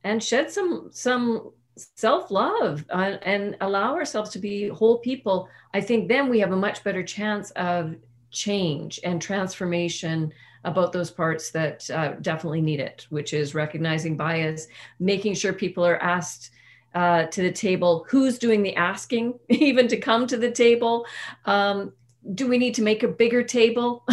and 0.05 0.22
shed 0.22 0.51
some 0.51 0.88
some 0.92 1.51
self-love 1.95 2.85
uh, 2.91 3.17
and 3.23 3.57
allow 3.61 3.95
ourselves 3.95 4.31
to 4.31 4.38
be 4.38 4.69
whole 4.69 4.99
people 4.99 5.49
i 5.75 5.81
think 5.81 6.09
then 6.09 6.29
we 6.29 6.38
have 6.41 6.53
a 6.53 6.57
much 6.57 6.83
better 6.85 7.03
chance 7.03 7.51
of 7.53 7.95
change 8.31 9.01
and 9.05 9.23
transformation 9.23 10.33
about 10.64 10.93
those 10.93 11.11
parts 11.11 11.51
that 11.51 11.88
uh, 11.91 12.14
definitely 12.21 12.61
need 12.61 12.81
it, 12.81 13.07
which 13.11 13.33
is 13.33 13.55
recognizing 13.55 14.17
bias, 14.17 14.69
making 14.99 15.35
sure 15.35 15.53
people 15.53 15.85
are 15.85 16.03
asked 16.03 16.51
uh, 16.95 17.25
to 17.27 17.43
the 17.43 17.53
table, 17.53 18.07
who's 18.09 18.38
doing 18.38 18.62
the 18.62 18.75
asking, 18.77 19.38
even 19.49 19.88
to 19.88 19.97
come 19.97 20.27
to 20.27 20.37
the 20.37 20.51
table. 20.51 21.07
Um, 21.45 21.93
do 22.35 22.49
we 22.49 22.59
need 22.59 22.75
to 22.75 22.83
make 22.83 23.03
a 23.03 23.09
bigger 23.09 23.43
table? 23.43 24.07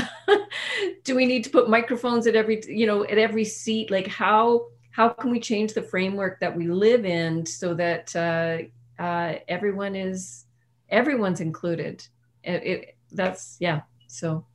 do 1.03 1.15
we 1.15 1.25
need 1.25 1.43
to 1.43 1.49
put 1.49 1.69
microphones 1.69 2.27
at 2.27 2.35
every, 2.35 2.61
you 2.67 2.85
know, 2.85 3.03
at 3.03 3.17
every 3.17 3.43
seat? 3.43 3.91
Like 3.91 4.07
how 4.07 4.67
how 4.95 5.09
can 5.09 5.29
we 5.29 5.41
change 5.41 5.73
the 5.73 5.81
framework 5.81 6.39
that 6.39 6.55
we 6.55 6.67
live 6.67 7.03
in 7.03 7.45
so 7.45 7.73
that 7.73 8.15
uh, 8.15 8.59
uh, 8.97 9.35
everyone 9.49 9.93
is 9.93 10.45
everyone's 10.89 11.41
included? 11.41 12.07
It, 12.45 12.63
it, 12.63 12.97
that's 13.11 13.57
yeah. 13.59 13.81
So 14.07 14.45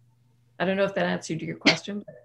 I 0.58 0.64
don't 0.64 0.78
know 0.78 0.84
if 0.84 0.94
that 0.94 1.04
answered 1.04 1.42
your 1.42 1.56
question. 1.56 2.06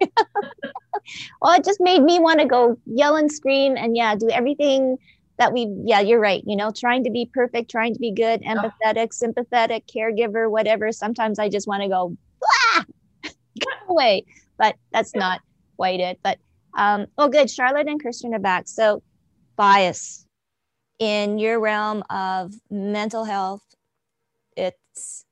well, 1.42 1.52
it 1.58 1.64
just 1.64 1.78
made 1.78 2.02
me 2.02 2.18
want 2.18 2.40
to 2.40 2.46
go 2.46 2.78
yell 2.86 3.16
and 3.16 3.30
scream 3.30 3.76
and 3.76 3.94
yeah, 3.94 4.14
do 4.14 4.30
everything 4.30 4.96
that 5.38 5.52
we 5.52 5.70
yeah, 5.84 6.00
you're 6.00 6.18
right. 6.18 6.42
You 6.46 6.56
know, 6.56 6.70
trying 6.70 7.04
to 7.04 7.10
be 7.10 7.28
perfect, 7.34 7.70
trying 7.70 7.92
to 7.92 8.00
be 8.00 8.12
good, 8.12 8.40
empathetic, 8.40 9.12
sympathetic, 9.12 9.86
caregiver, 9.86 10.50
whatever. 10.50 10.90
Sometimes 10.90 11.38
I 11.38 11.50
just 11.50 11.68
want 11.68 11.82
to 11.82 11.88
go, 11.90 12.16
ah, 12.42 12.84
get 13.22 13.68
away. 13.88 14.24
But 14.56 14.76
that's 14.90 15.14
not 15.14 15.42
quite 15.76 16.00
it. 16.00 16.18
But 16.22 16.38
um, 16.76 17.06
oh 17.18 17.28
good. 17.28 17.50
Charlotte 17.50 17.88
and 17.88 18.02
Kirsten 18.02 18.34
are 18.34 18.38
back. 18.38 18.68
So 18.68 19.02
bias 19.56 20.26
in 20.98 21.38
your 21.38 21.60
realm 21.60 22.04
of 22.08 22.54
mental 22.70 23.24
health, 23.24 23.62
it's 24.56 25.24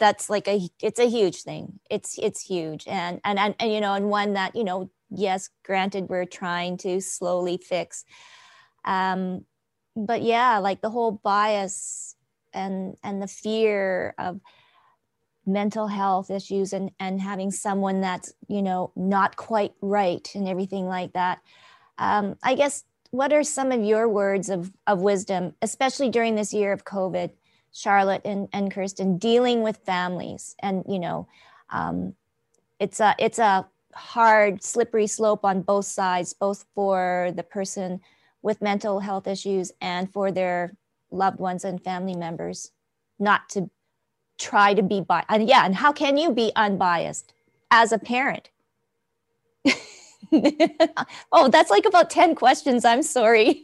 that's 0.00 0.30
like 0.30 0.48
a 0.48 0.68
it's 0.82 0.98
a 0.98 1.08
huge 1.08 1.42
thing 1.42 1.78
it's 1.90 2.18
it's 2.18 2.40
huge 2.40 2.88
and 2.88 3.20
and 3.22 3.38
and, 3.38 3.54
and 3.60 3.72
you 3.72 3.80
know 3.80 3.94
and 3.94 4.08
one 4.08 4.32
that 4.32 4.56
you 4.56 4.64
know 4.64 4.90
yes 5.10 5.50
granted 5.62 6.08
we're 6.08 6.24
trying 6.24 6.76
to 6.78 7.00
slowly 7.00 7.58
fix 7.58 8.04
um 8.86 9.44
but 9.94 10.22
yeah 10.22 10.58
like 10.58 10.80
the 10.80 10.90
whole 10.90 11.12
bias 11.12 12.16
and 12.52 12.96
and 13.04 13.22
the 13.22 13.28
fear 13.28 14.14
of 14.18 14.40
mental 15.52 15.86
health 15.86 16.30
issues 16.30 16.72
and 16.72 16.90
and 17.00 17.20
having 17.20 17.50
someone 17.50 18.00
that's 18.00 18.32
you 18.48 18.62
know 18.62 18.92
not 18.96 19.36
quite 19.36 19.72
right 19.80 20.30
and 20.34 20.48
everything 20.48 20.86
like 20.86 21.12
that 21.12 21.40
um 21.98 22.36
i 22.42 22.54
guess 22.54 22.84
what 23.10 23.32
are 23.32 23.42
some 23.42 23.72
of 23.72 23.82
your 23.82 24.08
words 24.08 24.48
of 24.48 24.72
of 24.86 25.00
wisdom 25.00 25.54
especially 25.62 26.08
during 26.08 26.34
this 26.34 26.52
year 26.52 26.72
of 26.72 26.84
covid 26.84 27.30
Charlotte 27.72 28.22
and, 28.24 28.48
and 28.52 28.72
Kirsten 28.72 29.18
dealing 29.18 29.62
with 29.62 29.78
families. 29.78 30.56
And, 30.60 30.84
you 30.88 30.98
know, 30.98 31.28
um, 31.70 32.14
it's 32.78 33.00
a 33.00 33.14
it's 33.18 33.38
a 33.38 33.68
hard, 33.94 34.62
slippery 34.62 35.06
slope 35.06 35.44
on 35.44 35.62
both 35.62 35.86
sides, 35.86 36.32
both 36.32 36.64
for 36.74 37.32
the 37.34 37.42
person 37.42 38.00
with 38.42 38.62
mental 38.62 39.00
health 39.00 39.26
issues 39.26 39.72
and 39.80 40.12
for 40.12 40.32
their 40.32 40.74
loved 41.10 41.38
ones 41.38 41.64
and 41.64 41.82
family 41.82 42.16
members, 42.16 42.72
not 43.18 43.48
to 43.50 43.70
try 44.40 44.74
to 44.74 44.82
be 44.82 45.00
biased. 45.00 45.26
And 45.28 45.48
yeah, 45.48 45.64
and 45.64 45.74
how 45.74 45.92
can 45.92 46.16
you 46.16 46.32
be 46.32 46.50
unbiased 46.56 47.32
as 47.70 47.92
a 47.92 47.98
parent? 47.98 48.50
oh, 51.32 51.48
that's 51.48 51.70
like 51.70 51.84
about 51.84 52.10
10 52.10 52.34
questions. 52.34 52.84
I'm 52.84 53.02
sorry. 53.02 53.62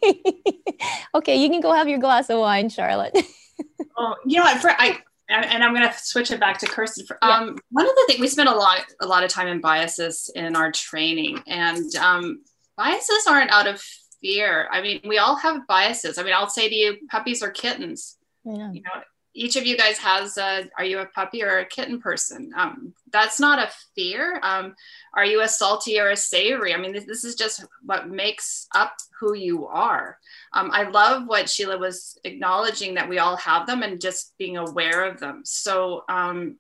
okay, 1.15 1.37
you 1.37 1.49
can 1.49 1.61
go 1.61 1.73
have 1.73 1.89
your 1.89 1.99
glass 1.99 2.31
of 2.31 2.39
wine, 2.39 2.69
Charlotte. 2.69 3.17
oh, 3.97 4.15
you 4.27 4.39
know 4.39 4.45
what? 4.45 4.61
For, 4.61 4.71
I 4.71 4.99
and 5.29 5.65
I'm 5.65 5.75
going 5.75 5.89
to 5.89 5.99
switch 5.99 6.31
it 6.31 6.39
back 6.39 6.59
to 6.59 6.67
Kirsten. 6.67 7.05
For, 7.05 7.19
um, 7.23 7.49
yeah. 7.49 7.55
One 7.71 7.89
of 7.89 7.95
the 7.97 8.05
things 8.07 8.21
we 8.21 8.29
spend 8.29 8.49
a 8.49 8.55
lot 8.55 8.83
a 9.01 9.07
lot 9.07 9.25
of 9.25 9.31
time 9.31 9.49
in 9.49 9.61
biases 9.61 10.31
in 10.37 10.55
our 10.55 10.71
training, 10.71 11.43
and 11.49 11.95
um, 11.97 12.43
biases 12.77 13.27
aren't 13.27 13.51
out 13.51 13.67
of 13.67 13.83
fear. 14.21 14.69
I 14.71 14.83
mean, 14.83 15.01
we 15.05 15.19
all 15.19 15.35
have 15.35 15.67
biases. 15.67 16.19
I 16.19 16.23
mean, 16.23 16.33
I'll 16.33 16.49
say 16.49 16.69
to 16.69 16.75
you, 16.75 16.97
puppies 17.11 17.43
or 17.43 17.51
kittens. 17.51 18.17
Yeah. 18.45 18.71
You 18.71 18.83
know, 18.83 19.03
each 19.37 19.57
of 19.57 19.66
you 19.66 19.77
guys 19.77 19.99
has 19.99 20.38
a, 20.38 20.68
are 20.79 20.85
you 20.85 21.01
a 21.01 21.07
puppy 21.07 21.42
or 21.42 21.59
a 21.59 21.66
kitten 21.66 22.01
person? 22.01 22.51
Um, 22.57 22.94
that's 23.12 23.38
not 23.38 23.59
a 23.59 23.70
fear. 23.94 24.40
Um, 24.42 24.75
are 25.14 25.27
you 25.27 25.42
a 25.42 25.49
salty 25.49 26.01
or 26.01 26.11
a 26.11 26.16
savory? 26.16 26.72
I 26.72 26.79
mean, 26.79 26.92
this, 26.92 27.05
this 27.05 27.22
is 27.22 27.35
just 27.35 27.64
what 27.85 28.09
makes 28.09 28.66
up 28.75 28.96
who 29.20 29.35
you 29.35 29.66
are. 29.66 30.18
Um, 30.55 30.70
I 30.72 30.85
love 30.85 31.27
what 31.27 31.51
Sheila 31.51 31.77
was 31.77 32.18
acknowledging 32.25 32.94
that 32.94 33.09
we 33.09 33.18
all 33.18 33.37
have 33.37 33.66
them 33.66 33.83
and 33.83 34.01
just 34.01 34.37
being 34.38 34.57
aware 34.57 35.05
of 35.05 35.20
them. 35.20 35.42
So, 35.44 36.05
um, 36.09 36.57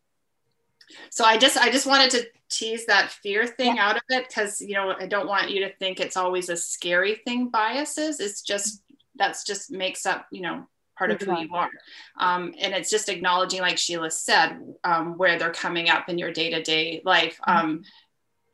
so 1.10 1.24
I 1.24 1.38
just, 1.38 1.56
I 1.56 1.70
just 1.70 1.86
wanted 1.86 2.10
to 2.10 2.26
tease 2.50 2.86
that 2.86 3.10
fear 3.10 3.46
thing 3.46 3.76
yeah. 3.76 3.88
out 3.88 3.96
of 3.96 4.02
it 4.10 4.28
because, 4.28 4.60
you 4.60 4.74
know, 4.74 4.94
I 5.00 5.06
don't 5.06 5.26
want 5.26 5.50
you 5.50 5.60
to 5.60 5.74
think 5.76 5.98
it's 5.98 6.16
always 6.16 6.50
a 6.50 6.56
scary 6.56 7.16
thing, 7.24 7.48
biases. 7.48 8.20
It's 8.20 8.42
just, 8.42 8.82
that's 9.16 9.44
just 9.44 9.70
makes 9.70 10.04
up, 10.04 10.26
you 10.30 10.42
know, 10.42 10.66
part 10.96 11.10
of 11.10 11.20
who 11.20 11.38
you 11.38 11.54
are. 11.54 11.70
Um, 12.18 12.54
and 12.60 12.74
it's 12.74 12.90
just 12.90 13.08
acknowledging, 13.08 13.60
like 13.60 13.78
Sheila 13.78 14.10
said, 14.10 14.58
um, 14.84 15.16
where 15.18 15.38
they're 15.38 15.50
coming 15.50 15.88
up 15.88 16.08
in 16.08 16.18
your 16.18 16.32
day 16.32 16.50
to 16.50 16.62
day 16.62 17.02
life. 17.04 17.38
Mm-hmm. 17.46 17.66
Um, 17.66 17.84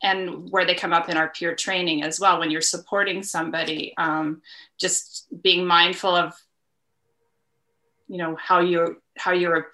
and 0.03 0.51
where 0.51 0.65
they 0.65 0.75
come 0.75 0.93
up 0.93 1.07
in 1.07 1.15
our 1.15 1.29
peer 1.29 1.55
training 1.55 2.03
as 2.03 2.19
well 2.19 2.39
when 2.39 2.51
you're 2.51 2.61
supporting 2.61 3.23
somebody 3.23 3.93
um, 3.97 4.41
just 4.77 5.27
being 5.41 5.65
mindful 5.65 6.13
of 6.13 6.33
you 8.07 8.17
know 8.17 8.35
how 8.35 8.59
you 8.59 9.01
how 9.17 9.31
your 9.31 9.69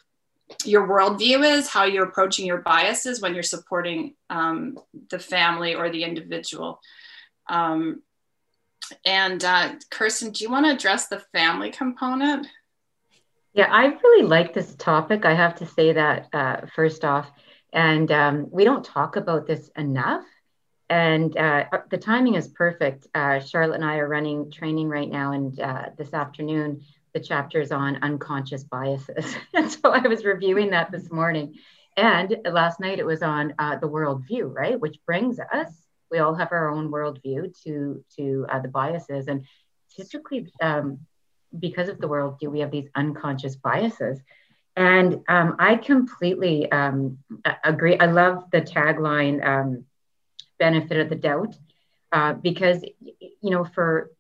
your 0.65 0.88
worldview 0.88 1.43
is 1.43 1.67
how 1.67 1.84
you're 1.84 2.05
approaching 2.05 2.45
your 2.45 2.60
biases 2.60 3.21
when 3.21 3.34
you're 3.34 3.43
supporting 3.43 4.13
um, 4.29 4.77
the 5.10 5.19
family 5.19 5.75
or 5.75 5.89
the 5.89 6.03
individual 6.03 6.79
um, 7.49 8.01
and 9.03 9.43
uh, 9.43 9.73
kirsten 9.89 10.32
do 10.32 10.43
you 10.43 10.49
want 10.49 10.65
to 10.65 10.71
address 10.71 11.08
the 11.08 11.19
family 11.34 11.71
component 11.71 12.47
yeah, 13.53 13.67
I 13.71 13.85
really 13.85 14.27
like 14.27 14.53
this 14.53 14.75
topic. 14.75 15.25
I 15.25 15.33
have 15.33 15.55
to 15.55 15.65
say 15.65 15.93
that 15.93 16.27
uh, 16.33 16.62
first 16.75 17.03
off. 17.03 17.29
And 17.73 18.12
um, 18.12 18.47
we 18.51 18.63
don't 18.63 18.83
talk 18.83 19.15
about 19.15 19.47
this 19.47 19.69
enough. 19.75 20.23
And 20.89 21.35
uh, 21.38 21.65
uh, 21.71 21.77
the 21.89 21.97
timing 21.97 22.35
is 22.35 22.47
perfect. 22.47 23.07
Uh, 23.13 23.39
Charlotte 23.39 23.75
and 23.75 23.85
I 23.85 23.97
are 23.97 24.07
running 24.07 24.51
training 24.51 24.89
right 24.89 25.09
now. 25.09 25.33
And 25.33 25.59
uh, 25.59 25.89
this 25.97 26.13
afternoon, 26.13 26.81
the 27.13 27.19
chapter 27.19 27.59
is 27.62 27.71
on 27.71 27.99
unconscious 28.01 28.63
biases. 28.63 29.35
and 29.53 29.71
so 29.71 29.91
I 29.91 30.07
was 30.07 30.25
reviewing 30.25 30.71
that 30.71 30.91
this 30.91 31.12
morning. 31.12 31.55
And 31.97 32.35
last 32.45 32.79
night 32.79 32.99
it 32.99 33.05
was 33.05 33.21
on 33.21 33.53
uh, 33.59 33.77
the 33.77 33.89
worldview, 33.89 34.53
right? 34.53 34.79
Which 34.79 34.97
brings 35.05 35.39
us, 35.39 35.71
we 36.09 36.19
all 36.19 36.35
have 36.35 36.51
our 36.51 36.69
own 36.69 36.91
worldview 36.91 37.59
to, 37.63 38.03
to 38.15 38.47
the 38.63 38.69
biases. 38.69 39.27
And 39.27 39.45
typically, 39.95 40.51
um, 40.62 40.99
because 41.57 41.89
of 41.89 41.99
the 41.99 42.07
world 42.07 42.39
do 42.39 42.49
we 42.49 42.59
have 42.59 42.71
these 42.71 42.89
unconscious 42.95 43.55
biases. 43.55 44.19
And 44.75 45.21
um, 45.27 45.55
I 45.59 45.75
completely 45.75 46.71
um, 46.71 47.17
agree. 47.63 47.97
I 47.99 48.05
love 48.05 48.45
the 48.51 48.62
tagline 48.62 49.45
um, 49.45 49.85
benefit 50.57 50.97
of 50.97 51.09
the 51.09 51.15
doubt 51.15 51.57
uh, 52.12 52.33
because, 52.33 52.83
you 53.01 53.49
know, 53.49 53.65
for, 53.65 54.12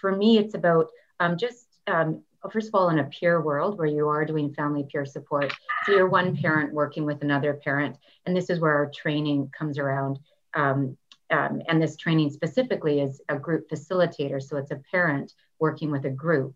for 0.00 0.14
me, 0.14 0.38
it's 0.38 0.54
about 0.54 0.88
um, 1.20 1.36
just, 1.36 1.66
um, 1.86 2.22
first 2.50 2.68
of 2.68 2.74
all, 2.74 2.88
in 2.88 2.98
a 2.98 3.04
peer 3.04 3.40
world 3.40 3.78
where 3.78 3.86
you 3.86 4.08
are 4.08 4.24
doing 4.24 4.52
family 4.52 4.86
peer 4.90 5.04
support. 5.04 5.52
So 5.84 5.92
you're 5.92 6.08
one 6.08 6.36
parent 6.36 6.72
working 6.72 7.04
with 7.04 7.22
another 7.22 7.54
parent. 7.54 7.96
And 8.26 8.36
this 8.36 8.50
is 8.50 8.58
where 8.58 8.74
our 8.74 8.90
training 8.90 9.52
comes 9.56 9.78
around. 9.78 10.18
Um, 10.54 10.96
and 11.30 11.80
this 11.80 11.96
training 11.96 12.30
specifically 12.30 13.00
is 13.00 13.20
a 13.28 13.38
group 13.38 13.70
facilitator. 13.70 14.42
So 14.42 14.56
it's 14.56 14.72
a 14.72 14.82
parent 14.90 15.32
working 15.60 15.92
with 15.92 16.04
a 16.04 16.10
group 16.10 16.54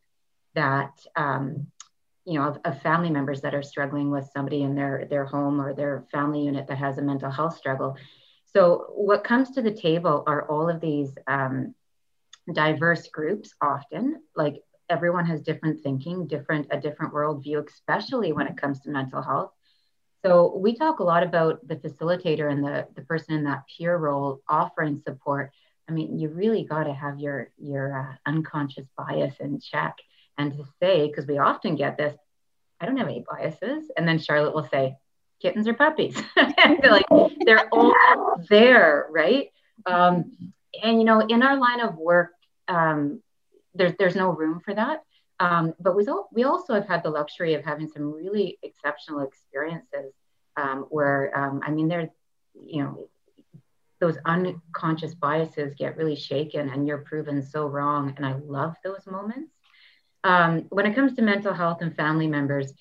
that 0.55 0.93
um, 1.17 1.67
you 2.25 2.39
know 2.39 2.49
of, 2.49 2.59
of, 2.65 2.81
family 2.83 3.11
members 3.11 3.41
that 3.43 3.55
are 3.55 3.63
struggling 3.63 4.11
with 4.11 4.31
somebody 4.33 4.63
in 4.63 4.75
their 4.75 5.07
their 5.11 5.25
home 5.25 5.61
or 5.61 5.75
their 5.75 6.05
family 6.11 6.45
unit 6.45 6.67
that 6.69 6.79
has 6.79 6.99
a 6.99 7.03
mental 7.03 7.31
health 7.31 7.57
struggle. 7.57 7.97
So 8.45 8.87
what 8.95 9.25
comes 9.25 9.51
to 9.53 9.63
the 9.63 9.73
table 9.73 10.23
are 10.27 10.49
all 10.49 10.69
of 10.69 10.81
these 10.81 11.13
um, 11.27 11.75
diverse 12.53 13.09
groups 13.09 13.53
often. 13.61 14.23
Like 14.37 14.63
everyone 14.89 15.27
has 15.27 15.41
different 15.41 15.83
thinking 15.83 16.27
different 16.27 16.69
a 16.71 16.81
different 16.81 17.13
worldview 17.13 17.67
especially 17.67 18.33
when 18.33 18.47
it 18.47 18.57
comes 18.57 18.81
to 18.81 18.91
mental 18.91 19.23
health. 19.23 19.51
So 20.25 20.57
we 20.57 20.75
talk 20.75 21.01
a 21.01 21.05
lot 21.05 21.23
about 21.23 21.67
the 21.67 21.77
facilitator 21.77 22.51
and 22.51 22.65
the, 22.65 22.87
the 22.95 23.03
person 23.03 23.35
in 23.35 23.45
that 23.45 23.65
peer 23.67 23.97
role 23.97 24.41
offering 24.49 24.99
support. 24.99 25.51
I 25.89 25.93
mean 25.93 26.19
you 26.19 26.29
really 26.29 26.65
got 26.65 26.85
to 26.85 26.95
have 26.95 27.19
your 27.19 27.51
your 27.59 27.99
uh, 27.99 28.15
unconscious 28.27 28.87
bias 28.97 29.35
in 29.41 29.61
check 29.61 29.97
and 30.39 30.53
to 30.53 30.65
say, 30.81 31.07
because 31.07 31.27
we 31.27 31.39
often 31.39 31.77
get 31.77 31.97
this, 31.97 32.15
I 32.81 32.87
don't 32.87 32.97
have 32.97 33.09
any 33.09 33.25
biases. 33.31 33.91
And 33.97 34.07
then 34.07 34.19
Charlotte 34.19 34.55
will 34.55 34.69
say, 34.69 34.97
kittens 35.41 35.69
or 35.69 35.75
puppies. 35.75 36.21
and 36.37 36.79
they're 36.81 36.91
like, 36.91 37.07
they're 37.45 37.69
all 37.73 37.95
there, 38.49 39.07
right? 39.11 39.49
Um, 39.87 40.33
and, 40.83 40.99
you 40.99 41.05
know, 41.05 41.21
in 41.21 41.43
our 41.43 41.57
line 41.59 41.81
of 41.81 41.97
work, 41.97 42.33
um, 42.69 43.23
there's, 43.75 43.93
there's 43.99 44.17
no 44.17 44.31
room 44.31 44.61
for 44.61 44.75
that. 44.75 45.03
Um, 45.41 45.75
but 45.81 45.97
we, 45.97 46.07
we 46.33 46.45
also 46.45 46.75
have 46.75 46.87
had 46.87 47.03
the 47.03 47.11
luxury 47.11 47.55
of 47.55 47.65
having 47.65 47.89
some 47.89 48.13
really 48.13 48.59
exceptional 48.63 49.21
experiences 49.21 50.13
um, 50.57 50.87
where, 50.91 51.37
um, 51.37 51.61
I 51.65 51.71
mean, 51.71 51.89
there's, 51.89 52.11
you 52.55 52.83
know, 52.83 53.09
those 54.01 54.17
unconscious 54.25 55.15
biases 55.15 55.75
get 55.77 55.97
really 55.97 56.17
shaken 56.17 56.69
and 56.69 56.87
you're 56.87 56.99
proven 56.99 57.43
so 57.43 57.67
wrong. 57.67 58.15
And 58.17 58.25
I 58.27 58.35
love 58.35 58.77
those 58.85 59.07
moments 59.07 59.54
um, 60.25 60.67
when 60.71 60.87
it 60.87 60.95
comes 60.95 61.15
to 61.15 61.23
mental 61.23 61.53
health 61.53 61.83
and 61.83 61.95
family 61.95 62.27
members, 62.27 62.73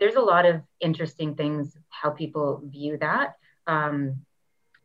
there's 0.00 0.16
a 0.16 0.20
lot 0.20 0.46
of 0.46 0.62
interesting 0.80 1.34
things 1.34 1.76
how 1.90 2.10
people 2.10 2.62
view 2.64 2.96
that. 2.98 3.34
Um, 3.66 4.24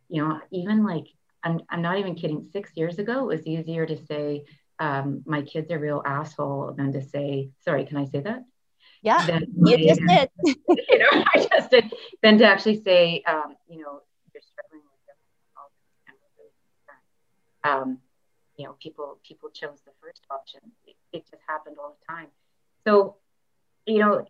you 0.10 0.22
know, 0.22 0.40
even 0.52 0.84
like 0.84 1.06
I'm, 1.44 1.62
I'm 1.70 1.82
not 1.82 1.98
even 1.98 2.16
kidding. 2.16 2.44
Six 2.52 2.72
years 2.76 3.00
ago, 3.00 3.22
it 3.22 3.38
was 3.38 3.48
easier 3.48 3.86
to 3.86 3.98
say 4.06 4.44
um, 4.78 5.24
my 5.26 5.42
kid's 5.42 5.72
a 5.72 5.80
real 5.80 6.04
asshole 6.06 6.74
than 6.78 6.92
to 6.94 7.02
say, 7.02 7.50
sorry, 7.60 7.86
can 7.86 7.98
I 7.98 8.06
say 8.06 8.20
that? 8.20 8.44
Yeah, 9.02 9.40
you 9.56 9.78
just 9.78 10.02
did. 10.06 10.30
you 10.46 10.98
know, 11.00 11.08
I 11.12 11.48
just 11.52 11.72
did. 11.72 11.94
Than 12.22 12.38
to 12.40 12.46
actually 12.46 12.84
say, 12.84 13.24
um, 13.26 13.56
you 13.70 13.82
know, 13.82 14.02
you're 14.34 14.44
struggling 14.44 14.82
with 14.84 15.00
um, 17.64 18.00
you 18.60 18.66
know, 18.66 18.76
people 18.84 19.18
people 19.24 19.50
chose 19.50 19.80
the 19.86 19.92
first 20.02 20.22
option. 20.30 20.60
It, 20.86 20.96
it 21.14 21.24
just 21.32 21.42
happened 21.48 21.78
all 21.80 21.98
the 22.00 22.14
time. 22.14 22.28
So, 22.86 23.16
you 23.86 24.00
know, 24.00 24.28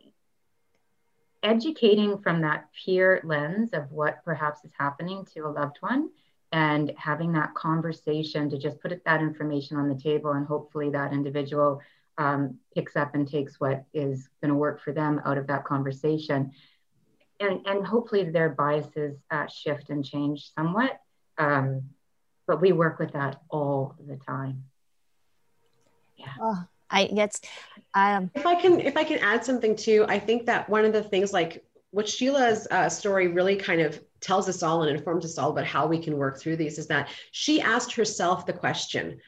educating 1.42 2.20
from 2.20 2.42
that 2.42 2.70
peer 2.74 3.22
lens 3.24 3.72
of 3.74 3.92
what 3.92 4.24
perhaps 4.24 4.63
is 4.63 4.72
happening 4.78 5.26
to 5.34 5.42
a 5.42 5.50
loved 5.50 5.78
one 5.80 6.10
and 6.52 6.94
having 6.96 7.34
that 7.34 7.56
conversation 7.56 8.50
to 8.52 8.58
just 8.60 8.80
put 8.82 9.04
that 9.04 9.22
information 9.22 9.78
on 9.78 9.89
the 9.89 9.96
table 9.96 10.32
and 10.32 10.46
hopefully 10.46 10.92
that 10.92 11.12
individual 11.12 11.82
um, 12.18 12.56
picks 12.76 12.96
up 12.96 13.15
and 13.15 13.28
takes 13.28 13.60
what 13.60 13.86
is 13.94 14.30
going 14.42 14.50
to 14.50 14.56
work 14.56 14.82
for 14.82 14.92
them 14.92 15.22
out 15.26 15.38
of 15.38 15.48
that 15.48 15.63
conversation 15.63 16.52
and, 17.39 17.65
and 17.65 17.88
hopefully 17.88 18.30
their 18.30 18.50
biases 18.50 19.15
uh, 19.32 19.48
shift 19.48 19.89
and 19.89 20.04
change 20.04 20.52
somewhat 20.54 21.00
um, 21.38 21.82
but 22.49 22.59
we 22.59 22.71
work 22.71 22.97
with 22.97 23.13
that 23.13 23.39
all 23.49 23.95
the 24.07 24.15
time. 24.17 24.63
Yeah. 26.17 26.33
Oh, 26.41 26.63
I 26.89 27.05
guess 27.05 27.39
um 27.93 28.31
if 28.33 28.45
I 28.45 28.55
can 28.55 28.79
if 28.79 28.97
I 28.97 29.03
can 29.03 29.19
add 29.19 29.45
something 29.45 29.75
too, 29.75 30.03
I 30.09 30.17
think 30.17 30.47
that 30.47 30.67
one 30.67 30.83
of 30.83 30.91
the 30.91 31.03
things 31.03 31.31
like 31.31 31.63
what 31.91 32.09
Sheila's 32.09 32.67
uh, 32.71 32.89
story 32.89 33.27
really 33.27 33.55
kind 33.55 33.81
of 33.81 34.03
tells 34.19 34.49
us 34.49 34.63
all 34.63 34.81
and 34.81 34.95
informs 34.95 35.25
us 35.25 35.38
all 35.38 35.51
about 35.51 35.65
how 35.65 35.85
we 35.85 35.99
can 35.99 36.17
work 36.17 36.39
through 36.39 36.55
these 36.57 36.79
is 36.79 36.88
that 36.88 37.09
she 37.31 37.62
asked 37.62 37.93
herself 37.93 38.45
the 38.45 38.53
question, 38.53 39.19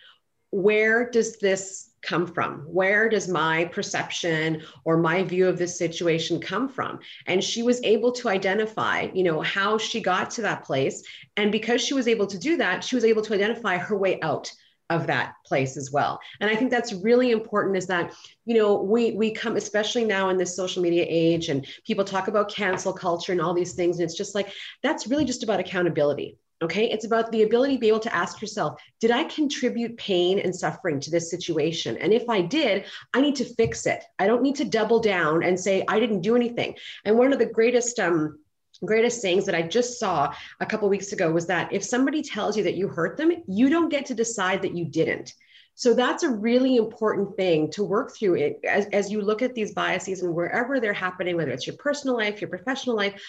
where 0.50 1.10
does 1.10 1.38
this 1.38 1.91
come 2.02 2.28
from? 2.28 2.60
Where 2.62 3.10
does 3.10 3.28
my 3.28 3.66
perception 3.66 4.64
or 4.86 4.98
my 4.98 5.24
view 5.24 5.48
of 5.48 5.58
this 5.58 5.78
situation 5.78 6.40
come 6.40 6.68
from? 6.68 7.00
And 7.28 7.44
she 7.44 7.64
was 7.64 7.82
able 7.84 8.12
to 8.14 8.30
identify, 8.30 9.10
you 9.14 9.24
know, 9.24 9.42
how 9.42 9.78
she 9.78 10.02
got 10.02 10.32
to 10.32 10.42
that 10.44 10.64
place. 10.64 11.04
And 11.38 11.52
because 11.52 11.82
she 11.82 11.94
was 11.94 12.08
able 12.08 12.28
to 12.28 12.38
do 12.38 12.58
that, 12.58 12.84
she 12.84 12.96
was 12.96 13.06
able 13.06 13.22
to 13.24 13.34
identify 13.34 13.78
her 13.78 13.98
way 13.98 14.20
out 14.22 14.52
of 14.92 15.08
that 15.08 15.36
place 15.46 15.78
as 15.78 15.90
well 15.90 16.20
and 16.42 16.50
i 16.50 16.56
think 16.56 16.70
that's 16.70 16.92
really 16.92 17.32
important 17.32 17.78
is 17.78 17.88
that 17.88 18.14
you 18.44 18.58
know 18.58 18.82
we 18.82 19.12
we 19.12 19.32
come 19.32 19.56
especially 19.56 20.04
now 20.04 20.28
in 20.28 20.38
this 20.38 20.54
social 20.54 20.84
media 20.84 21.06
age 21.08 21.48
and 21.48 21.66
people 21.88 22.04
talk 22.04 22.28
about 22.28 22.52
cancel 22.52 22.92
culture 22.92 23.32
and 23.32 23.40
all 23.40 23.54
these 23.54 23.74
things 23.74 23.98
and 23.98 24.04
it's 24.04 24.18
just 24.18 24.36
like 24.36 24.52
that's 24.84 25.08
really 25.08 25.24
just 25.24 25.44
about 25.44 25.62
accountability 25.62 26.38
Okay. 26.62 26.92
It's 26.92 27.06
about 27.06 27.32
the 27.32 27.42
ability 27.42 27.74
to 27.76 27.80
be 27.80 27.88
able 27.88 28.00
to 28.02 28.16
ask 28.16 28.40
yourself, 28.40 28.80
did 29.00 29.10
I 29.10 29.24
contribute 29.24 29.98
pain 29.98 30.38
and 30.38 30.56
suffering 30.56 31.00
to 31.00 31.10
this 31.10 31.32
situation? 31.32 31.98
And 31.98 32.14
if 32.14 32.30
I 32.30 32.42
did, 32.42 32.86
I 33.16 33.22
need 33.22 33.36
to 33.38 33.46
fix 33.56 33.88
it. 33.88 34.04
I 34.20 34.28
don't 34.28 34.44
need 34.44 34.58
to 34.58 34.66
double 34.66 35.00
down 35.00 35.42
and 35.44 35.60
say, 35.60 35.84
I 35.88 36.00
didn't 36.00 36.22
do 36.22 36.36
anything. 36.36 36.76
And 37.04 37.18
one 37.18 37.34
of 37.34 37.40
the 37.40 37.48
greatest, 37.48 38.00
um, 38.00 38.38
greatest 38.86 39.22
sayings 39.22 39.48
that 39.48 39.56
I 39.56 39.64
just 39.64 40.00
saw 40.00 40.36
a 40.60 40.66
couple 40.68 40.88
weeks 40.88 41.14
ago 41.14 41.32
was 41.32 41.48
that 41.48 41.74
if 41.74 41.84
somebody 41.84 42.22
tells 42.22 42.56
you 42.56 42.64
that 42.64 42.76
you 42.76 42.88
hurt 42.88 43.18
them, 43.18 43.32
you 43.48 43.70
don't 43.70 43.90
get 43.90 44.06
to 44.08 44.14
decide 44.14 44.62
that 44.62 44.78
you 44.78 44.86
didn't. 44.86 45.34
So 45.74 45.96
that's 45.96 46.22
a 46.22 46.30
really 46.30 46.76
important 46.76 47.36
thing 47.38 47.72
to 47.72 47.84
work 47.84 48.16
through 48.16 48.36
it 48.36 48.60
as, 48.68 48.86
as 48.88 49.12
you 49.12 49.22
look 49.22 49.42
at 49.42 49.56
these 49.56 49.74
biases 49.74 50.22
and 50.22 50.36
wherever 50.36 50.80
they're 50.80 50.94
happening, 50.94 51.38
whether 51.38 51.52
it's 51.52 51.66
your 51.66 51.78
personal 51.78 52.18
life, 52.18 52.40
your 52.40 52.50
professional 52.50 52.96
life, 52.96 53.20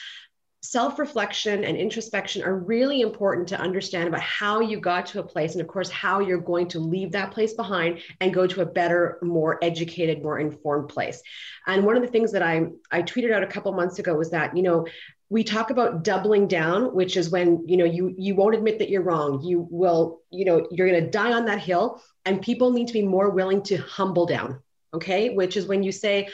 self 0.63 1.01
reflection 1.01 1.65
and 1.65 1.77
introspection 1.77 2.43
are 2.43 2.57
really 2.57 3.01
important 3.01 3.49
to 3.49 3.59
understand 3.59 4.07
about 4.07 4.21
how 4.21 4.61
you 4.61 4.79
got 4.79 5.07
to 5.07 5.19
a 5.19 5.23
place 5.23 5.53
and 5.53 5.61
of 5.61 5.67
course 5.67 5.91
how 5.91 6.21
you're 6.21 6.39
going 6.39 6.69
to 6.69 6.79
leave 6.79 7.11
that 7.13 7.33
place 7.33 7.53
behind 7.55 8.01
and 8.21 8.33
go 8.33 8.47
to 8.47 8.63
a 8.63 8.67
better 8.67 9.19
more 9.23 9.59
educated 9.63 10.23
more 10.23 10.39
informed 10.39 10.89
place. 10.89 11.21
And 11.67 11.85
one 11.85 11.97
of 11.97 12.03
the 12.03 12.09
things 12.09 12.31
that 12.33 12.43
i 12.43 12.67
i 12.93 13.03
tweeted 13.03 13.33
out 13.33 13.43
a 13.43 13.49
couple 13.49 13.73
months 13.73 13.99
ago 13.99 14.15
was 14.15 14.31
that 14.31 14.57
you 14.57 14.63
know 14.63 14.87
we 15.31 15.43
talk 15.43 15.71
about 15.71 16.05
doubling 16.05 16.47
down 16.47 16.95
which 16.95 17.17
is 17.17 17.31
when 17.31 17.65
you 17.67 17.77
know 17.77 17.85
you 17.85 18.15
you 18.17 18.37
won't 18.37 18.55
admit 18.55 18.79
that 18.79 18.89
you're 18.89 19.03
wrong. 19.03 19.43
You 19.43 19.67
will 19.69 20.21
you 20.31 20.45
know 20.45 20.69
you're 20.71 20.89
going 20.89 21.05
to 21.05 21.11
die 21.11 21.33
on 21.33 21.47
that 21.47 21.59
hill 21.59 22.01
and 22.25 22.41
people 22.41 22.71
need 22.71 22.87
to 22.87 22.93
be 22.93 23.03
more 23.03 23.31
willing 23.31 23.63
to 23.65 23.79
humble 23.79 24.27
down 24.27 24.63
okay? 24.95 25.31
Which 25.31 25.57
is 25.57 25.67
when 25.67 25.83
you 25.83 25.93
say 25.93 26.29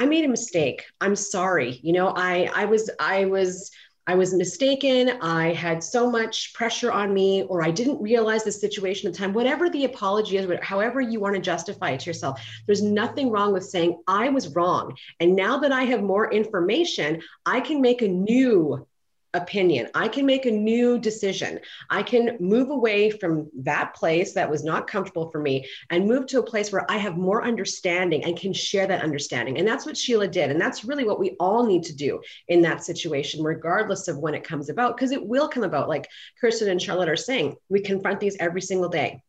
I 0.00 0.06
made 0.06 0.24
a 0.24 0.28
mistake. 0.28 0.86
I'm 1.02 1.14
sorry. 1.14 1.78
You 1.82 1.92
know, 1.92 2.14
I 2.16 2.50
I 2.54 2.64
was 2.64 2.90
I 2.98 3.26
was 3.26 3.70
I 4.06 4.14
was 4.14 4.32
mistaken. 4.32 5.10
I 5.20 5.52
had 5.52 5.84
so 5.84 6.10
much 6.10 6.54
pressure 6.54 6.90
on 6.90 7.12
me, 7.12 7.42
or 7.42 7.62
I 7.62 7.70
didn't 7.70 8.00
realize 8.00 8.42
the 8.42 8.50
situation 8.50 9.08
at 9.08 9.12
the 9.12 9.18
time. 9.18 9.34
Whatever 9.34 9.68
the 9.68 9.84
apology 9.84 10.38
is, 10.38 10.50
however 10.62 11.02
you 11.02 11.20
want 11.20 11.34
to 11.34 11.40
justify 11.42 11.90
it 11.90 12.00
to 12.00 12.06
yourself, 12.06 12.40
there's 12.64 12.82
nothing 12.82 13.30
wrong 13.30 13.52
with 13.52 13.64
saying, 13.66 14.00
I 14.06 14.30
was 14.30 14.54
wrong. 14.56 14.96
And 15.20 15.36
now 15.36 15.58
that 15.58 15.70
I 15.70 15.82
have 15.82 16.02
more 16.02 16.32
information, 16.32 17.20
I 17.44 17.60
can 17.60 17.82
make 17.82 18.00
a 18.00 18.08
new 18.08 18.86
opinion. 19.34 19.88
I 19.94 20.08
can 20.08 20.26
make 20.26 20.46
a 20.46 20.50
new 20.50 20.98
decision. 20.98 21.60
I 21.88 22.02
can 22.02 22.36
move 22.40 22.70
away 22.70 23.10
from 23.10 23.48
that 23.60 23.94
place 23.94 24.32
that 24.32 24.50
was 24.50 24.64
not 24.64 24.86
comfortable 24.86 25.30
for 25.30 25.40
me 25.40 25.68
and 25.90 26.06
move 26.06 26.26
to 26.26 26.40
a 26.40 26.42
place 26.42 26.72
where 26.72 26.90
I 26.90 26.96
have 26.96 27.16
more 27.16 27.44
understanding 27.44 28.24
and 28.24 28.36
can 28.36 28.52
share 28.52 28.86
that 28.86 29.02
understanding. 29.02 29.58
And 29.58 29.68
that's 29.68 29.86
what 29.86 29.96
Sheila 29.96 30.28
did. 30.28 30.50
And 30.50 30.60
that's 30.60 30.84
really 30.84 31.04
what 31.04 31.20
we 31.20 31.36
all 31.38 31.64
need 31.64 31.84
to 31.84 31.94
do 31.94 32.20
in 32.48 32.62
that 32.62 32.84
situation, 32.84 33.42
regardless 33.42 34.08
of 34.08 34.18
when 34.18 34.34
it 34.34 34.44
comes 34.44 34.68
about, 34.68 34.96
because 34.96 35.12
it 35.12 35.24
will 35.24 35.48
come 35.48 35.64
about. 35.64 35.88
Like 35.88 36.08
Kirsten 36.40 36.68
and 36.68 36.82
Charlotte 36.82 37.08
are 37.08 37.16
saying, 37.16 37.56
we 37.68 37.80
confront 37.80 38.20
these 38.20 38.36
every 38.40 38.62
single 38.62 38.88
day 38.88 39.22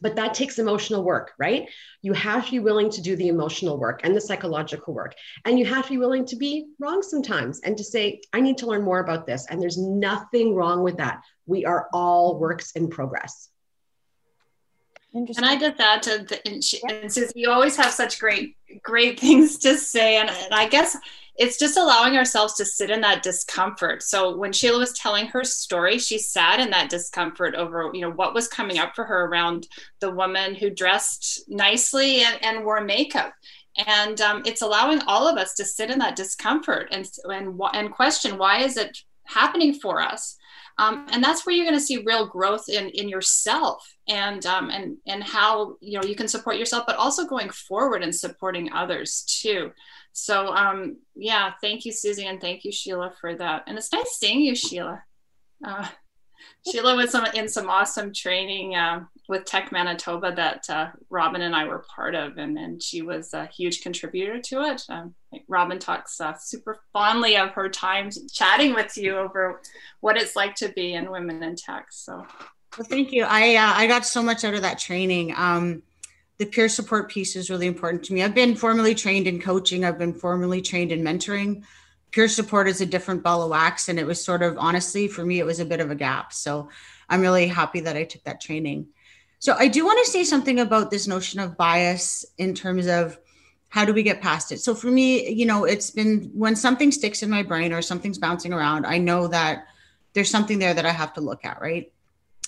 but 0.00 0.16
that 0.16 0.34
takes 0.34 0.58
emotional 0.58 1.04
work, 1.04 1.32
right? 1.38 1.68
You 2.02 2.12
have 2.14 2.46
to 2.46 2.50
be 2.50 2.58
willing 2.58 2.90
to 2.90 3.02
do 3.02 3.16
the 3.16 3.28
emotional 3.28 3.78
work 3.78 4.00
and 4.02 4.14
the 4.14 4.20
psychological 4.20 4.94
work. 4.94 5.14
And 5.44 5.58
you 5.58 5.66
have 5.66 5.84
to 5.84 5.90
be 5.90 5.98
willing 5.98 6.24
to 6.26 6.36
be 6.36 6.68
wrong 6.78 7.02
sometimes 7.02 7.60
and 7.60 7.76
to 7.76 7.84
say, 7.84 8.20
I 8.32 8.40
need 8.40 8.58
to 8.58 8.66
learn 8.66 8.82
more 8.82 9.00
about 9.00 9.26
this. 9.26 9.46
And 9.48 9.60
there's 9.60 9.78
nothing 9.78 10.54
wrong 10.54 10.82
with 10.82 10.96
that. 10.96 11.20
We 11.46 11.64
are 11.64 11.88
all 11.92 12.38
works 12.38 12.72
in 12.72 12.88
progress. 12.88 13.48
And 15.12 15.28
I 15.44 15.58
just 15.58 15.78
that 15.78 16.02
to 16.04 16.18
the, 16.28 16.46
and, 16.46 16.62
she, 16.62 16.80
and 16.88 17.12
since 17.12 17.32
you 17.34 17.50
always 17.50 17.76
have 17.76 17.92
such 17.92 18.20
great, 18.20 18.56
great 18.82 19.18
things 19.24 19.58
to 19.58 19.76
say. 19.76 20.16
And, 20.16 20.30
and 20.30 20.54
I 20.54 20.68
guess 20.68 20.96
it's 21.36 21.58
just 21.58 21.76
allowing 21.76 22.16
ourselves 22.16 22.54
to 22.54 22.64
sit 22.64 22.90
in 22.90 23.00
that 23.00 23.22
discomfort. 23.22 24.02
So 24.02 24.36
when 24.36 24.52
Sheila 24.52 24.78
was 24.78 24.92
telling 24.92 25.26
her 25.28 25.44
story, 25.44 25.98
she 25.98 26.18
sat 26.18 26.60
in 26.60 26.70
that 26.70 26.90
discomfort 26.90 27.54
over, 27.54 27.90
you 27.94 28.02
know, 28.02 28.10
what 28.10 28.34
was 28.34 28.48
coming 28.48 28.78
up 28.78 28.94
for 28.94 29.04
her 29.04 29.26
around 29.26 29.66
the 30.00 30.10
woman 30.10 30.54
who 30.54 30.70
dressed 30.70 31.44
nicely 31.48 32.22
and, 32.22 32.42
and 32.42 32.64
wore 32.64 32.80
makeup. 32.80 33.32
And 33.86 34.20
um, 34.20 34.42
it's 34.44 34.62
allowing 34.62 35.00
all 35.02 35.28
of 35.28 35.38
us 35.38 35.54
to 35.54 35.64
sit 35.64 35.90
in 35.90 35.98
that 36.00 36.16
discomfort 36.16 36.88
and, 36.90 37.08
and, 37.24 37.58
and 37.72 37.92
question 37.92 38.36
why 38.36 38.58
is 38.62 38.76
it 38.76 38.98
happening 39.24 39.74
for 39.74 40.00
us? 40.00 40.36
Um, 40.80 41.06
and 41.12 41.22
that's 41.22 41.44
where 41.44 41.54
you're 41.54 41.66
going 41.66 41.78
to 41.78 41.84
see 41.84 42.02
real 42.06 42.26
growth 42.26 42.68
in 42.70 42.88
in 42.90 43.06
yourself 43.06 43.86
and 44.08 44.44
um, 44.46 44.70
and 44.70 44.96
and 45.06 45.22
how 45.22 45.76
you 45.80 46.00
know 46.00 46.06
you 46.06 46.14
can 46.14 46.26
support 46.26 46.56
yourself, 46.56 46.84
but 46.86 46.96
also 46.96 47.26
going 47.26 47.50
forward 47.50 48.02
and 48.02 48.14
supporting 48.14 48.72
others 48.72 49.22
too. 49.42 49.72
So 50.12 50.54
um, 50.54 50.98
yeah, 51.14 51.52
thank 51.60 51.84
you, 51.84 51.92
Susie, 51.92 52.26
and 52.26 52.40
thank 52.40 52.64
you, 52.64 52.72
Sheila, 52.72 53.12
for 53.20 53.34
that. 53.36 53.64
And 53.66 53.78
it's 53.78 53.92
nice 53.92 54.18
seeing 54.18 54.40
you, 54.40 54.54
Sheila. 54.54 55.02
Uh, 55.64 55.86
Sheila 56.66 56.96
was 56.96 57.10
some, 57.10 57.26
in 57.34 57.48
some 57.48 57.70
awesome 57.70 58.12
training 58.12 58.74
uh, 58.74 59.04
with 59.28 59.44
Tech 59.44 59.72
Manitoba 59.72 60.32
that 60.36 60.68
uh, 60.68 60.88
Robin 61.08 61.40
and 61.40 61.54
I 61.54 61.64
were 61.64 61.84
part 61.94 62.14
of, 62.14 62.38
and, 62.38 62.58
and 62.58 62.82
she 62.82 63.02
was 63.02 63.32
a 63.32 63.46
huge 63.46 63.82
contributor 63.82 64.40
to 64.40 64.62
it. 64.62 64.82
Um, 64.88 65.14
Robin 65.48 65.78
talks 65.78 66.20
uh, 66.20 66.34
super 66.34 66.80
fondly 66.92 67.36
of 67.36 67.50
her 67.50 67.68
time 67.68 68.10
chatting 68.32 68.74
with 68.74 68.96
you 68.96 69.16
over 69.16 69.60
what 70.00 70.16
it's 70.16 70.36
like 70.36 70.54
to 70.56 70.68
be 70.70 70.94
in 70.94 71.10
women 71.10 71.42
in 71.42 71.56
tech. 71.56 71.86
So, 71.90 72.26
well, 72.76 72.86
thank 72.88 73.12
you. 73.12 73.24
I 73.24 73.54
uh, 73.54 73.72
I 73.76 73.86
got 73.86 74.04
so 74.04 74.22
much 74.22 74.44
out 74.44 74.54
of 74.54 74.62
that 74.62 74.78
training. 74.78 75.34
Um, 75.36 75.82
the 76.40 76.46
peer 76.46 76.70
support 76.70 77.10
piece 77.10 77.36
is 77.36 77.50
really 77.50 77.66
important 77.66 78.02
to 78.02 78.14
me. 78.14 78.22
I've 78.22 78.34
been 78.34 78.56
formally 78.56 78.94
trained 78.94 79.26
in 79.26 79.42
coaching. 79.42 79.84
I've 79.84 79.98
been 79.98 80.14
formally 80.14 80.62
trained 80.62 80.90
in 80.90 81.02
mentoring. 81.02 81.64
Peer 82.12 82.28
support 82.28 82.66
is 82.66 82.80
a 82.80 82.86
different 82.86 83.22
ball 83.22 83.42
of 83.42 83.50
wax 83.50 83.90
and 83.90 83.98
it 83.98 84.06
was 84.06 84.24
sort 84.24 84.42
of 84.42 84.56
honestly 84.56 85.06
for 85.06 85.22
me 85.22 85.38
it 85.38 85.44
was 85.44 85.60
a 85.60 85.66
bit 85.66 85.80
of 85.80 85.90
a 85.90 85.94
gap. 85.94 86.32
So 86.32 86.70
i'm 87.10 87.20
really 87.20 87.46
happy 87.46 87.80
that 87.80 87.94
i 87.94 88.04
took 88.04 88.24
that 88.24 88.40
training. 88.40 88.86
So 89.38 89.54
i 89.58 89.68
do 89.68 89.84
want 89.84 90.02
to 90.02 90.10
say 90.10 90.24
something 90.24 90.60
about 90.60 90.90
this 90.90 91.06
notion 91.06 91.40
of 91.40 91.58
bias 91.58 92.24
in 92.38 92.54
terms 92.54 92.86
of 92.86 93.18
how 93.68 93.84
do 93.84 93.92
we 93.92 94.02
get 94.02 94.22
past 94.22 94.50
it? 94.50 94.60
So 94.60 94.74
for 94.74 94.90
me 94.90 95.30
you 95.30 95.44
know 95.44 95.66
it's 95.66 95.90
been 95.90 96.30
when 96.32 96.56
something 96.56 96.90
sticks 96.90 97.22
in 97.22 97.28
my 97.28 97.42
brain 97.42 97.74
or 97.74 97.82
something's 97.82 98.18
bouncing 98.18 98.54
around 98.54 98.86
i 98.86 98.96
know 98.96 99.26
that 99.28 99.66
there's 100.14 100.30
something 100.30 100.58
there 100.58 100.72
that 100.72 100.86
i 100.86 100.90
have 100.90 101.12
to 101.12 101.20
look 101.20 101.44
at 101.44 101.60
right? 101.60 101.92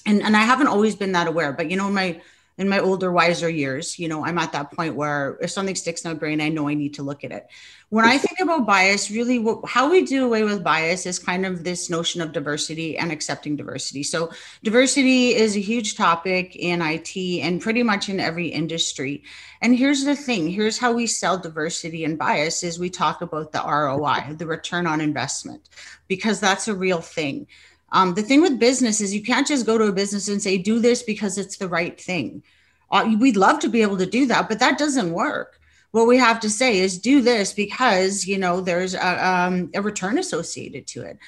And 0.07 0.23
and 0.23 0.35
i 0.35 0.41
haven't 0.41 0.69
always 0.69 0.97
been 0.97 1.13
that 1.13 1.29
aware 1.29 1.53
but 1.53 1.71
you 1.71 1.77
know 1.77 1.91
my 1.91 2.23
in 2.59 2.69
my 2.69 2.79
older, 2.79 3.11
wiser 3.11 3.49
years, 3.49 3.99
you 3.99 4.09
know, 4.09 4.25
I'm 4.25 4.39
at 4.39 4.53
that 4.53 4.73
point 4.73 4.95
where 4.95 5.39
if 5.41 5.51
something 5.51 5.75
sticks 5.75 6.05
in 6.05 6.11
my 6.11 6.19
brain, 6.19 6.41
I 6.41 6.51
know 6.51 6.69
I 6.69 6.75
need 6.75 6.95
to 6.95 7.03
look 7.03 7.25
at 7.25 7.33
it. 7.33 7.47
When 7.89 8.05
I 8.05 8.19
think 8.19 8.41
about 8.41 8.67
bias, 8.67 9.11
really 9.11 9.39
what, 9.39 9.69
how 9.69 9.91
we 9.91 10.05
do 10.05 10.25
away 10.25 10.45
with 10.45 10.65
bias 10.65 11.05
is 11.05 11.19
kind 11.19 11.45
of 11.45 11.65
this 11.65 11.91
notion 11.91 12.21
of 12.21 12.33
diversity 12.33 12.97
and 12.97 13.13
accepting 13.13 13.57
diversity. 13.57 14.03
So 14.03 14.31
diversity 14.63 15.35
is 15.35 15.57
a 15.57 15.61
huge 15.61 15.97
topic 15.97 16.57
in 16.57 16.81
IT 16.83 17.17
and 17.17 17.61
pretty 17.61 17.83
much 17.83 18.09
in 18.09 18.21
every 18.21 18.49
industry. 18.49 19.25
And 19.61 19.77
here's 19.77 20.05
the 20.05 20.17
thing, 20.17 20.49
here's 20.49 20.79
how 20.79 20.93
we 20.93 21.07
sell 21.07 21.39
diversity 21.39 22.05
and 22.05 22.19
bias 22.19 22.63
is 22.63 22.79
we 22.79 22.91
talk 22.91 23.21
about 23.21 23.53
the 23.53 23.63
ROI, 23.63 24.37
the 24.37 24.47
return 24.47 24.87
on 24.87 25.01
investment, 25.01 25.69
because 26.09 26.41
that's 26.41 26.69
a 26.69 26.75
real 26.75 27.01
thing. 27.01 27.47
Um, 27.93 28.15
the 28.15 28.23
thing 28.23 28.41
with 28.41 28.59
business 28.59 29.01
is 29.01 29.15
you 29.15 29.23
can't 29.23 29.47
just 29.47 29.67
go 29.67 29.79
to 29.79 29.85
a 29.85 29.93
business 29.93 30.29
and 30.29 30.43
say, 30.43 30.59
do 30.59 30.81
this 30.81 31.03
because 31.03 31.39
it's 31.39 31.59
the 31.59 31.69
right 31.69 32.01
thing. 32.01 32.43
Uh, 32.91 33.15
we'd 33.21 33.37
love 33.37 33.59
to 33.61 33.69
be 33.69 33.83
able 33.83 33.99
to 33.99 34.07
do 34.07 34.27
that, 34.27 34.49
but 34.49 34.59
that 34.59 34.79
doesn't 34.79 35.13
work. 35.13 35.61
What 35.93 36.07
we 36.07 36.17
have 36.17 36.41
to 36.41 36.51
say 36.51 36.79
is 36.79 36.99
do 36.99 37.21
this 37.21 37.53
because, 37.53 38.27
you 38.27 38.39
know, 38.39 38.63
there's 38.63 38.95
a, 38.95 39.29
um, 39.29 39.71
a 39.75 39.83
return 39.83 40.19
associated 40.19 40.87
to 40.89 41.03
it. 41.03 41.19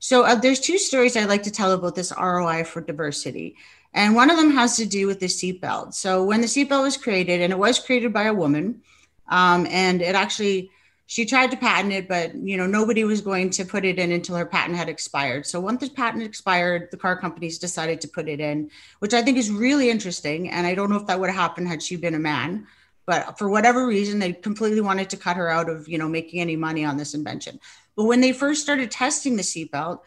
So 0.00 0.24
uh, 0.24 0.34
there's 0.34 0.60
two 0.60 0.78
stories 0.78 1.16
I 1.16 1.24
like 1.24 1.44
to 1.44 1.52
tell 1.52 1.72
about 1.72 1.94
this 1.94 2.12
ROI 2.20 2.64
for 2.64 2.80
diversity. 2.80 3.56
And 3.94 4.14
one 4.14 4.30
of 4.30 4.36
them 4.36 4.50
has 4.50 4.76
to 4.76 4.86
do 4.86 5.06
with 5.06 5.20
the 5.20 5.26
seatbelt. 5.26 5.94
So 5.94 6.24
when 6.24 6.40
the 6.40 6.46
seatbelt 6.46 6.82
was 6.82 6.96
created, 6.96 7.40
and 7.40 7.52
it 7.52 7.58
was 7.58 7.78
created 7.78 8.12
by 8.12 8.24
a 8.24 8.34
woman, 8.34 8.82
um, 9.28 9.66
and 9.70 10.02
it 10.02 10.14
actually 10.14 10.70
she 11.10 11.24
tried 11.24 11.50
to 11.50 11.56
patent 11.56 11.94
it, 11.94 12.06
but 12.06 12.34
you 12.34 12.58
know 12.58 12.66
nobody 12.66 13.02
was 13.02 13.22
going 13.22 13.48
to 13.48 13.64
put 13.64 13.86
it 13.86 13.98
in 13.98 14.12
until 14.12 14.36
her 14.36 14.44
patent 14.44 14.76
had 14.76 14.90
expired. 14.90 15.46
So 15.46 15.58
once 15.58 15.80
the 15.80 15.88
patent 15.88 16.22
expired, 16.22 16.90
the 16.90 16.98
car 16.98 17.18
companies 17.18 17.58
decided 17.58 18.02
to 18.02 18.08
put 18.08 18.28
it 18.28 18.40
in, 18.40 18.70
which 18.98 19.14
I 19.14 19.22
think 19.22 19.38
is 19.38 19.50
really 19.50 19.88
interesting. 19.88 20.50
And 20.50 20.66
I 20.66 20.74
don't 20.74 20.90
know 20.90 20.96
if 20.96 21.06
that 21.06 21.18
would 21.18 21.30
have 21.30 21.38
happened 21.40 21.66
had 21.66 21.82
she 21.82 21.96
been 21.96 22.14
a 22.14 22.18
man, 22.18 22.66
but 23.06 23.38
for 23.38 23.48
whatever 23.48 23.86
reason, 23.86 24.18
they 24.18 24.34
completely 24.34 24.82
wanted 24.82 25.08
to 25.08 25.16
cut 25.16 25.38
her 25.38 25.48
out 25.48 25.70
of 25.70 25.88
you 25.88 25.96
know 25.96 26.10
making 26.10 26.40
any 26.40 26.56
money 26.56 26.84
on 26.84 26.98
this 26.98 27.14
invention. 27.14 27.58
But 27.96 28.04
when 28.04 28.20
they 28.20 28.32
first 28.32 28.60
started 28.60 28.90
testing 28.90 29.36
the 29.36 29.42
seatbelt, 29.42 30.00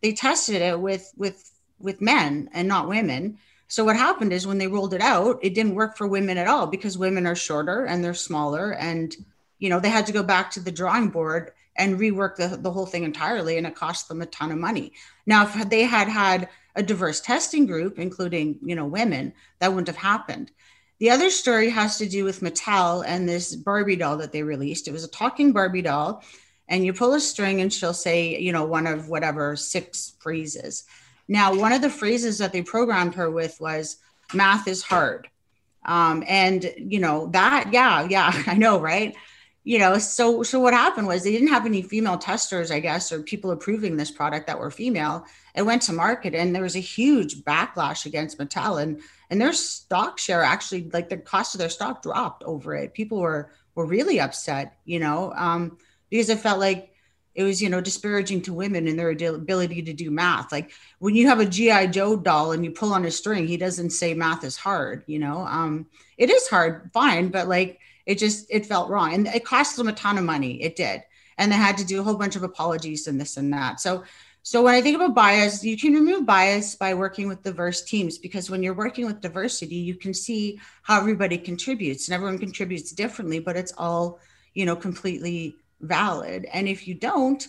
they 0.00 0.14
tested 0.14 0.62
it 0.62 0.80
with 0.80 1.12
with 1.18 1.52
with 1.78 2.00
men 2.00 2.48
and 2.54 2.66
not 2.66 2.88
women. 2.88 3.36
So 3.68 3.84
what 3.84 3.96
happened 3.96 4.32
is 4.32 4.46
when 4.46 4.56
they 4.56 4.68
rolled 4.68 4.94
it 4.94 5.02
out, 5.02 5.38
it 5.42 5.52
didn't 5.52 5.74
work 5.74 5.98
for 5.98 6.06
women 6.06 6.38
at 6.38 6.48
all 6.48 6.66
because 6.66 6.96
women 6.96 7.26
are 7.26 7.34
shorter 7.34 7.84
and 7.84 8.02
they're 8.02 8.14
smaller 8.14 8.72
and 8.72 9.14
you 9.58 9.68
know, 9.68 9.80
they 9.80 9.88
had 9.88 10.06
to 10.06 10.12
go 10.12 10.22
back 10.22 10.50
to 10.52 10.60
the 10.60 10.72
drawing 10.72 11.08
board 11.08 11.52
and 11.76 11.98
rework 11.98 12.36
the, 12.36 12.56
the 12.56 12.70
whole 12.70 12.86
thing 12.86 13.04
entirely, 13.04 13.58
and 13.58 13.66
it 13.66 13.74
cost 13.74 14.08
them 14.08 14.22
a 14.22 14.26
ton 14.26 14.50
of 14.50 14.58
money. 14.58 14.92
Now, 15.26 15.44
if 15.44 15.68
they 15.68 15.82
had 15.82 16.08
had 16.08 16.48
a 16.74 16.82
diverse 16.82 17.20
testing 17.20 17.66
group, 17.66 17.98
including, 17.98 18.58
you 18.62 18.74
know, 18.74 18.86
women, 18.86 19.32
that 19.58 19.70
wouldn't 19.70 19.88
have 19.88 19.96
happened. 19.96 20.50
The 20.98 21.10
other 21.10 21.30
story 21.30 21.68
has 21.70 21.98
to 21.98 22.08
do 22.08 22.24
with 22.24 22.40
Mattel 22.40 23.04
and 23.06 23.28
this 23.28 23.54
Barbie 23.54 23.96
doll 23.96 24.16
that 24.18 24.32
they 24.32 24.42
released. 24.42 24.88
It 24.88 24.92
was 24.92 25.04
a 25.04 25.08
talking 25.08 25.52
Barbie 25.52 25.82
doll, 25.82 26.22
and 26.68 26.84
you 26.84 26.92
pull 26.92 27.12
a 27.14 27.20
string 27.20 27.60
and 27.60 27.72
she'll 27.72 27.94
say, 27.94 28.38
you 28.38 28.52
know, 28.52 28.64
one 28.64 28.86
of 28.86 29.08
whatever 29.08 29.56
six 29.56 30.14
phrases. 30.20 30.84
Now, 31.28 31.54
one 31.54 31.72
of 31.72 31.82
the 31.82 31.90
phrases 31.90 32.38
that 32.38 32.52
they 32.52 32.62
programmed 32.62 33.14
her 33.14 33.30
with 33.30 33.60
was 33.60 33.96
math 34.32 34.68
is 34.68 34.82
hard. 34.82 35.28
Um, 35.84 36.24
and 36.26 36.72
you 36.76 36.98
know, 36.98 37.28
that, 37.28 37.70
yeah, 37.72 38.06
yeah, 38.08 38.32
I 38.46 38.54
know, 38.54 38.80
right? 38.80 39.14
You 39.66 39.80
know, 39.80 39.98
so 39.98 40.44
so 40.44 40.60
what 40.60 40.74
happened 40.74 41.08
was 41.08 41.24
they 41.24 41.32
didn't 41.32 41.48
have 41.48 41.66
any 41.66 41.82
female 41.82 42.18
testers, 42.18 42.70
I 42.70 42.78
guess, 42.78 43.10
or 43.10 43.20
people 43.20 43.50
approving 43.50 43.96
this 43.96 44.12
product 44.12 44.46
that 44.46 44.60
were 44.60 44.70
female. 44.70 45.26
It 45.56 45.62
went 45.62 45.82
to 45.82 45.92
market 45.92 46.36
and 46.36 46.54
there 46.54 46.62
was 46.62 46.76
a 46.76 46.78
huge 46.78 47.42
backlash 47.42 48.06
against 48.06 48.38
Mattel 48.38 48.80
and 48.80 49.00
and 49.28 49.40
their 49.40 49.52
stock 49.52 50.20
share 50.20 50.44
actually 50.44 50.88
like 50.92 51.08
the 51.08 51.16
cost 51.16 51.56
of 51.56 51.58
their 51.58 51.68
stock 51.68 52.00
dropped 52.00 52.44
over 52.44 52.76
it. 52.76 52.94
People 52.94 53.18
were 53.18 53.50
were 53.74 53.86
really 53.86 54.20
upset, 54.20 54.78
you 54.84 55.00
know, 55.00 55.32
um, 55.34 55.76
because 56.10 56.28
it 56.28 56.38
felt 56.38 56.60
like 56.60 56.92
it 57.34 57.42
was 57.42 57.60
you 57.60 57.68
know 57.68 57.80
disparaging 57.80 58.42
to 58.42 58.52
women 58.52 58.86
and 58.86 58.96
their 58.96 59.10
ability 59.10 59.82
to 59.82 59.92
do 59.92 60.12
math 60.12 60.52
like 60.52 60.70
when 61.00 61.16
you 61.16 61.26
have 61.26 61.40
a 61.40 61.44
gi 61.44 61.88
joe 61.88 62.16
doll 62.16 62.52
and 62.52 62.64
you 62.64 62.70
pull 62.70 62.94
on 62.94 63.04
a 63.04 63.10
string 63.10 63.46
he 63.46 63.56
doesn't 63.56 63.90
say 63.90 64.14
math 64.14 64.42
is 64.42 64.56
hard 64.56 65.04
you 65.06 65.18
know 65.18 65.40
um 65.40 65.86
it 66.16 66.30
is 66.30 66.48
hard 66.48 66.88
fine 66.94 67.28
but 67.28 67.46
like 67.46 67.78
it 68.06 68.18
just 68.18 68.46
it 68.50 68.66
felt 68.66 68.88
wrong 68.88 69.14
and 69.14 69.26
it 69.28 69.44
cost 69.44 69.76
them 69.76 69.88
a 69.88 69.92
ton 69.92 70.18
of 70.18 70.24
money 70.24 70.62
it 70.62 70.76
did 70.76 71.02
and 71.38 71.52
they 71.52 71.56
had 71.56 71.76
to 71.76 71.84
do 71.84 72.00
a 72.00 72.02
whole 72.02 72.16
bunch 72.16 72.36
of 72.36 72.42
apologies 72.42 73.06
and 73.06 73.20
this 73.20 73.36
and 73.36 73.52
that 73.52 73.80
so 73.80 74.02
so 74.42 74.62
when 74.62 74.74
i 74.74 74.80
think 74.80 74.96
about 74.96 75.14
bias 75.14 75.62
you 75.64 75.76
can 75.76 75.92
remove 75.92 76.24
bias 76.24 76.74
by 76.74 76.94
working 76.94 77.28
with 77.28 77.42
diverse 77.42 77.82
teams 77.82 78.18
because 78.18 78.48
when 78.50 78.62
you're 78.62 78.74
working 78.74 79.06
with 79.06 79.20
diversity 79.20 79.76
you 79.76 79.94
can 79.94 80.14
see 80.14 80.58
how 80.82 80.98
everybody 80.98 81.36
contributes 81.36 82.08
and 82.08 82.14
everyone 82.14 82.38
contributes 82.38 82.92
differently 82.92 83.38
but 83.38 83.56
it's 83.56 83.72
all 83.76 84.18
you 84.54 84.64
know 84.64 84.76
completely 84.76 85.56
valid. 85.80 86.46
And 86.52 86.68
if 86.68 86.86
you 86.86 86.94
don't, 86.94 87.46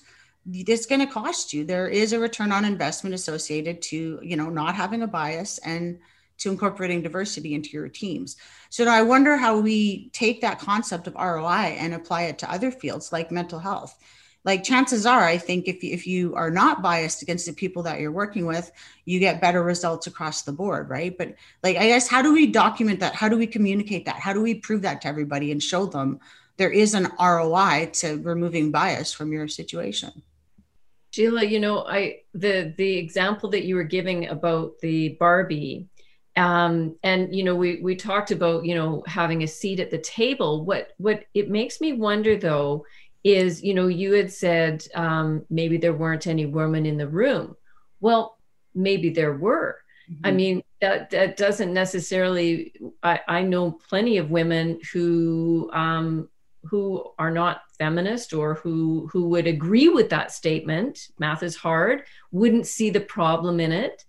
it's 0.51 0.86
going 0.86 1.05
to 1.05 1.12
cost 1.14 1.53
you. 1.53 1.66
There 1.66 1.88
is 1.88 2.14
a 2.14 2.20
return 2.20 2.51
on 2.51 2.66
investment 2.66 3.14
associated 3.14 3.82
to, 3.84 4.20
you 4.24 4.36
know, 4.36 4.49
not 4.49 4.76
having 4.76 5.01
a 5.01 5.08
bias 5.08 5.58
and 5.60 5.99
to 6.40 6.50
incorporating 6.50 7.02
diversity 7.02 7.54
into 7.54 7.70
your 7.72 7.90
teams. 7.90 8.38
So 8.70 8.86
I 8.86 9.02
wonder 9.02 9.38
how 9.38 9.60
we 9.60 10.10
take 10.10 10.42
that 10.42 10.60
concept 10.60 11.08
of 11.08 11.16
ROI 11.16 11.78
and 11.80 11.94
apply 11.94 12.24
it 12.24 12.40
to 12.40 12.52
other 12.52 12.72
fields 12.72 13.12
like 13.12 13.32
mental 13.32 13.60
health. 13.60 13.98
Like 14.46 14.64
chances 14.64 15.06
are, 15.06 15.24
I 15.24 15.38
think 15.38 15.68
if 15.68 15.84
you, 15.84 15.94
if 15.94 16.08
you 16.08 16.36
are 16.36 16.52
not 16.52 16.82
biased 16.82 17.22
against 17.22 17.48
the 17.48 17.54
people 17.54 17.84
that 17.84 18.00
you're 18.00 18.12
working 18.12 18.46
with, 18.46 18.72
you 19.04 19.20
get 19.20 19.42
better 19.42 19.62
results 19.62 20.08
across 20.08 20.44
the 20.44 20.54
board, 20.54 20.90
right? 20.90 21.18
But 21.18 21.36
like, 21.64 21.76
I 21.76 21.88
guess, 21.88 22.08
how 22.08 22.22
do 22.22 22.32
we 22.32 22.48
document 22.48 23.02
that? 23.02 23.14
How 23.14 23.28
do 23.28 23.38
we 23.38 23.48
communicate 23.48 24.06
that? 24.06 24.16
How 24.16 24.32
do 24.32 24.42
we 24.42 24.56
prove 24.56 24.84
that 24.84 25.02
to 25.02 25.08
everybody 25.10 25.52
and 25.52 25.62
show 25.62 25.86
them 25.86 26.20
there 26.58 26.72
is 26.72 26.94
an 26.94 27.12
ROI 27.20 27.92
to 27.94 28.18
removing 28.18 28.72
bias 28.72 29.14
from 29.14 29.32
your 29.32 29.48
situation. 29.48 30.24
Sheila, 31.12 31.46
you 31.46 31.60
know, 31.60 31.86
I 31.88 32.22
the 32.34 32.74
the 32.78 32.98
example 32.98 33.50
that 33.52 33.64
you 33.64 33.76
were 33.76 33.84
giving 33.84 34.28
about 34.28 34.80
the 34.80 35.10
Barbie, 35.20 35.88
um, 36.38 36.96
and 37.04 37.36
you 37.36 37.44
know, 37.44 37.56
we 37.56 37.82
we 37.82 37.96
talked 37.96 38.32
about 38.32 38.64
you 38.64 38.76
know 38.76 39.04
having 39.08 39.44
a 39.44 39.48
seat 39.48 39.80
at 39.80 39.90
the 39.90 39.98
table. 39.98 40.64
What 40.64 40.94
what 40.98 41.26
it 41.34 41.50
makes 41.50 41.82
me 41.82 41.94
wonder 41.94 42.38
though 42.38 42.86
is 43.24 43.64
you 43.64 43.74
know 43.74 43.88
you 43.88 44.14
had 44.14 44.32
said 44.32 44.88
um, 44.94 45.46
maybe 45.50 45.78
there 45.78 45.94
weren't 45.94 46.28
any 46.28 46.46
women 46.46 46.86
in 46.86 46.98
the 46.98 47.08
room. 47.08 47.56
Well, 48.00 48.38
maybe 48.76 49.10
there 49.10 49.34
were. 49.34 49.80
Mm-hmm. 50.10 50.26
I 50.26 50.32
mean, 50.32 50.64
that 50.80 51.10
that 51.10 51.38
doesn't 51.38 51.74
necessarily. 51.74 52.74
I, 53.02 53.20
I 53.28 53.42
know 53.42 53.72
plenty 53.72 54.18
of 54.18 54.30
women 54.30 54.80
who 54.94 55.72
um, 55.74 56.30
who 56.64 57.04
are 57.18 57.32
not 57.32 57.62
feminist 57.80 58.34
or 58.34 58.56
who 58.56 59.10
who 59.12 59.28
would 59.30 59.48
agree 59.48 59.90
with 59.90 60.10
that 60.10 60.32
statement 60.32 61.10
math 61.20 61.44
is 61.44 61.56
hard 61.56 62.04
wouldn't 62.32 62.66
see 62.66 62.90
the 62.90 63.00
problem 63.00 63.60
in 63.60 63.72
it 63.72 64.04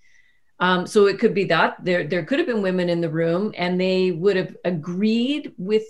um, 0.61 0.87
so 0.87 1.07
it 1.07 1.19
could 1.19 1.35
be 1.35 1.45
that. 1.45 1.77
There 1.85 2.05
there 2.05 2.25
could 2.25 2.39
have 2.39 2.49
been 2.49 2.63
women 2.63 2.89
in 2.89 3.01
the 3.01 3.11
room 3.11 3.53
and 3.57 3.81
they 3.81 4.11
would 4.11 4.37
have 4.37 4.57
agreed 4.65 5.53
with 5.57 5.85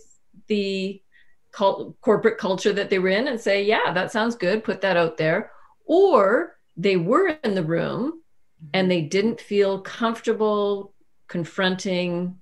the 0.47 1.03
cult, 1.53 1.99
corporate 2.01 2.39
culture 2.39 2.73
that 2.73 2.91
they 2.91 2.99
were 2.99 3.09
in 3.09 3.29
and 3.29 3.41
say 3.41 3.65
yeah 3.65 3.93
that 3.93 4.13
sounds 4.13 4.37
good. 4.37 4.65
Put 4.65 4.81
that 4.83 4.97
out 4.97 5.17
there. 5.17 5.53
Or 5.87 6.57
they 6.77 6.97
were 6.97 7.29
in 7.43 7.55
the 7.55 7.65
room 7.65 8.23
and 8.75 8.91
they 8.91 9.03
didn't 9.03 9.41
feel 9.41 9.81
comfortable 9.81 10.93
confronting 11.29 12.39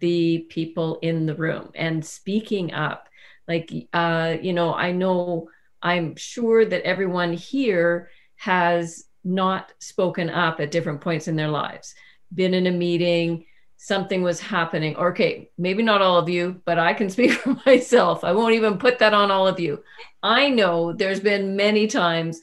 the 0.00 0.46
people 0.48 0.98
in 1.02 1.26
the 1.26 1.34
room 1.34 1.70
and 1.74 2.04
speaking 2.04 2.72
up. 2.72 3.08
Like 3.46 3.70
uh 3.92 4.36
you 4.40 4.52
know 4.52 4.74
i 4.74 4.90
know 4.90 5.48
i'm 5.82 6.16
sure 6.16 6.64
that 6.64 6.82
everyone 6.82 7.32
here 7.32 8.10
has 8.36 9.04
not 9.26 9.72
spoken 9.78 10.30
up 10.30 10.60
at 10.60 10.70
different 10.70 11.00
points 11.00 11.28
in 11.28 11.36
their 11.36 11.48
lives. 11.48 11.94
Been 12.34 12.54
in 12.54 12.66
a 12.66 12.72
meeting 12.72 13.44
something 13.76 14.22
was 14.22 14.40
happening. 14.40 14.96
Okay 14.96 15.50
maybe 15.58 15.82
not 15.82 16.00
all 16.00 16.16
of 16.18 16.28
you 16.28 16.60
but 16.64 16.78
i 16.78 16.94
can 16.94 17.10
speak 17.10 17.32
for 17.42 17.60
myself. 17.66 18.24
I 18.24 18.32
won't 18.32 18.54
even 18.54 18.78
put 18.78 18.98
that 19.00 19.14
on 19.14 19.30
all 19.30 19.46
of 19.46 19.60
you. 19.60 19.82
I 20.22 20.48
know 20.48 20.92
there's 20.92 21.20
been 21.20 21.56
many 21.56 21.86
times 21.86 22.40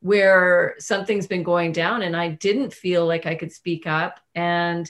where 0.00 0.74
something's 0.78 1.26
been 1.26 1.42
going 1.42 1.72
down 1.72 2.02
and 2.02 2.14
i 2.14 2.28
didn't 2.28 2.72
feel 2.72 3.06
like 3.06 3.26
i 3.26 3.34
could 3.34 3.50
speak 3.50 3.86
up 3.86 4.20
and 4.34 4.88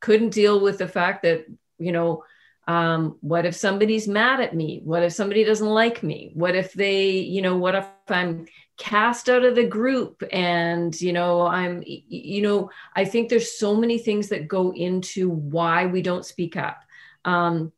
couldn't 0.00 0.30
deal 0.30 0.60
with 0.60 0.78
the 0.78 0.88
fact 0.88 1.22
that 1.22 1.46
you 1.78 1.92
know 1.92 2.24
um, 2.66 3.16
what 3.22 3.46
if 3.46 3.54
somebody's 3.54 4.06
mad 4.06 4.40
at 4.40 4.54
me? 4.54 4.82
What 4.84 5.02
if 5.02 5.14
somebody 5.14 5.42
doesn't 5.42 5.66
like 5.66 6.02
me? 6.02 6.32
What 6.34 6.54
if 6.54 6.74
they 6.74 7.12
you 7.12 7.40
know 7.40 7.56
what 7.56 7.74
if 7.74 7.86
i'm 8.08 8.46
cast 8.78 9.28
out 9.28 9.44
of 9.44 9.54
the 9.54 9.66
group 9.66 10.22
and 10.32 11.00
you 11.00 11.12
know 11.12 11.46
i'm 11.46 11.82
you 11.84 12.40
know 12.40 12.70
i 12.94 13.04
think 13.04 13.28
there's 13.28 13.58
so 13.58 13.74
many 13.74 13.98
things 13.98 14.28
that 14.28 14.48
go 14.48 14.72
into 14.72 15.28
why 15.28 15.86
we 15.86 16.00
don't 16.00 16.24
speak 16.24 16.56
up. 16.56 16.84
Um, 17.24 17.72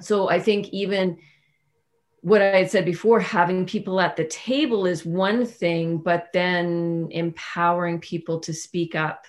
so 0.00 0.28
i 0.28 0.40
think 0.40 0.68
even 0.70 1.18
what 2.22 2.42
i 2.42 2.56
had 2.56 2.70
said 2.70 2.84
before 2.84 3.20
having 3.20 3.66
people 3.66 4.00
at 4.00 4.16
the 4.16 4.24
table 4.24 4.86
is 4.86 5.06
one 5.06 5.46
thing 5.46 5.98
but 5.98 6.28
then 6.32 7.08
empowering 7.12 8.00
people 8.00 8.40
to 8.40 8.52
speak 8.52 8.96
up 8.96 9.26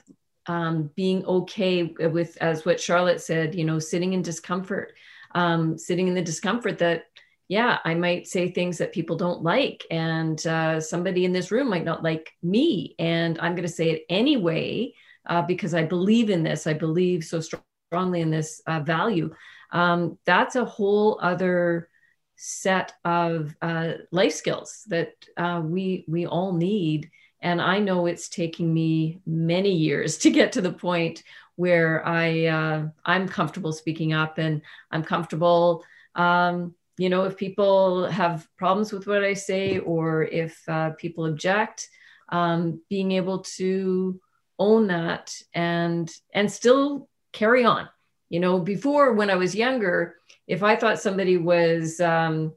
um, 0.47 0.91
being 0.95 1.25
okay 1.25 1.83
with, 1.83 2.37
as 2.41 2.65
what 2.65 2.79
Charlotte 2.79 3.21
said, 3.21 3.55
you 3.55 3.63
know, 3.63 3.79
sitting 3.79 4.13
in 4.13 4.21
discomfort, 4.21 4.93
um, 5.35 5.77
sitting 5.77 6.07
in 6.07 6.13
the 6.13 6.21
discomfort 6.21 6.77
that, 6.79 7.05
yeah, 7.47 7.79
I 7.83 7.93
might 7.93 8.27
say 8.27 8.51
things 8.51 8.77
that 8.77 8.93
people 8.93 9.15
don't 9.15 9.43
like, 9.43 9.85
and 9.91 10.45
uh, 10.47 10.79
somebody 10.79 11.25
in 11.25 11.33
this 11.33 11.51
room 11.51 11.69
might 11.69 11.83
not 11.85 12.03
like 12.03 12.31
me, 12.41 12.95
and 12.99 13.37
I'm 13.39 13.53
going 13.55 13.67
to 13.67 13.73
say 13.73 13.89
it 13.91 14.05
anyway 14.09 14.93
uh, 15.27 15.41
because 15.41 15.73
I 15.73 15.83
believe 15.83 16.29
in 16.29 16.43
this. 16.43 16.67
I 16.67 16.73
believe 16.73 17.23
so 17.23 17.41
strongly 17.41 18.21
in 18.21 18.31
this 18.31 18.61
uh, 18.67 18.79
value. 18.79 19.33
Um, 19.71 20.17
that's 20.25 20.55
a 20.55 20.65
whole 20.65 21.19
other 21.21 21.89
set 22.35 22.93
of 23.05 23.55
uh, 23.61 23.93
life 24.11 24.33
skills 24.33 24.83
that 24.87 25.13
uh, 25.37 25.61
we 25.63 26.05
we 26.07 26.25
all 26.25 26.53
need 26.53 27.09
and 27.41 27.61
I 27.61 27.79
know 27.79 28.05
it's 28.05 28.29
taking 28.29 28.73
me 28.73 29.19
many 29.25 29.71
years 29.71 30.17
to 30.19 30.31
get 30.31 30.53
to 30.53 30.61
the 30.61 30.73
point 30.73 31.23
where 31.55 32.05
I 32.07 32.45
uh, 32.45 32.87
I'm 33.05 33.27
comfortable 33.27 33.73
speaking 33.73 34.13
up 34.13 34.39
and 34.39 34.61
I'm 34.89 35.03
comfortable. 35.03 35.83
Um, 36.15 36.73
you 36.97 37.09
know, 37.09 37.25
if 37.25 37.37
people 37.37 38.07
have 38.07 38.47
problems 38.57 38.91
with 38.91 39.07
what 39.07 39.23
I 39.23 39.33
say 39.33 39.79
or 39.79 40.23
if 40.23 40.61
uh, 40.67 40.91
people 40.91 41.25
object, 41.25 41.89
um, 42.29 42.81
being 42.89 43.11
able 43.13 43.39
to 43.39 44.19
own 44.59 44.87
that 44.87 45.35
and 45.53 46.09
and 46.33 46.51
still 46.51 47.09
carry 47.31 47.65
on. 47.65 47.89
You 48.29 48.39
know, 48.39 48.59
before 48.59 49.13
when 49.13 49.29
I 49.29 49.35
was 49.35 49.55
younger, 49.55 50.15
if 50.47 50.63
I 50.63 50.75
thought 50.75 50.99
somebody 50.99 51.37
was, 51.37 51.99
um, 51.99 52.53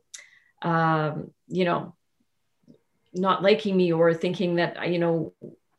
um, 0.62 1.30
you 1.48 1.64
know, 1.64 1.94
not 3.12 3.42
liking 3.42 3.76
me 3.76 3.92
or 3.92 4.14
thinking 4.14 4.56
that 4.56 4.90
you 4.90 4.98
know 4.98 5.32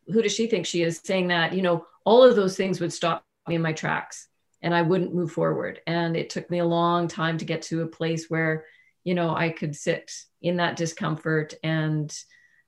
who 0.07 0.21
does 0.21 0.33
she 0.33 0.47
think 0.47 0.65
she 0.65 0.81
is 0.81 1.01
saying 1.03 1.27
that 1.27 1.53
you 1.53 1.61
know 1.61 1.85
all 2.03 2.23
of 2.23 2.35
those 2.35 2.55
things 2.55 2.79
would 2.79 2.93
stop 2.93 3.23
me 3.47 3.55
in 3.55 3.61
my 3.61 3.73
tracks 3.73 4.27
and 4.61 4.73
i 4.73 4.81
wouldn't 4.81 5.13
move 5.13 5.31
forward. 5.31 5.81
And 5.87 6.15
it 6.15 6.29
took 6.29 6.49
me 6.49 6.59
a 6.59 6.65
long 6.65 7.07
time 7.07 7.37
to 7.37 7.45
get 7.45 7.63
to 7.63 7.81
a 7.81 7.87
place 7.87 8.29
where 8.29 8.65
you 9.03 9.15
know 9.15 9.35
i 9.35 9.49
could 9.49 9.75
sit 9.75 10.11
in 10.41 10.57
that 10.57 10.75
discomfort 10.75 11.53
and 11.63 12.15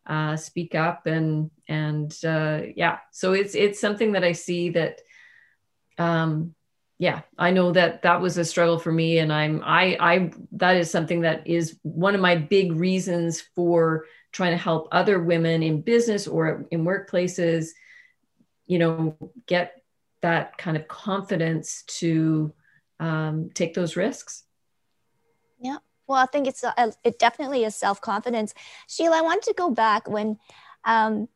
uh, 0.09 0.35
speak 0.35 0.73
up 0.73 1.05
and 1.05 1.51
and 1.67 2.11
uh, 2.25 2.61
yeah. 2.75 2.97
So 3.11 3.33
it's 3.33 3.53
it's 3.53 3.79
something 3.79 4.13
that 4.13 4.23
i 4.23 4.31
see 4.31 4.71
that 4.71 5.01
um 5.99 6.55
yeah 6.97 7.21
i 7.37 7.51
know 7.51 7.71
that 7.73 8.01
that 8.01 8.19
was 8.19 8.37
a 8.37 8.45
struggle 8.45 8.79
for 8.79 8.91
me. 8.91 9.19
And 9.19 9.31
i'm 9.31 9.61
i 9.63 9.95
i 9.99 10.31
that 10.53 10.77
is 10.77 10.89
something 10.89 11.21
that 11.21 11.45
is 11.45 11.77
one 11.83 12.15
of 12.15 12.21
my 12.21 12.35
big 12.35 12.73
reasons 12.73 13.41
for 13.55 14.05
trying 14.31 14.51
to 14.51 14.57
help 14.57 14.87
other 14.91 15.19
women 15.19 15.61
in 15.61 15.81
business 15.81 16.27
or 16.27 16.65
in 16.71 16.85
workplaces, 16.85 17.69
you 18.65 18.79
know, 18.79 19.17
get 19.47 19.81
that 20.21 20.57
kind 20.57 20.75
of 20.77 20.87
confidence 20.87 21.83
to 21.87 22.53
um, 22.99 23.49
take 23.53 23.73
those 23.73 23.95
risks. 23.95 24.43
Yeah. 25.59 25.77
Well, 26.07 26.21
I 26.21 26.25
think 26.25 26.47
it's 26.47 26.63
a, 26.63 26.93
it 27.03 27.19
definitely 27.19 27.63
is 27.63 27.75
self 27.75 28.01
confidence. 28.01 28.53
Sheila, 28.87 29.17
I 29.17 29.21
wanted 29.21 29.43
to 29.43 29.53
go 29.53 29.69
back 29.69 30.09
when 30.09 30.37
um, 30.83 31.27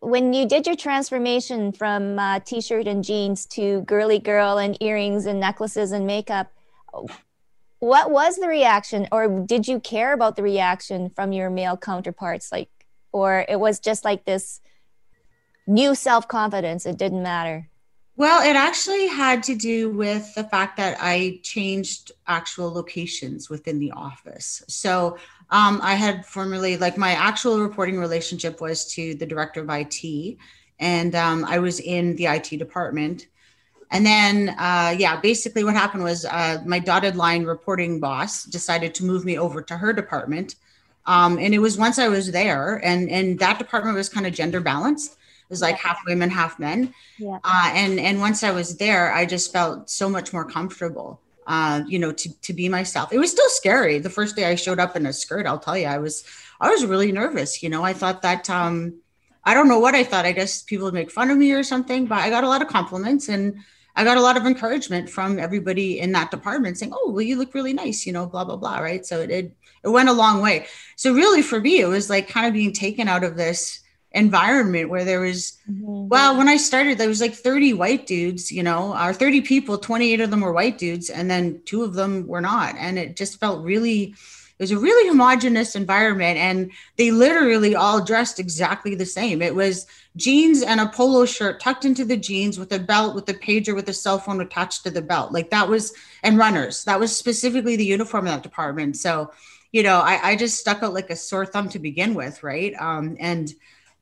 when 0.00 0.32
you 0.32 0.46
did 0.46 0.66
your 0.66 0.76
transformation 0.76 1.72
from 1.72 2.18
uh, 2.18 2.40
t-shirt 2.40 2.86
and 2.86 3.02
jeans 3.02 3.46
to 3.46 3.80
girly 3.82 4.18
girl 4.18 4.58
and 4.58 4.76
earrings 4.82 5.26
and 5.26 5.40
necklaces 5.40 5.92
and 5.92 6.06
makeup 6.06 6.52
what 7.78 8.10
was 8.10 8.36
the 8.36 8.46
reaction 8.46 9.08
or 9.10 9.44
did 9.46 9.66
you 9.66 9.80
care 9.80 10.12
about 10.12 10.36
the 10.36 10.42
reaction 10.42 11.10
from 11.10 11.32
your 11.32 11.48
male 11.48 11.76
counterparts 11.76 12.52
like 12.52 12.68
or 13.12 13.46
it 13.48 13.58
was 13.58 13.80
just 13.80 14.04
like 14.04 14.24
this 14.24 14.60
new 15.66 15.94
self-confidence 15.94 16.84
it 16.84 16.98
didn't 16.98 17.22
matter 17.22 17.68
well, 18.16 18.46
it 18.46 18.56
actually 18.56 19.06
had 19.06 19.42
to 19.44 19.54
do 19.54 19.90
with 19.90 20.34
the 20.34 20.44
fact 20.44 20.76
that 20.76 20.98
I 21.00 21.40
changed 21.42 22.12
actual 22.26 22.70
locations 22.70 23.48
within 23.48 23.78
the 23.78 23.92
office. 23.92 24.62
So 24.68 25.16
um, 25.48 25.80
I 25.82 25.94
had 25.94 26.26
formerly, 26.26 26.76
like, 26.76 26.98
my 26.98 27.12
actual 27.12 27.60
reporting 27.60 27.98
relationship 27.98 28.60
was 28.60 28.84
to 28.94 29.14
the 29.14 29.24
director 29.24 29.62
of 29.62 29.70
IT, 29.70 30.36
and 30.78 31.14
um, 31.14 31.44
I 31.46 31.58
was 31.58 31.80
in 31.80 32.14
the 32.16 32.26
IT 32.26 32.58
department. 32.58 33.28
And 33.90 34.04
then, 34.04 34.50
uh, 34.58 34.94
yeah, 34.98 35.18
basically 35.20 35.64
what 35.64 35.74
happened 35.74 36.04
was 36.04 36.26
uh, 36.26 36.58
my 36.66 36.78
dotted 36.78 37.16
line 37.16 37.44
reporting 37.44 37.98
boss 37.98 38.44
decided 38.44 38.94
to 38.96 39.04
move 39.04 39.24
me 39.24 39.38
over 39.38 39.62
to 39.62 39.76
her 39.76 39.92
department. 39.92 40.56
Um, 41.06 41.38
and 41.38 41.54
it 41.54 41.58
was 41.58 41.78
once 41.78 41.98
I 41.98 42.08
was 42.08 42.30
there, 42.30 42.76
and 42.84 43.10
and 43.10 43.38
that 43.40 43.58
department 43.58 43.96
was 43.96 44.08
kind 44.08 44.26
of 44.26 44.32
gender 44.32 44.60
balanced 44.60 45.16
was 45.52 45.62
like 45.62 45.76
half 45.76 46.00
women, 46.06 46.30
half 46.30 46.58
men. 46.58 46.92
Yeah. 47.18 47.38
Uh, 47.44 47.70
and 47.74 48.00
and 48.00 48.18
once 48.18 48.42
I 48.42 48.50
was 48.50 48.78
there, 48.78 49.12
I 49.12 49.26
just 49.26 49.52
felt 49.52 49.90
so 49.90 50.08
much 50.08 50.32
more 50.32 50.44
comfortable. 50.44 51.20
Uh, 51.46 51.82
you 51.86 51.98
know, 51.98 52.12
to 52.12 52.40
to 52.40 52.52
be 52.52 52.68
myself. 52.68 53.12
It 53.12 53.18
was 53.18 53.30
still 53.30 53.48
scary. 53.50 53.98
The 53.98 54.10
first 54.10 54.34
day 54.34 54.46
I 54.46 54.54
showed 54.54 54.80
up 54.80 54.96
in 54.96 55.06
a 55.06 55.12
skirt, 55.12 55.46
I'll 55.46 55.58
tell 55.58 55.76
you, 55.76 55.86
I 55.86 55.98
was 55.98 56.24
I 56.60 56.70
was 56.70 56.86
really 56.86 57.12
nervous. 57.12 57.62
You 57.62 57.68
know, 57.68 57.84
I 57.84 57.92
thought 57.92 58.22
that 58.22 58.48
um, 58.48 59.00
I 59.44 59.52
don't 59.54 59.68
know 59.68 59.78
what 59.78 59.94
I 59.94 60.04
thought. 60.04 60.24
I 60.24 60.32
guess 60.32 60.62
people 60.62 60.86
would 60.86 60.94
make 60.94 61.10
fun 61.10 61.30
of 61.30 61.36
me 61.36 61.52
or 61.52 61.62
something, 61.62 62.06
but 62.06 62.18
I 62.18 62.30
got 62.30 62.44
a 62.44 62.48
lot 62.48 62.62
of 62.62 62.68
compliments 62.68 63.28
and 63.28 63.58
I 63.94 64.04
got 64.04 64.16
a 64.16 64.22
lot 64.22 64.38
of 64.38 64.46
encouragement 64.46 65.10
from 65.10 65.38
everybody 65.38 66.00
in 66.00 66.12
that 66.12 66.30
department 66.30 66.78
saying, 66.78 66.92
"Oh, 66.94 67.10
well, 67.10 67.22
you 67.22 67.36
look 67.36 67.52
really 67.52 67.74
nice," 67.74 68.06
you 68.06 68.12
know, 68.12 68.24
blah 68.24 68.44
blah 68.44 68.56
blah. 68.56 68.78
Right. 68.78 69.04
So 69.04 69.20
it 69.20 69.30
it, 69.30 69.56
it 69.84 69.88
went 69.88 70.08
a 70.08 70.14
long 70.14 70.40
way. 70.40 70.66
So 70.96 71.12
really, 71.12 71.42
for 71.42 71.60
me, 71.60 71.80
it 71.80 71.86
was 71.86 72.08
like 72.08 72.28
kind 72.28 72.46
of 72.46 72.54
being 72.54 72.72
taken 72.72 73.08
out 73.08 73.24
of 73.24 73.36
this 73.36 73.81
environment 74.14 74.88
where 74.88 75.04
there 75.04 75.20
was 75.20 75.58
mm-hmm. 75.70 76.08
well 76.08 76.36
when 76.36 76.48
i 76.48 76.56
started 76.56 76.98
there 76.98 77.08
was 77.08 77.20
like 77.20 77.34
30 77.34 77.72
white 77.72 78.06
dudes 78.06 78.52
you 78.52 78.62
know 78.62 78.94
or 78.96 79.12
30 79.12 79.40
people 79.42 79.78
28 79.78 80.20
of 80.20 80.30
them 80.30 80.40
were 80.40 80.52
white 80.52 80.78
dudes 80.78 81.10
and 81.10 81.30
then 81.30 81.60
two 81.64 81.82
of 81.82 81.94
them 81.94 82.26
were 82.26 82.40
not. 82.40 82.74
And 82.78 82.98
it 82.98 83.16
just 83.16 83.40
felt 83.40 83.64
really 83.64 84.14
it 84.58 84.62
was 84.62 84.70
a 84.70 84.78
really 84.78 85.08
homogenous 85.08 85.74
environment 85.74 86.38
and 86.38 86.70
they 86.96 87.10
literally 87.10 87.74
all 87.74 88.04
dressed 88.04 88.38
exactly 88.38 88.94
the 88.94 89.06
same. 89.06 89.42
It 89.42 89.54
was 89.54 89.86
jeans 90.16 90.62
and 90.62 90.78
a 90.78 90.88
polo 90.88 91.24
shirt 91.24 91.58
tucked 91.58 91.84
into 91.84 92.04
the 92.04 92.16
jeans 92.16 92.58
with 92.58 92.72
a 92.72 92.78
belt 92.78 93.14
with 93.14 93.28
a 93.28 93.34
pager 93.34 93.74
with 93.74 93.88
a 93.88 93.92
cell 93.92 94.18
phone 94.18 94.40
attached 94.40 94.84
to 94.84 94.90
the 94.90 95.02
belt. 95.02 95.32
Like 95.32 95.50
that 95.50 95.68
was 95.68 95.92
and 96.22 96.38
runners. 96.38 96.84
That 96.84 97.00
was 97.00 97.16
specifically 97.16 97.76
the 97.76 97.84
uniform 97.84 98.26
of 98.26 98.34
that 98.34 98.42
department. 98.42 98.96
So 98.96 99.32
you 99.72 99.82
know 99.82 100.00
i, 100.00 100.32
I 100.32 100.36
just 100.36 100.58
stuck 100.58 100.82
out 100.82 100.92
like 100.92 101.08
a 101.08 101.16
sore 101.16 101.46
thumb 101.46 101.70
to 101.70 101.78
begin 101.78 102.14
with 102.14 102.42
right? 102.42 102.74
Um, 102.78 103.16
and 103.18 103.52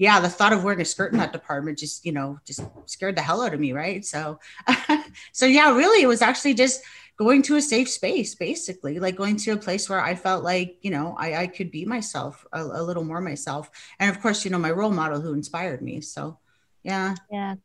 yeah, 0.01 0.19
the 0.19 0.31
thought 0.31 0.55
of 0.55 0.65
wearing 0.65 0.81
a 0.81 0.85
skirt 0.87 1.13
in 1.13 1.19
that 1.19 1.31
department 1.31 1.77
just, 1.77 2.07
you 2.07 2.13
know, 2.13 2.41
just 2.47 2.63
scared 2.87 3.17
the 3.17 3.21
hell 3.21 3.43
out 3.43 3.53
of 3.53 3.61
me. 3.61 3.75
Right. 3.75 4.03
So, 4.03 4.41
so 5.33 5.45
yeah, 5.45 5.77
really, 5.77 6.03
it 6.03 6.07
was 6.07 6.23
actually 6.23 6.55
just 6.55 6.83
going 7.19 7.43
to 7.43 7.57
a 7.57 7.61
safe 7.61 7.91
space, 7.91 8.35
basically, 8.35 8.99
like 8.99 9.15
going 9.15 9.37
to 9.37 9.51
a 9.51 9.59
place 9.59 9.91
where 9.91 10.01
I 10.01 10.15
felt 10.15 10.43
like, 10.43 10.79
you 10.81 10.91
know, 10.91 11.15
I, 11.19 11.43
I 11.43 11.47
could 11.49 11.71
be 11.71 11.85
myself 11.85 12.47
a, 12.51 12.63
a 12.63 12.83
little 12.83 13.05
more 13.05 13.21
myself. 13.21 13.71
And 13.99 14.09
of 14.09 14.23
course, 14.23 14.43
you 14.43 14.51
know, 14.51 14.59
my 14.59 14.71
role 14.71 14.91
model 14.91 15.21
who 15.21 15.35
inspired 15.35 15.83
me. 15.83 16.01
So, 16.01 16.39
yeah. 16.83 17.15
Yeah. 17.31 17.57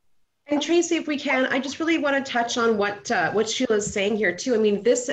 And 0.48 0.62
Tracy, 0.62 0.98
if 0.98 1.08
we 1.08 1.18
can, 1.18 1.46
I 1.46 1.60
just 1.60 1.80
really 1.80 2.00
want 2.00 2.24
to 2.24 2.32
touch 2.32 2.58
on 2.58 2.78
what 2.78 3.10
uh, 3.10 3.32
what 3.32 3.50
Sheila's 3.50 3.92
saying 3.92 4.18
here 4.18 4.36
too. 4.36 4.54
I 4.54 4.58
mean, 4.58 4.84
this 4.84 5.10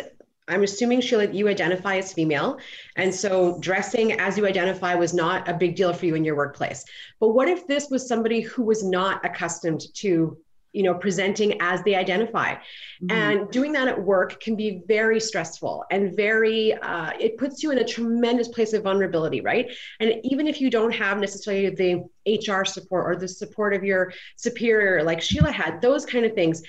I'm 0.48 0.64
assuming 0.64 1.00
Sheila, 1.00 1.28
you 1.28 1.48
identify 1.48 1.96
as 1.96 2.12
female. 2.12 2.58
And 2.96 3.14
so 3.14 3.58
dressing 3.60 4.12
as 4.20 4.36
you 4.36 4.46
identify 4.46 4.94
was 4.94 5.14
not 5.14 5.48
a 5.48 5.54
big 5.54 5.76
deal 5.76 5.92
for 5.92 6.06
you 6.06 6.14
in 6.14 6.24
your 6.24 6.36
workplace. 6.36 6.84
But 7.20 7.30
what 7.30 7.48
if 7.48 7.66
this 7.66 7.88
was 7.90 8.08
somebody 8.08 8.40
who 8.40 8.64
was 8.64 8.82
not 8.82 9.24
accustomed 9.24 9.82
to, 9.94 10.36
you 10.72 10.82
know, 10.82 10.94
presenting 10.94 11.60
as 11.60 11.84
they 11.84 11.94
identify? 11.94 12.54
Mm-hmm. 12.54 13.10
And 13.12 13.50
doing 13.50 13.72
that 13.72 13.86
at 13.86 14.02
work 14.02 14.40
can 14.40 14.56
be 14.56 14.82
very 14.88 15.20
stressful 15.20 15.84
and 15.92 16.16
very, 16.16 16.74
uh, 16.74 17.12
it 17.20 17.38
puts 17.38 17.62
you 17.62 17.70
in 17.70 17.78
a 17.78 17.84
tremendous 17.84 18.48
place 18.48 18.72
of 18.72 18.82
vulnerability, 18.82 19.42
right? 19.42 19.70
And 20.00 20.14
even 20.24 20.48
if 20.48 20.60
you 20.60 20.70
don't 20.70 20.92
have 20.92 21.18
necessarily 21.18 21.70
the 21.70 22.04
HR 22.26 22.64
support 22.64 23.06
or 23.06 23.16
the 23.16 23.28
support 23.28 23.74
of 23.74 23.84
your 23.84 24.12
superior, 24.34 25.04
like 25.04 25.22
Sheila 25.22 25.52
had, 25.52 25.80
those 25.80 26.04
kind 26.04 26.24
of 26.24 26.32
things. 26.32 26.62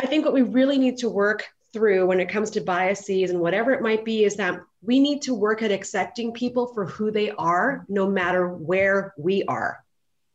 I 0.00 0.06
think 0.06 0.24
what 0.24 0.32
we 0.32 0.42
really 0.42 0.78
need 0.78 0.98
to 0.98 1.08
work 1.08 1.48
through 1.78 2.06
when 2.06 2.18
it 2.18 2.28
comes 2.28 2.50
to 2.50 2.60
biases 2.60 3.30
and 3.30 3.38
whatever 3.38 3.72
it 3.72 3.82
might 3.82 4.04
be 4.04 4.24
is 4.24 4.34
that 4.36 4.60
we 4.82 4.98
need 4.98 5.22
to 5.22 5.32
work 5.32 5.62
at 5.62 5.70
accepting 5.70 6.32
people 6.32 6.66
for 6.74 6.86
who 6.86 7.12
they 7.12 7.30
are 7.30 7.86
no 7.88 8.10
matter 8.10 8.48
where 8.48 9.14
we 9.16 9.44
are. 9.44 9.82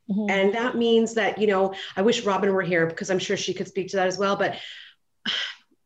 Mm-hmm. 0.09 0.29
and 0.29 0.53
that 0.53 0.75
means 0.75 1.13
that 1.13 1.37
you 1.37 1.47
know 1.47 1.73
i 1.95 2.01
wish 2.01 2.25
robin 2.25 2.51
were 2.51 2.61
here 2.61 2.85
because 2.85 3.09
i'm 3.09 3.19
sure 3.19 3.37
she 3.37 3.53
could 3.53 3.69
speak 3.69 3.87
to 3.91 3.95
that 3.95 4.07
as 4.07 4.17
well 4.17 4.35
but 4.35 4.57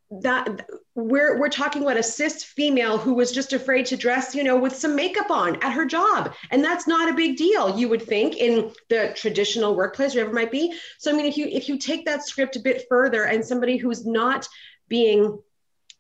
that 0.10 0.68
we're 0.96 1.38
we're 1.40 1.50
talking 1.50 1.84
about 1.84 1.98
a 1.98 2.04
cis 2.04 2.44
female 2.44 2.98
who 2.98 3.14
was 3.14 3.32
just 3.32 3.54
afraid 3.54 3.86
to 3.86 3.96
dress 3.96 4.34
you 4.34 4.44
know 4.44 4.58
with 4.58 4.76
some 4.76 4.96
makeup 4.96 5.30
on 5.30 5.62
at 5.62 5.74
her 5.74 5.86
job. 5.86 6.34
And 6.50 6.64
that's 6.64 6.88
not 6.88 7.10
a 7.10 7.14
big 7.14 7.38
deal 7.38 7.78
you 7.78 7.90
would 7.90 8.02
think 8.02 8.38
in 8.38 8.72
the 8.90 9.14
traditional 9.16 9.76
workplace 9.76 10.16
wherever 10.16 10.32
it 10.32 10.34
might 10.34 10.52
be. 10.52 10.74
So 10.98 11.12
i 11.12 11.16
mean 11.16 11.26
if 11.26 11.38
you 11.38 11.48
if 11.48 11.68
you 11.68 11.78
take 11.78 12.06
that 12.06 12.26
script 12.26 12.56
a 12.56 12.62
bit 12.62 12.86
further 12.90 13.26
and 13.26 13.46
somebody 13.46 13.78
who's 13.78 14.06
not 14.06 14.48
being, 14.88 15.40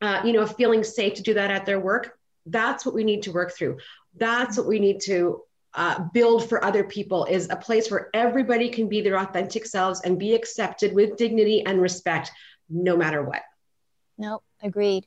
uh, 0.01 0.21
you 0.23 0.33
know, 0.33 0.45
feeling 0.45 0.83
safe 0.83 1.15
to 1.15 1.23
do 1.23 1.33
that 1.33 1.51
at 1.51 1.65
their 1.65 1.79
work. 1.79 2.17
That's 2.45 2.85
what 2.85 2.95
we 2.95 3.03
need 3.03 3.23
to 3.23 3.31
work 3.31 3.55
through. 3.55 3.79
That's 4.15 4.57
what 4.57 4.67
we 4.67 4.79
need 4.79 5.01
to 5.05 5.41
uh, 5.73 5.99
build 6.13 6.47
for 6.47 6.63
other 6.63 6.83
people 6.83 7.25
is 7.25 7.49
a 7.49 7.55
place 7.55 7.91
where 7.91 8.09
everybody 8.13 8.69
can 8.69 8.87
be 8.87 9.01
their 9.01 9.17
authentic 9.17 9.65
selves 9.65 10.01
and 10.01 10.17
be 10.17 10.33
accepted 10.33 10.93
with 10.93 11.17
dignity 11.17 11.63
and 11.65 11.81
respect, 11.81 12.31
no 12.69 12.97
matter 12.97 13.21
what. 13.23 13.43
Nope, 14.17 14.43
agreed. 14.63 15.05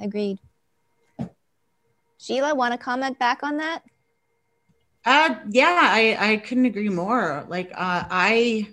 Agreed. 0.00 0.38
Sheila, 2.18 2.54
want 2.54 2.72
to 2.72 2.78
comment 2.78 3.18
back 3.18 3.42
on 3.44 3.58
that? 3.58 3.82
Uh, 5.04 5.36
yeah, 5.50 5.78
I, 5.80 6.16
I 6.32 6.36
couldn't 6.38 6.66
agree 6.66 6.88
more. 6.88 7.46
Like, 7.48 7.70
uh, 7.70 8.04
I, 8.10 8.68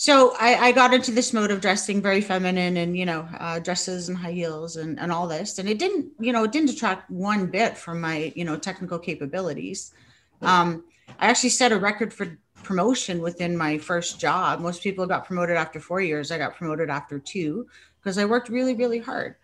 so 0.00 0.32
I, 0.38 0.68
I, 0.68 0.72
got 0.72 0.94
into 0.94 1.10
this 1.10 1.32
mode 1.32 1.50
of 1.50 1.60
dressing 1.60 2.00
very 2.00 2.20
feminine 2.20 2.76
and 2.76 2.96
you 2.96 3.04
know 3.04 3.28
uh, 3.36 3.58
dresses 3.58 4.08
and 4.08 4.16
high 4.16 4.30
heels 4.30 4.76
and, 4.76 4.96
and 5.00 5.10
all 5.10 5.26
this. 5.26 5.58
And 5.58 5.68
it 5.68 5.80
didn't 5.80 6.12
you 6.20 6.32
know 6.32 6.44
it 6.44 6.52
didn't 6.52 6.70
detract 6.70 7.10
one 7.10 7.48
bit 7.48 7.76
from 7.76 8.00
my 8.00 8.32
you 8.36 8.44
know 8.44 8.56
technical 8.56 9.00
capabilities. 9.00 9.92
Um, 10.40 10.84
i 11.18 11.26
actually 11.26 11.50
set 11.50 11.72
a 11.72 11.76
record 11.76 12.14
for 12.14 12.38
promotion 12.62 13.20
within 13.20 13.56
my 13.56 13.76
first 13.76 14.20
job. 14.20 14.60
Most 14.60 14.84
people 14.84 15.04
got 15.04 15.26
promoted 15.26 15.56
after 15.56 15.80
four 15.80 16.00
years. 16.00 16.30
I 16.30 16.38
got 16.38 16.54
promoted 16.54 16.90
after 16.90 17.18
two 17.18 17.66
because 18.00 18.18
i 18.18 18.24
worked 18.24 18.50
really 18.50 18.74
really 18.74 19.00
hard. 19.00 19.34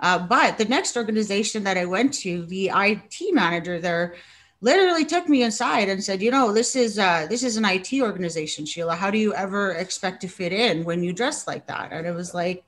Uh, 0.00 0.18
but 0.18 0.58
the 0.58 0.64
next 0.64 0.96
organization 0.96 1.62
that 1.62 1.78
i 1.78 1.84
went 1.84 2.12
to 2.14 2.46
the 2.46 2.68
it 2.68 3.32
manager 3.32 3.78
there 3.78 4.16
literally 4.60 5.04
took 5.04 5.28
me 5.28 5.42
inside 5.42 5.88
and 5.88 6.02
said, 6.02 6.20
you 6.20 6.30
know, 6.30 6.52
this 6.52 6.76
is 6.76 6.98
uh, 6.98 7.26
this 7.28 7.42
is 7.42 7.56
an 7.56 7.64
IT 7.64 7.92
organization, 8.00 8.66
Sheila. 8.66 8.94
How 8.94 9.10
do 9.10 9.18
you 9.18 9.34
ever 9.34 9.72
expect 9.72 10.20
to 10.22 10.28
fit 10.28 10.52
in 10.52 10.84
when 10.84 11.02
you 11.02 11.12
dress 11.12 11.46
like 11.46 11.66
that? 11.66 11.92
And 11.92 12.06
it 12.06 12.14
was 12.14 12.34
like, 12.34 12.64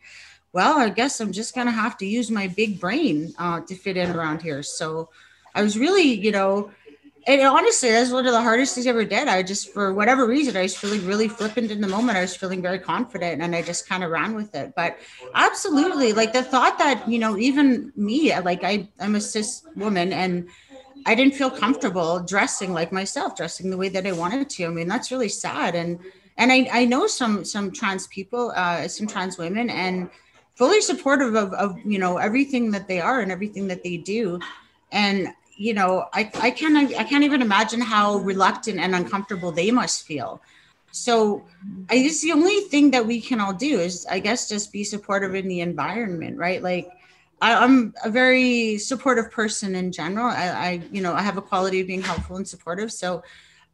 well, 0.53 0.78
I 0.78 0.88
guess 0.88 1.20
I'm 1.20 1.32
just 1.32 1.55
gonna 1.55 1.70
have 1.70 1.97
to 1.99 2.07
use 2.07 2.30
my 2.30 2.47
big 2.49 2.80
brain 2.80 3.34
uh, 3.38 3.61
to 3.61 3.74
fit 3.74 3.97
in 3.97 4.11
around 4.11 4.43
here. 4.43 4.62
So 4.62 5.11
I 5.55 5.62
was 5.62 5.78
really, 5.78 6.14
you 6.14 6.32
know, 6.32 6.70
and 7.26 7.40
honestly, 7.43 7.90
that's 7.90 8.11
one 8.11 8.26
of 8.26 8.32
the 8.32 8.43
hardest 8.43 8.74
things 8.74 8.86
I 8.86 8.90
ever 8.90 9.05
did. 9.05 9.28
I 9.28 9.45
just, 9.45 9.72
for 9.72 9.95
whatever 9.95 10.26
reason, 10.26 10.57
I 10.57 10.62
was 10.62 10.76
feeling 10.76 11.07
really 11.07 11.28
flippant 11.28 11.70
in 11.70 11.80
the 11.80 11.86
moment. 11.86 12.18
I 12.18 12.22
was 12.22 12.34
feeling 12.34 12.61
very 12.61 12.80
confident 12.80 13.43
and 13.43 13.55
I 13.55 13.62
just 13.62 13.88
kind 13.88 14.03
of 14.03 14.11
ran 14.11 14.34
with 14.34 14.55
it. 14.57 14.72
But 14.74 14.99
absolutely, 15.34 16.12
like 16.14 16.32
the 16.32 16.43
thought 16.43 16.78
that, 16.78 17.09
you 17.09 17.20
know, 17.20 17.38
even 17.38 17.93
me, 17.95 18.36
like 18.40 18.64
I, 18.64 18.88
I'm 18.99 19.14
a 19.14 19.20
cis 19.20 19.64
woman 19.76 20.12
and 20.12 20.49
I 21.07 21.14
didn't 21.14 21.34
feel 21.34 21.50
comfortable 21.50 22.20
dressing 22.20 22.72
like 22.72 22.92
myself, 22.92 23.36
dressing 23.36 23.70
the 23.70 23.76
way 23.76 23.88
that 23.88 24.07
I 24.07 24.12
wanted 24.12 24.48
to. 24.50 24.66
I 24.66 24.68
mean, 24.68 24.88
that's 24.88 25.11
really 25.11 25.28
sad. 25.28 25.74
And 25.74 25.98
and 26.38 26.50
I, 26.50 26.68
I 26.72 26.84
know 26.84 27.07
some 27.07 27.44
some 27.44 27.70
trans 27.72 28.07
people, 28.09 28.53
uh, 28.55 28.88
some 28.88 29.07
trans 29.07 29.38
women, 29.38 29.70
and 29.70 30.11
fully 30.55 30.80
supportive 30.80 31.34
of, 31.34 31.53
of 31.55 31.78
you 31.84 31.98
know 31.98 32.18
everything 32.18 32.70
that 32.72 32.88
they 32.88 33.00
are 33.00 33.20
and 33.20 33.32
everything 33.32 33.68
that 33.68 33.82
they 33.82 33.96
do. 33.96 34.40
And 34.90 35.28
you 35.57 35.74
know, 35.74 36.07
I, 36.12 36.30
I 36.40 36.50
can't 36.50 36.94
I 36.94 37.05
can't 37.05 37.24
even 37.24 37.42
imagine 37.42 37.80
how 37.80 38.16
reluctant 38.16 38.78
and 38.78 38.94
uncomfortable 38.94 39.53
they 39.53 39.70
must 39.70 40.05
feel. 40.05 40.40
So 40.92 41.42
I 41.88 42.03
guess 42.03 42.20
the 42.20 42.32
only 42.32 42.61
thing 42.62 42.90
that 42.90 43.07
we 43.07 43.20
can 43.20 43.40
all 43.40 43.55
do 43.55 43.78
is 43.80 44.07
I 44.07 44.18
guess 44.18 44.48
just 44.48 44.72
be 44.72 44.84
supportive 44.84 45.34
in 45.34 45.48
the 45.48 45.61
environment, 45.61 46.38
right? 46.38 46.62
Like 46.62 46.90
I, 47.43 47.64
am 47.64 47.93
a 48.05 48.11
very 48.11 48.78
supportive 48.78 49.30
person 49.30 49.74
in 49.74 49.90
general. 49.90 50.28
I, 50.28 50.49
I, 50.49 50.82
you 50.93 51.03
know, 51.03 51.12
I 51.12 51.22
have 51.22 51.36
a 51.36 51.43
quality 51.43 51.80
of 51.80 51.88
being 51.88 52.01
helpful 52.01 52.36
and 52.36 52.47
supportive. 52.47 52.93
So 52.93 53.24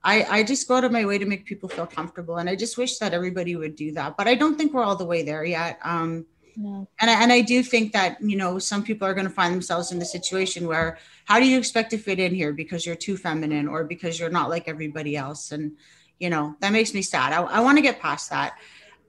I, 0.02 0.24
I 0.24 0.42
just 0.42 0.66
go 0.66 0.76
out 0.76 0.84
of 0.84 0.90
my 0.90 1.04
way 1.04 1.18
to 1.18 1.26
make 1.26 1.44
people 1.44 1.68
feel 1.68 1.86
comfortable. 1.86 2.38
And 2.38 2.48
I 2.48 2.56
just 2.56 2.78
wish 2.78 2.96
that 2.98 3.12
everybody 3.12 3.56
would 3.56 3.76
do 3.76 3.92
that. 3.92 4.16
But 4.16 4.26
I 4.26 4.34
don't 4.34 4.56
think 4.56 4.72
we're 4.72 4.82
all 4.82 4.96
the 4.96 5.04
way 5.04 5.22
there 5.22 5.44
yet. 5.44 5.78
Um, 5.82 6.24
no. 6.56 6.88
And, 6.98 7.10
I, 7.10 7.22
and 7.22 7.30
I 7.30 7.42
do 7.42 7.62
think 7.62 7.92
that, 7.92 8.16
you 8.22 8.36
know, 8.36 8.58
some 8.58 8.82
people 8.82 9.06
are 9.06 9.14
going 9.14 9.28
to 9.28 9.32
find 9.32 9.54
themselves 9.54 9.92
in 9.92 9.98
the 9.98 10.04
situation 10.04 10.66
where 10.66 10.98
how 11.26 11.38
do 11.38 11.46
you 11.46 11.58
expect 11.58 11.90
to 11.90 11.98
fit 11.98 12.18
in 12.18 12.34
here 12.34 12.54
because 12.54 12.86
you're 12.86 12.96
too 12.96 13.18
feminine 13.18 13.68
or 13.68 13.84
because 13.84 14.18
you're 14.18 14.30
not 14.30 14.48
like 14.48 14.66
everybody 14.66 15.14
else? 15.14 15.52
And, 15.52 15.76
you 16.18 16.30
know, 16.30 16.56
that 16.60 16.72
makes 16.72 16.94
me 16.94 17.02
sad. 17.02 17.34
I, 17.34 17.42
I 17.42 17.60
want 17.60 17.76
to 17.76 17.82
get 17.82 18.00
past 18.00 18.30
that. 18.30 18.58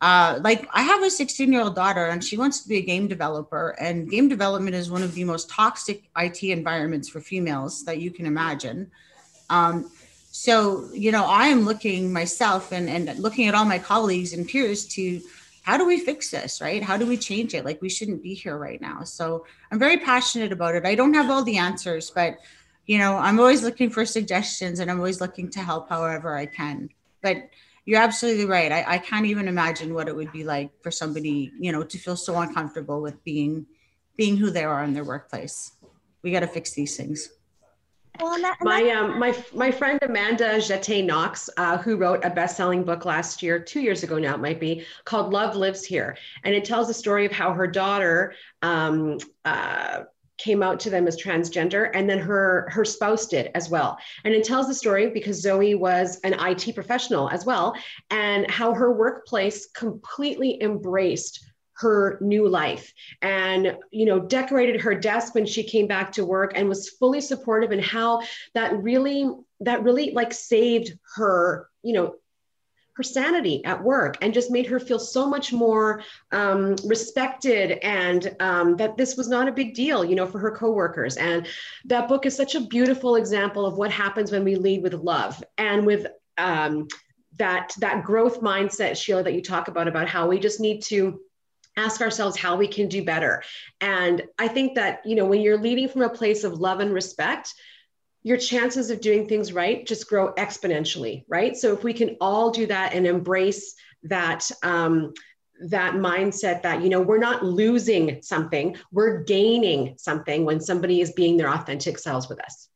Uh, 0.01 0.39
like 0.43 0.67
I 0.73 0.81
have 0.81 1.03
a 1.03 1.09
16 1.09 1.51
year 1.51 1.61
old 1.61 1.75
daughter 1.75 2.05
and 2.05 2.23
she 2.23 2.37
wants 2.37 2.61
to 2.61 2.69
be 2.69 2.77
a 2.77 2.81
game 2.81 3.07
developer 3.07 3.75
and 3.79 4.09
game 4.09 4.29
development 4.29 4.75
is 4.75 4.89
one 4.89 5.03
of 5.03 5.13
the 5.13 5.25
most 5.25 5.49
toxic 5.49 6.09
IT 6.17 6.41
environments 6.43 7.09
for 7.09 7.19
females 7.19 7.83
that 7.83 7.99
you 7.99 8.09
can 8.09 8.25
imagine. 8.25 8.89
Um, 9.49 9.91
so, 10.31 10.87
you 10.93 11.11
know, 11.11 11.25
I 11.25 11.47
am 11.47 11.65
looking 11.65 12.13
myself 12.13 12.71
and, 12.71 12.89
and 12.89 13.19
looking 13.19 13.47
at 13.47 13.55
all 13.55 13.65
my 13.65 13.79
colleagues 13.79 14.31
and 14.31 14.47
peers 14.47 14.85
to 14.89 15.21
how 15.63 15.77
do 15.77 15.85
we 15.85 15.99
fix 15.99 16.31
this, 16.31 16.61
right? 16.61 16.81
How 16.81 16.95
do 16.97 17.05
we 17.05 17.17
change 17.17 17.53
it? 17.53 17.65
Like 17.65 17.81
we 17.81 17.89
shouldn't 17.89 18.23
be 18.23 18.33
here 18.33 18.57
right 18.57 18.79
now. 18.79 19.03
So 19.03 19.45
I'm 19.71 19.79
very 19.79 19.97
passionate 19.97 20.51
about 20.51 20.75
it. 20.75 20.85
I 20.85 20.95
don't 20.95 21.13
have 21.13 21.29
all 21.29 21.43
the 21.43 21.57
answers, 21.57 22.09
but 22.09 22.39
you 22.85 22.97
know, 22.97 23.17
I'm 23.17 23.39
always 23.39 23.63
looking 23.63 23.89
for 23.89 24.05
suggestions 24.05 24.79
and 24.79 24.89
I'm 24.89 24.97
always 24.97 25.19
looking 25.21 25.49
to 25.51 25.59
help 25.59 25.89
however 25.89 26.35
I 26.35 26.45
can. 26.45 26.89
But 27.21 27.49
you're 27.85 28.01
absolutely 28.01 28.45
right. 28.45 28.71
I, 28.71 28.85
I 28.87 28.97
can't 28.97 29.25
even 29.25 29.47
imagine 29.47 29.93
what 29.93 30.07
it 30.07 30.15
would 30.15 30.31
be 30.31 30.43
like 30.43 30.71
for 30.81 30.91
somebody, 30.91 31.51
you 31.59 31.71
know, 31.71 31.83
to 31.83 31.97
feel 31.97 32.15
so 32.15 32.37
uncomfortable 32.37 33.01
with 33.01 33.23
being 33.23 33.65
being 34.17 34.35
who 34.35 34.49
they 34.49 34.65
are 34.65 34.83
in 34.83 34.93
their 34.93 35.05
workplace. 35.05 35.71
We 36.23 36.31
got 36.31 36.41
to 36.41 36.47
fix 36.47 36.73
these 36.73 36.97
things. 36.97 37.29
Well, 38.19 38.37
that, 38.41 38.57
my 38.61 38.89
um, 38.89 39.17
my 39.17 39.33
my 39.53 39.71
friend 39.71 39.97
Amanda 40.01 40.57
Jetté 40.57 41.05
Knox, 41.05 41.49
uh, 41.55 41.77
who 41.77 41.95
wrote 41.95 42.25
a 42.25 42.29
best-selling 42.29 42.83
book 42.83 43.05
last 43.05 43.41
year, 43.41 43.59
two 43.59 43.79
years 43.79 44.03
ago 44.03 44.17
now, 44.17 44.35
it 44.35 44.41
might 44.41 44.59
be 44.59 44.85
called 45.05 45.31
"Love 45.31 45.55
Lives 45.55 45.85
Here," 45.85 46.17
and 46.43 46.53
it 46.53 46.65
tells 46.65 46.87
the 46.87 46.93
story 46.93 47.25
of 47.25 47.31
how 47.31 47.53
her 47.53 47.67
daughter 47.67 48.33
um, 48.61 49.19
uh, 49.45 50.01
came 50.39 50.63
out 50.63 50.79
to 50.79 50.89
them 50.89 51.07
as 51.07 51.21
transgender, 51.21 51.91
and 51.93 52.09
then 52.09 52.17
her 52.17 52.67
her 52.71 52.83
spouse 52.83 53.27
did 53.27 53.51
as 53.53 53.69
well. 53.69 53.97
And 54.23 54.33
it 54.33 54.43
tells 54.43 54.67
the 54.67 54.73
story 54.73 55.09
because 55.09 55.41
Zoe 55.41 55.75
was 55.75 56.19
an 56.21 56.33
IT 56.33 56.73
professional 56.73 57.29
as 57.29 57.45
well, 57.45 57.75
and 58.09 58.49
how 58.49 58.73
her 58.73 58.91
workplace 58.91 59.67
completely 59.67 60.61
embraced 60.63 61.45
her 61.79 62.17
new 62.21 62.47
life 62.47 62.93
and 63.21 63.77
you 63.91 64.05
know 64.05 64.19
decorated 64.19 64.81
her 64.81 64.93
desk 64.93 65.33
when 65.33 65.45
she 65.45 65.63
came 65.63 65.87
back 65.87 66.11
to 66.11 66.25
work 66.25 66.51
and 66.55 66.67
was 66.67 66.89
fully 66.89 67.21
supportive 67.21 67.71
and 67.71 67.81
how 67.81 68.21
that 68.53 68.75
really 68.83 69.29
that 69.61 69.81
really 69.83 70.11
like 70.11 70.33
saved 70.33 70.97
her 71.15 71.69
you 71.81 71.93
know 71.93 72.15
her 72.99 73.03
sanity 73.03 73.63
at 73.63 73.81
work 73.81 74.17
and 74.21 74.33
just 74.33 74.51
made 74.51 74.67
her 74.67 74.77
feel 74.77 74.99
so 74.99 75.25
much 75.25 75.53
more 75.53 76.03
um, 76.33 76.75
respected 76.83 77.79
and 77.81 78.35
um, 78.41 78.75
that 78.75 78.97
this 78.97 79.15
was 79.15 79.29
not 79.29 79.47
a 79.47 79.53
big 79.53 79.73
deal 79.73 80.03
you 80.03 80.15
know 80.15 80.27
for 80.27 80.37
her 80.37 80.51
coworkers 80.51 81.15
and 81.15 81.47
that 81.85 82.09
book 82.09 82.25
is 82.25 82.35
such 82.35 82.55
a 82.55 82.59
beautiful 82.59 83.15
example 83.15 83.65
of 83.65 83.77
what 83.77 83.89
happens 83.89 84.33
when 84.33 84.43
we 84.43 84.55
lead 84.55 84.83
with 84.83 84.93
love 84.93 85.41
and 85.57 85.85
with 85.85 86.07
um, 86.37 86.89
that 87.37 87.73
that 87.79 88.03
growth 88.03 88.41
mindset 88.41 88.97
sheila 88.97 89.23
that 89.23 89.33
you 89.33 89.41
talk 89.41 89.69
about 89.69 89.87
about 89.87 90.09
how 90.09 90.27
we 90.27 90.37
just 90.37 90.59
need 90.59 90.81
to 90.81 91.21
ask 91.77 92.01
ourselves 92.01 92.35
how 92.35 92.57
we 92.57 92.67
can 92.67 92.89
do 92.89 93.05
better. 93.05 93.41
And 93.79 94.23
I 94.37 94.49
think 94.49 94.75
that, 94.75 95.01
you 95.05 95.15
know, 95.15 95.25
when 95.25 95.39
you're 95.39 95.57
leading 95.57 95.87
from 95.87 96.01
a 96.01 96.09
place 96.09 96.43
of 96.43 96.59
love 96.59 96.81
and 96.81 96.93
respect, 96.93 97.53
your 98.23 98.37
chances 98.37 98.89
of 98.89 99.01
doing 99.01 99.27
things 99.27 99.53
right 99.53 99.85
just 99.85 100.07
grow 100.07 100.33
exponentially, 100.33 101.23
right? 101.27 101.55
So 101.55 101.73
if 101.73 101.83
we 101.83 101.93
can 101.93 102.17
all 102.19 102.51
do 102.51 102.65
that 102.67 102.93
and 102.93 103.07
embrace 103.07 103.75
that, 104.03 104.49
um, 104.63 105.13
that 105.61 105.95
mindset 105.95 106.61
that 106.61 106.81
you 106.81 106.89
know 106.89 107.01
we're 107.01 107.17
not 107.17 107.43
losing 107.43 108.21
something 108.21 108.77
we're 108.91 109.23
gaining 109.23 109.93
something 109.97 110.45
when 110.45 110.59
somebody 110.59 111.01
is 111.01 111.11
being 111.11 111.37
their 111.37 111.49
authentic 111.49 111.97
selves 111.97 112.29
with 112.29 112.41
us 112.43 112.69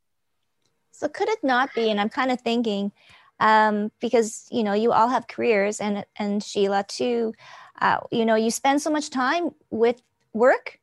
so 0.91 1.07
could 1.07 1.29
it 1.29 1.39
not 1.43 1.73
be 1.73 1.89
and 1.89 1.99
i'm 1.99 2.09
kind 2.09 2.31
of 2.31 2.41
thinking 2.41 2.91
um, 3.39 3.91
because 3.99 4.47
you 4.51 4.63
know 4.63 4.73
you 4.73 4.91
all 4.91 5.07
have 5.07 5.27
careers 5.27 5.79
and 5.79 6.05
and 6.17 6.43
sheila 6.43 6.83
too 6.87 7.33
uh, 7.81 7.97
you 8.11 8.25
know 8.25 8.35
you 8.35 8.51
spend 8.51 8.81
so 8.81 8.89
much 8.89 9.09
time 9.09 9.51
with 9.69 10.01
work 10.33 10.79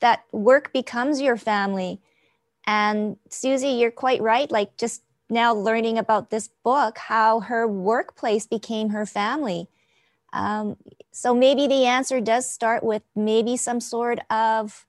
that 0.00 0.24
work 0.32 0.72
becomes 0.72 1.20
your 1.20 1.36
family 1.36 2.00
and 2.68 3.16
susie 3.30 3.70
you're 3.70 3.90
quite 3.90 4.20
right 4.20 4.50
like 4.50 4.76
just 4.76 5.02
now 5.30 5.54
learning 5.54 5.98
about 5.98 6.30
this 6.30 6.48
book 6.62 6.98
how 6.98 7.40
her 7.40 7.66
workplace 7.66 8.46
became 8.46 8.90
her 8.90 9.06
family 9.06 9.68
um, 10.34 10.76
so 11.10 11.34
maybe 11.34 11.66
the 11.66 11.86
answer 11.86 12.20
does 12.20 12.48
start 12.48 12.84
with 12.84 13.02
maybe 13.16 13.56
some 13.56 13.80
sort 13.80 14.18
of 14.30 14.86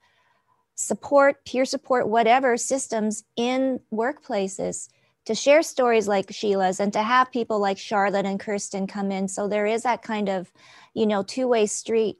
support 0.76 1.46
peer 1.46 1.64
support 1.64 2.08
whatever 2.08 2.58
systems 2.58 3.24
in 3.38 3.80
workplaces 3.94 4.90
to 5.26 5.36
share 5.36 5.62
stories 5.62 6.08
like 6.08 6.34
Sheila's 6.34 6.80
and 6.80 6.92
to 6.94 7.04
have 7.04 7.32
people 7.32 7.60
like 7.60 7.78
Charlotte 7.78 8.26
and 8.26 8.40
Kirsten 8.40 8.88
come 8.88 9.12
in. 9.12 9.28
So 9.28 9.48
there 9.48 9.68
is 9.68 9.84
that 9.84 10.02
kind 10.02 10.28
of, 10.28 10.52
you 10.96 11.06
know, 11.06 11.22
two 11.22 11.48
way 11.48 11.68
street. 11.68 12.18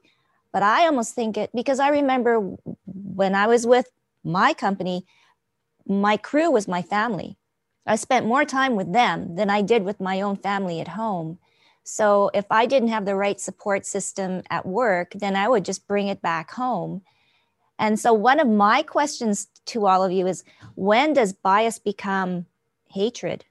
But 0.52 0.62
I 0.62 0.86
almost 0.86 1.14
think 1.14 1.36
it 1.36 1.50
because 1.52 1.80
I 1.80 1.88
remember 1.88 2.38
when 2.86 3.34
I 3.34 3.48
was 3.48 3.66
with 3.66 3.86
my 4.22 4.54
company, 4.54 5.06
my 5.90 6.16
crew 6.16 6.50
was 6.50 6.68
my 6.68 6.82
family. 6.82 7.36
I 7.86 7.96
spent 7.96 8.26
more 8.26 8.44
time 8.44 8.76
with 8.76 8.92
them 8.92 9.34
than 9.36 9.50
I 9.50 9.62
did 9.62 9.84
with 9.84 10.00
my 10.00 10.20
own 10.20 10.36
family 10.36 10.80
at 10.80 10.88
home. 10.88 11.38
So 11.82 12.30
if 12.34 12.44
I 12.50 12.66
didn't 12.66 12.90
have 12.90 13.04
the 13.04 13.16
right 13.16 13.40
support 13.40 13.84
system 13.84 14.42
at 14.50 14.66
work, 14.66 15.12
then 15.14 15.34
I 15.34 15.48
would 15.48 15.64
just 15.64 15.88
bring 15.88 16.08
it 16.08 16.22
back 16.22 16.52
home. 16.52 17.02
And 17.78 17.98
so 17.98 18.12
one 18.12 18.38
of 18.38 18.46
my 18.46 18.82
questions 18.82 19.48
to 19.66 19.86
all 19.86 20.04
of 20.04 20.12
you 20.12 20.26
is 20.26 20.44
when 20.74 21.14
does 21.14 21.32
bias 21.32 21.78
become 21.78 22.46
hatred 22.90 23.44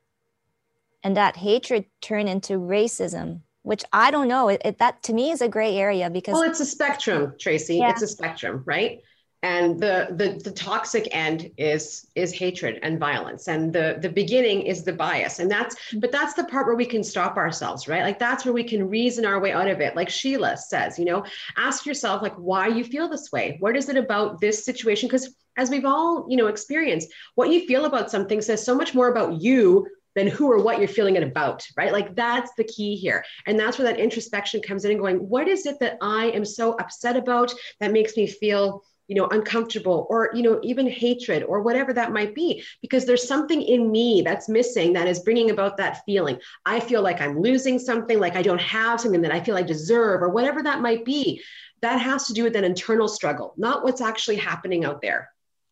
and 1.04 1.16
that 1.18 1.38
hatred 1.38 1.86
turn 2.02 2.28
into 2.28 2.54
racism 2.54 3.42
which 3.64 3.84
i 3.94 4.12
don't 4.12 4.28
know 4.28 4.50
it, 4.50 4.62
it, 4.66 4.78
that 4.80 5.02
to 5.04 5.14
me 5.14 5.32
is 5.32 5.42
a 5.42 5.48
gray 5.48 5.78
area 5.78 6.10
because 6.10 6.34
well 6.34 6.44
it's 6.44 6.60
a 6.60 6.66
spectrum 6.66 7.34
tracy 7.40 7.78
yeah. 7.78 7.90
it's 7.90 8.02
a 8.02 8.08
spectrum 8.08 8.62
right 8.66 9.02
and 9.42 9.80
the, 9.80 10.08
the 10.12 10.42
the 10.44 10.52
toxic 10.52 11.08
end 11.12 11.52
is 11.58 12.08
is 12.16 12.34
hatred 12.34 12.80
and 12.84 13.00
violence. 13.00 13.48
And 13.48 13.72
the 13.72 13.98
the 14.02 14.10
beginning 14.10 14.64
is 14.64 14.84
the 14.84 14.92
bias. 14.92 15.40
And 15.40 15.50
that's 15.50 15.76
but 15.96 16.12
that's 16.12 16.34
the 16.34 16.44
part 16.44 16.68
where 16.68 16.76
we 16.76 16.86
can 16.86 17.04
stop 17.04 17.38
ourselves 17.38 17.88
right? 17.88 18.04
Like 18.04 18.20
that's 18.20 18.44
where 18.44 18.54
we 18.54 18.64
can 18.64 18.90
reason 18.90 19.26
our 19.26 19.40
way 19.40 19.54
out 19.54 19.70
of 19.70 19.80
it. 19.80 19.96
Like 19.96 20.10
sheila 20.10 20.58
says 20.58 21.00
you 21.00 21.06
know 21.06 21.24
ask 21.56 21.86
yourself 21.86 22.22
like 22.22 22.36
why 22.36 22.68
you 22.68 22.84
feel 22.84 23.08
this 23.08 23.32
way? 23.32 23.58
What 23.60 23.78
is 23.78 23.88
it 23.88 23.96
about 23.96 24.42
this 24.42 24.66
situation? 24.66 25.08
Because 25.08 25.34
as 25.58 25.70
we've 25.70 25.86
all 25.86 26.26
you 26.30 26.36
know 26.36 26.48
experienced 26.48 27.10
what 27.36 27.50
you 27.50 27.66
feel 27.66 27.86
about 27.86 28.12
something 28.12 28.42
says 28.42 28.64
so 28.64 28.76
much 28.76 28.94
more 28.94 29.10
about 29.10 29.42
you 29.42 29.88
than 30.16 30.28
who 30.28 30.52
or 30.52 30.62
what 30.62 30.80
you're 30.80 30.88
feeling 30.88 31.16
it 31.16 31.24
about, 31.24 31.66
right? 31.78 31.94
Like 31.94 32.16
that's 32.16 32.52
the 32.58 32.64
key 32.64 32.96
here. 32.96 33.24
And 33.46 33.58
that's 33.60 33.78
where 33.78 33.88
that 33.88 34.00
introspection 34.00 34.62
comes 34.62 34.84
in 34.84 34.92
and 34.92 35.00
going, 35.00 35.18
what 35.18 35.48
is 35.48 35.66
it 35.66 35.80
that 35.80 35.98
I 36.02 36.26
am 36.32 36.44
so 36.44 36.74
upset 36.74 37.16
about 37.16 37.54
that 37.80 37.94
makes 37.94 38.18
me 38.18 38.28
feel 38.28 38.84
you 39.10 39.16
know 39.16 39.28
uncomfortable 39.28 40.08
or 40.10 40.30
you 40.34 40.44
know 40.44 40.60
even 40.64 40.88
hatred 40.88 41.44
or 41.44 41.62
whatever 41.62 41.92
that 41.92 42.14
might 42.14 42.34
be 42.34 42.64
because 42.82 43.06
there's 43.06 43.28
something 43.28 43.62
in 43.62 43.92
me 43.92 44.22
that's 44.24 44.48
missing 44.48 44.94
that 44.94 45.08
is 45.08 45.20
bringing 45.20 45.50
about 45.50 45.76
that 45.78 46.06
feeling. 46.06 46.40
I 46.66 46.80
feel 46.80 47.02
like 47.02 47.20
i'm 47.20 47.42
losing 47.42 47.80
something 47.80 48.20
like 48.20 48.36
i 48.36 48.42
don't 48.42 48.62
have 48.62 49.02
something 49.02 49.24
that 49.24 49.34
i 49.34 49.42
feel 49.42 49.58
i 49.58 49.64
deserve 49.64 50.22
or 50.22 50.30
whatever 50.30 50.64
that 50.64 50.82
might 50.82 51.04
be. 51.04 51.42
That 51.82 51.98
has 51.98 52.28
to 52.28 52.34
do 52.34 52.44
with 52.44 52.56
an 52.56 52.64
internal 52.64 53.08
struggle 53.08 53.54
not 53.58 53.84
what's 53.84 54.02
actually 54.02 54.38
happening 54.38 54.86
out 54.86 55.02
there. 55.02 55.30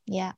Yeah. 0.08 0.34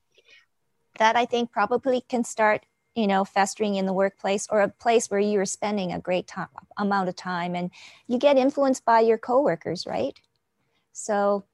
That 0.99 1.15
i 1.15 1.25
think 1.25 1.51
probably 1.51 2.01
can 2.01 2.23
start 2.25 2.65
you 2.95 3.07
know 3.07 3.23
festering 3.23 3.75
in 3.75 3.85
the 3.85 3.93
workplace 3.93 4.45
or 4.49 4.59
a 4.59 4.67
place 4.67 5.09
where 5.09 5.21
you're 5.21 5.45
spending 5.45 5.93
a 5.93 5.99
great 5.99 6.27
time, 6.27 6.49
amount 6.77 7.07
of 7.07 7.15
time. 7.15 7.55
And 7.55 7.71
you 8.07 8.17
get 8.17 8.37
influenced 8.37 8.83
by 8.83 8.99
your 8.99 9.17
coworkers 9.17 9.87
right? 9.87 10.19
So 10.91 11.45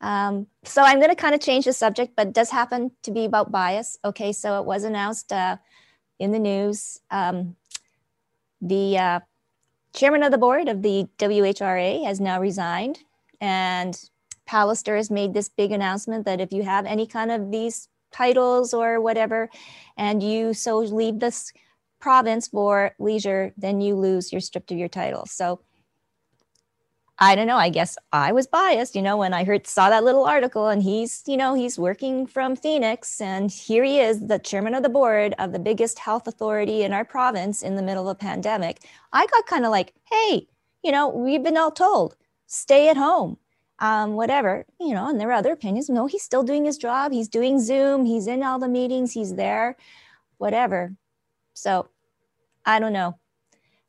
um, 0.00 0.46
so 0.64 0.82
I'm 0.82 0.98
going 0.98 1.10
to 1.10 1.16
kind 1.16 1.34
of 1.34 1.40
change 1.40 1.66
the 1.66 1.72
subject, 1.72 2.14
but 2.16 2.32
does 2.32 2.50
happen 2.50 2.90
to 3.02 3.10
be 3.10 3.24
about 3.24 3.52
bias. 3.52 3.98
Okay, 4.04 4.32
so 4.32 4.58
it 4.58 4.64
was 4.64 4.84
announced 4.84 5.32
uh, 5.32 5.56
in 6.18 6.32
the 6.32 6.38
news. 6.38 7.00
Um, 7.10 7.56
the 8.60 8.98
uh, 8.98 9.20
chairman 9.94 10.22
of 10.22 10.32
the 10.32 10.38
board 10.38 10.68
of 10.68 10.82
the 10.82 11.06
WHRA 11.18 12.04
has 12.04 12.20
now 12.20 12.40
resigned, 12.40 13.00
and 13.40 13.98
Pallister 14.48 14.96
has 14.96 15.10
made 15.10 15.34
this 15.34 15.48
big 15.48 15.70
announcement 15.70 16.24
that 16.24 16.40
if 16.40 16.52
you 16.52 16.62
have 16.62 16.86
any 16.86 17.06
kind 17.06 17.30
of 17.30 17.50
these 17.50 17.88
titles 18.10 18.74
or 18.74 19.00
whatever, 19.00 19.48
and 19.96 20.22
you 20.22 20.54
so 20.54 20.78
leave 20.78 21.20
this 21.20 21.52
province 22.00 22.48
for 22.48 22.92
leisure, 22.98 23.52
then 23.56 23.80
you 23.80 23.94
lose, 23.94 24.32
you're 24.32 24.40
stripped 24.40 24.72
of 24.72 24.78
your 24.78 24.88
title. 24.88 25.26
So 25.26 25.60
I 27.22 27.34
don't 27.34 27.46
know. 27.46 27.58
I 27.58 27.68
guess 27.68 27.98
I 28.12 28.32
was 28.32 28.46
biased, 28.46 28.96
you 28.96 29.02
know, 29.02 29.18
when 29.18 29.34
I 29.34 29.44
heard 29.44 29.66
saw 29.66 29.90
that 29.90 30.04
little 30.04 30.24
article 30.24 30.68
and 30.68 30.82
he's, 30.82 31.22
you 31.26 31.36
know, 31.36 31.52
he's 31.54 31.78
working 31.78 32.26
from 32.26 32.56
Phoenix 32.56 33.20
and 33.20 33.50
here 33.50 33.84
he 33.84 34.00
is, 34.00 34.26
the 34.26 34.38
chairman 34.38 34.74
of 34.74 34.82
the 34.82 34.88
board 34.88 35.34
of 35.38 35.52
the 35.52 35.58
biggest 35.58 35.98
health 35.98 36.26
authority 36.26 36.82
in 36.82 36.94
our 36.94 37.04
province 37.04 37.60
in 37.62 37.76
the 37.76 37.82
middle 37.82 38.08
of 38.08 38.16
a 38.16 38.18
pandemic. 38.18 38.78
I 39.12 39.26
got 39.26 39.46
kind 39.46 39.66
of 39.66 39.70
like, 39.70 39.92
hey, 40.10 40.46
you 40.82 40.90
know, 40.92 41.08
we've 41.08 41.42
been 41.42 41.58
all 41.58 41.70
told, 41.70 42.16
stay 42.46 42.88
at 42.88 42.96
home, 42.96 43.36
um, 43.80 44.14
whatever, 44.14 44.64
you 44.80 44.94
know, 44.94 45.10
and 45.10 45.20
there 45.20 45.28
are 45.28 45.34
other 45.34 45.52
opinions. 45.52 45.90
No, 45.90 46.06
he's 46.06 46.22
still 46.22 46.42
doing 46.42 46.64
his 46.64 46.78
job. 46.78 47.12
He's 47.12 47.28
doing 47.28 47.60
Zoom. 47.60 48.06
He's 48.06 48.26
in 48.26 48.42
all 48.42 48.58
the 48.58 48.68
meetings. 48.68 49.12
He's 49.12 49.34
there, 49.34 49.76
whatever. 50.38 50.94
So 51.52 51.90
I 52.64 52.78
don't 52.80 52.94
know. 52.94 53.18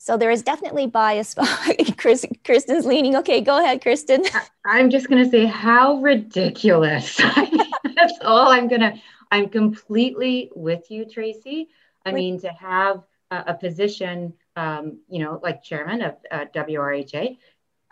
So 0.04 0.18
there 0.18 0.32
is 0.32 0.42
definitely 0.42 0.88
bias. 0.88 1.36
Kristen's 1.98 2.88
leaning. 2.88 3.18
Okay, 3.18 3.40
go 3.40 3.60
ahead, 3.60 3.84
Kristen. 3.84 4.24
I'm 4.66 4.90
just 4.90 5.08
going 5.08 5.24
to 5.24 5.30
say 5.30 5.46
how 5.46 5.98
ridiculous. 5.98 7.18
That's 7.96 8.18
all 8.24 8.50
I'm 8.50 8.68
going 8.68 8.82
to. 8.82 8.96
I'm 9.30 9.48
completely 9.48 10.50
with 10.56 10.90
you, 10.90 11.06
Tracy. 11.06 11.68
I 12.04 12.14
mean, 12.14 12.42
to 12.42 12.50
have 12.50 13.04
a, 13.30 13.44
a 13.50 13.54
position, 13.54 14.34
um, 14.56 15.02
you 15.08 15.24
know, 15.24 15.40
like 15.44 15.62
chairman 15.62 16.02
of 16.02 16.16
uh, 16.32 16.46
WRHA, 16.46 17.38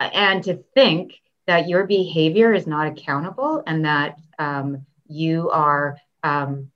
and 0.00 0.42
to 0.42 0.64
think 0.74 1.12
that 1.46 1.68
your 1.68 1.86
behavior 1.86 2.52
is 2.52 2.66
not 2.66 2.88
accountable 2.88 3.62
and 3.68 3.84
that 3.84 4.18
um, 4.40 4.84
you 5.06 5.48
are 5.50 5.96
um, 6.24 6.72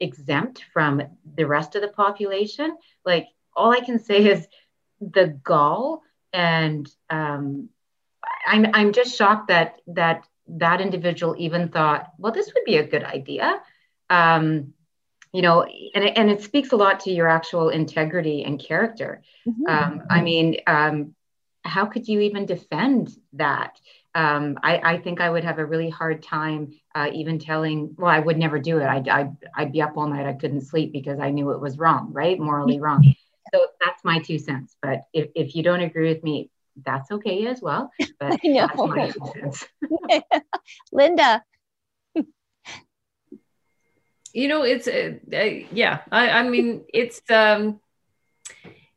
exempt 0.00 0.64
from 0.72 1.02
the 1.36 1.46
rest 1.46 1.76
of 1.76 1.82
the 1.82 1.88
population, 1.88 2.74
like 3.04 3.28
all 3.54 3.70
I 3.70 3.80
can 3.80 3.98
say 3.98 4.24
is 4.24 4.48
the 5.00 5.38
gall 5.42 6.02
and 6.32 6.88
um, 7.10 7.68
I'm, 8.46 8.66
I'm 8.74 8.92
just 8.92 9.16
shocked 9.16 9.48
that 9.48 9.80
that 9.88 10.24
that 10.48 10.80
individual 10.80 11.34
even 11.38 11.68
thought 11.68 12.12
well 12.18 12.32
this 12.32 12.46
would 12.54 12.64
be 12.64 12.76
a 12.76 12.86
good 12.86 13.04
idea 13.04 13.60
um, 14.10 14.72
you 15.32 15.42
know 15.42 15.62
and 15.62 16.04
it, 16.04 16.16
and 16.16 16.30
it 16.30 16.42
speaks 16.42 16.72
a 16.72 16.76
lot 16.76 17.00
to 17.00 17.10
your 17.10 17.28
actual 17.28 17.68
integrity 17.68 18.44
and 18.44 18.58
character 18.58 19.22
mm-hmm. 19.46 19.66
um, 19.68 20.02
i 20.10 20.22
mean 20.22 20.56
um, 20.66 21.14
how 21.64 21.86
could 21.86 22.08
you 22.08 22.20
even 22.20 22.46
defend 22.46 23.10
that 23.34 23.78
um, 24.14 24.58
I, 24.62 24.94
I, 24.94 24.98
think 24.98 25.20
I 25.20 25.30
would 25.30 25.44
have 25.44 25.58
a 25.58 25.66
really 25.66 25.90
hard 25.90 26.22
time 26.24 26.72
uh, 26.94 27.08
even 27.12 27.38
telling, 27.38 27.94
well, 27.96 28.10
I 28.10 28.18
would 28.18 28.38
never 28.38 28.58
do 28.58 28.78
it. 28.78 28.84
I'd, 28.84 29.06
I'd, 29.06 29.36
I'd, 29.54 29.70
be 29.70 29.82
up 29.82 29.96
all 29.96 30.08
night. 30.08 30.26
I 30.26 30.32
couldn't 30.32 30.62
sleep 30.62 30.92
because 30.92 31.20
I 31.20 31.30
knew 31.30 31.50
it 31.50 31.60
was 31.60 31.78
wrong, 31.78 32.08
right? 32.12 32.36
Morally 32.40 32.80
wrong 32.80 33.14
so 33.52 33.66
that's 33.84 34.04
my 34.04 34.20
two 34.20 34.38
cents. 34.38 34.76
But 34.82 35.02
if, 35.12 35.30
if 35.34 35.54
you 35.54 35.62
don't 35.62 35.80
agree 35.80 36.08
with 36.08 36.22
me, 36.22 36.50
that's 36.84 37.10
okay 37.10 37.46
as 37.46 37.60
well. 37.60 37.90
But 38.18 38.40
that's 38.44 38.76
my 38.76 39.10
two 39.10 39.32
cents. 39.40 39.68
Linda. 40.92 41.42
You 44.34 44.46
know, 44.46 44.62
it's 44.62 44.86
uh, 44.86 45.14
uh, 45.32 45.64
yeah. 45.72 46.00
I, 46.12 46.30
I 46.30 46.48
mean, 46.48 46.84
it's 46.92 47.20
um, 47.30 47.80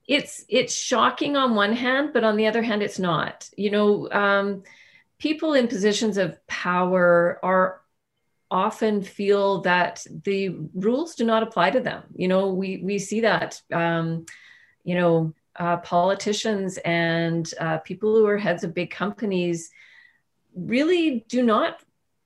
it's 0.08 0.45
it's 0.49 0.76
shocking 0.76 1.38
on 1.38 1.56
one 1.56 1.74
hand, 1.74 2.12
but 2.14 2.24
on 2.24 2.36
the 2.36 2.47
other 2.47 2.62
hand, 2.62 2.84
it's 2.84 2.99
not. 2.99 3.49
You 3.56 3.72
know, 3.72 4.12
um, 4.12 4.64
people 5.20 5.54
in 5.54 5.68
positions 5.68 6.18
of 6.18 6.36
power 6.47 7.39
are 7.43 7.82
often 8.52 9.02
feel 9.02 9.62
that 9.62 10.06
the 10.26 10.49
rules 10.74 11.16
do 11.16 11.24
not 11.24 11.43
apply 11.43 11.72
to 11.72 11.80
them. 11.80 12.04
You 12.14 12.28
know, 12.28 12.54
we 12.54 12.82
we 12.84 12.99
see 12.99 13.22
that. 13.22 13.62
Um, 13.72 14.26
you 14.84 14.95
know, 14.95 15.34
uh, 15.55 15.77
politicians 15.77 16.77
and 16.86 17.53
uh, 17.59 17.77
people 17.79 18.15
who 18.15 18.25
are 18.25 18.38
heads 18.38 18.63
of 18.63 18.73
big 18.73 18.89
companies 18.89 19.69
really 20.55 21.25
do 21.27 21.43
not, 21.43 21.82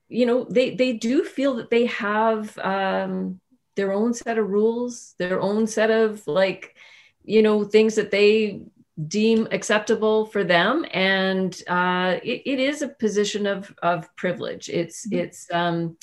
you 0.08 0.26
know, 0.26 0.44
they 0.46 0.76
they 0.76 0.94
do 0.94 1.24
feel 1.24 1.56
that 1.56 1.70
they 1.70 1.86
have 1.88 2.58
um, 2.60 3.40
their 3.76 3.92
own 3.92 4.14
set 4.14 4.38
of 4.38 4.50
rules, 4.50 5.16
their 5.18 5.42
own 5.42 5.68
set 5.68 5.92
of 5.92 6.26
like, 6.28 6.76
you 7.24 7.42
know, 7.42 7.64
things 7.64 7.96
that 7.96 8.12
they 8.12 8.62
deem 9.08 9.48
acceptable 9.52 10.26
for 10.26 10.44
them 10.44 10.86
and 10.92 11.62
uh, 11.68 12.18
it, 12.24 12.44
it 12.46 12.60
is 12.60 12.82
a 12.82 12.88
position 12.88 13.46
of 13.46 13.76
of 13.84 14.14
privilege 14.16 14.70
it's 14.70 15.06
mm-hmm. 15.06 15.20
it's 15.20 15.52
um 15.52 15.98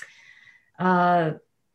uh 0.78 1.30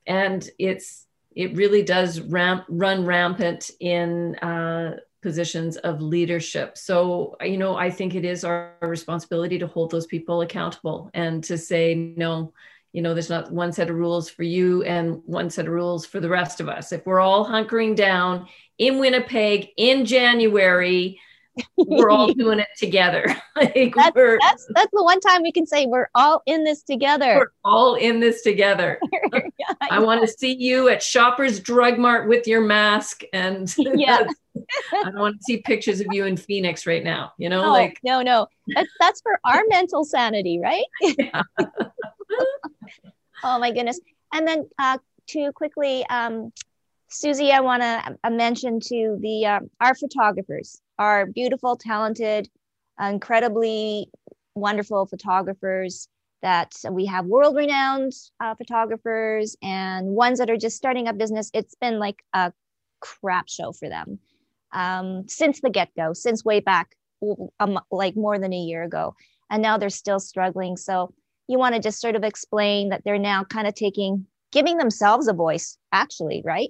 and 0.05 0.47
it's 0.59 1.06
it 1.37 1.55
really 1.55 1.83
does 1.83 2.19
ramp 2.19 2.65
run 2.67 3.05
rampant 3.05 3.71
in 3.79 4.35
uh, 4.37 4.97
positions 5.21 5.77
of 5.77 6.01
leadership 6.01 6.77
so 6.77 7.35
you 7.41 7.57
know 7.57 7.75
i 7.75 7.89
think 7.89 8.15
it 8.15 8.25
is 8.25 8.43
our 8.43 8.73
responsibility 8.81 9.57
to 9.57 9.67
hold 9.67 9.91
those 9.91 10.07
people 10.07 10.41
accountable 10.41 11.09
and 11.13 11.43
to 11.43 11.57
say 11.57 12.13
no 12.15 12.53
you 12.93 13.01
know 13.01 13.13
there's 13.13 13.29
not 13.29 13.51
one 13.51 13.73
set 13.73 13.89
of 13.89 13.95
rules 13.95 14.29
for 14.29 14.43
you 14.43 14.83
and 14.83 15.21
one 15.25 15.49
set 15.49 15.67
of 15.67 15.73
rules 15.73 16.05
for 16.05 16.19
the 16.19 16.29
rest 16.29 16.61
of 16.61 16.69
us 16.69 16.91
if 16.91 17.05
we're 17.05 17.19
all 17.19 17.45
hunkering 17.47 17.95
down 17.95 18.47
in 18.77 18.99
Winnipeg 18.99 19.69
in 19.77 20.05
January. 20.05 21.19
We're 21.77 22.09
all 22.09 22.27
doing 22.33 22.59
it 22.59 22.67
together. 22.77 23.25
like 23.55 23.93
that's, 23.95 24.15
that's, 24.15 24.67
that's 24.73 24.91
the 24.91 25.03
one 25.03 25.19
time 25.19 25.43
we 25.43 25.51
can 25.51 25.65
say 25.65 25.85
we're 25.85 26.09
all 26.15 26.41
in 26.45 26.63
this 26.63 26.83
together. 26.83 27.37
We're 27.37 27.51
all 27.63 27.95
in 27.95 28.19
this 28.19 28.41
together. 28.41 28.99
yeah, 29.33 29.73
I, 29.81 29.87
I 29.91 29.99
want 29.99 30.21
to 30.21 30.27
see 30.27 30.53
you 30.53 30.89
at 30.89 31.01
Shoppers 31.01 31.59
Drug 31.59 31.97
Mart 31.97 32.27
with 32.27 32.47
your 32.47 32.61
mask, 32.61 33.23
and 33.33 33.73
yeah, 33.77 34.25
I 34.93 35.03
don't 35.03 35.19
want 35.19 35.37
to 35.37 35.43
see 35.43 35.57
pictures 35.57 35.99
of 35.99 36.07
you 36.11 36.25
in 36.25 36.37
Phoenix 36.37 36.85
right 36.85 37.03
now. 37.03 37.33
You 37.37 37.49
know, 37.49 37.63
no, 37.63 37.71
like 37.71 37.99
no, 38.03 38.21
no, 38.21 38.47
that's 38.75 38.89
that's 38.99 39.21
for 39.21 39.39
our 39.43 39.63
mental 39.69 40.03
sanity, 40.03 40.59
right? 40.59 40.85
Oh 43.43 43.59
my 43.59 43.71
goodness! 43.71 43.99
And 44.33 44.47
then 44.47 44.69
uh, 44.79 44.97
to 45.27 45.51
quickly 45.53 46.05
um, 46.09 46.51
Susie, 47.09 47.51
I 47.51 47.61
want 47.61 47.81
to 47.81 48.17
uh, 48.23 48.29
mention 48.29 48.79
to 48.79 49.17
the 49.21 49.45
um, 49.45 49.69
our 49.79 49.95
photographers, 49.95 50.81
our 50.99 51.25
beautiful, 51.25 51.77
talented, 51.77 52.49
incredibly 52.99 54.09
wonderful 54.55 55.05
photographers 55.05 56.07
that 56.41 56.71
we 56.91 57.05
have 57.05 57.25
world-renowned 57.25 58.11
uh, 58.39 58.55
photographers 58.55 59.55
and 59.61 60.07
ones 60.07 60.39
that 60.39 60.49
are 60.49 60.57
just 60.57 60.77
starting 60.77 61.07
up 61.07 61.17
business. 61.17 61.49
It's 61.53 61.75
been 61.75 61.99
like 61.99 62.23
a 62.33 62.53
crap 62.99 63.49
show 63.49 63.71
for 63.71 63.89
them 63.89 64.19
um, 64.71 65.27
since 65.27 65.61
the 65.61 65.69
get-go, 65.69 66.13
since 66.13 66.45
way 66.45 66.59
back, 66.59 66.95
um, 67.59 67.79
like 67.91 68.15
more 68.15 68.37
than 68.37 68.53
a 68.53 68.57
year 68.57 68.83
ago, 68.83 69.15
and 69.49 69.61
now 69.61 69.77
they're 69.77 69.89
still 69.89 70.19
struggling. 70.19 70.77
So 70.77 71.13
you 71.47 71.57
want 71.57 71.75
to 71.75 71.81
just 71.81 72.01
sort 72.01 72.15
of 72.15 72.23
explain 72.23 72.89
that 72.89 73.03
they're 73.03 73.17
now 73.17 73.43
kind 73.43 73.67
of 73.67 73.73
taking, 73.73 74.27
giving 74.51 74.77
themselves 74.77 75.27
a 75.27 75.33
voice, 75.33 75.77
actually, 75.91 76.41
right? 76.45 76.69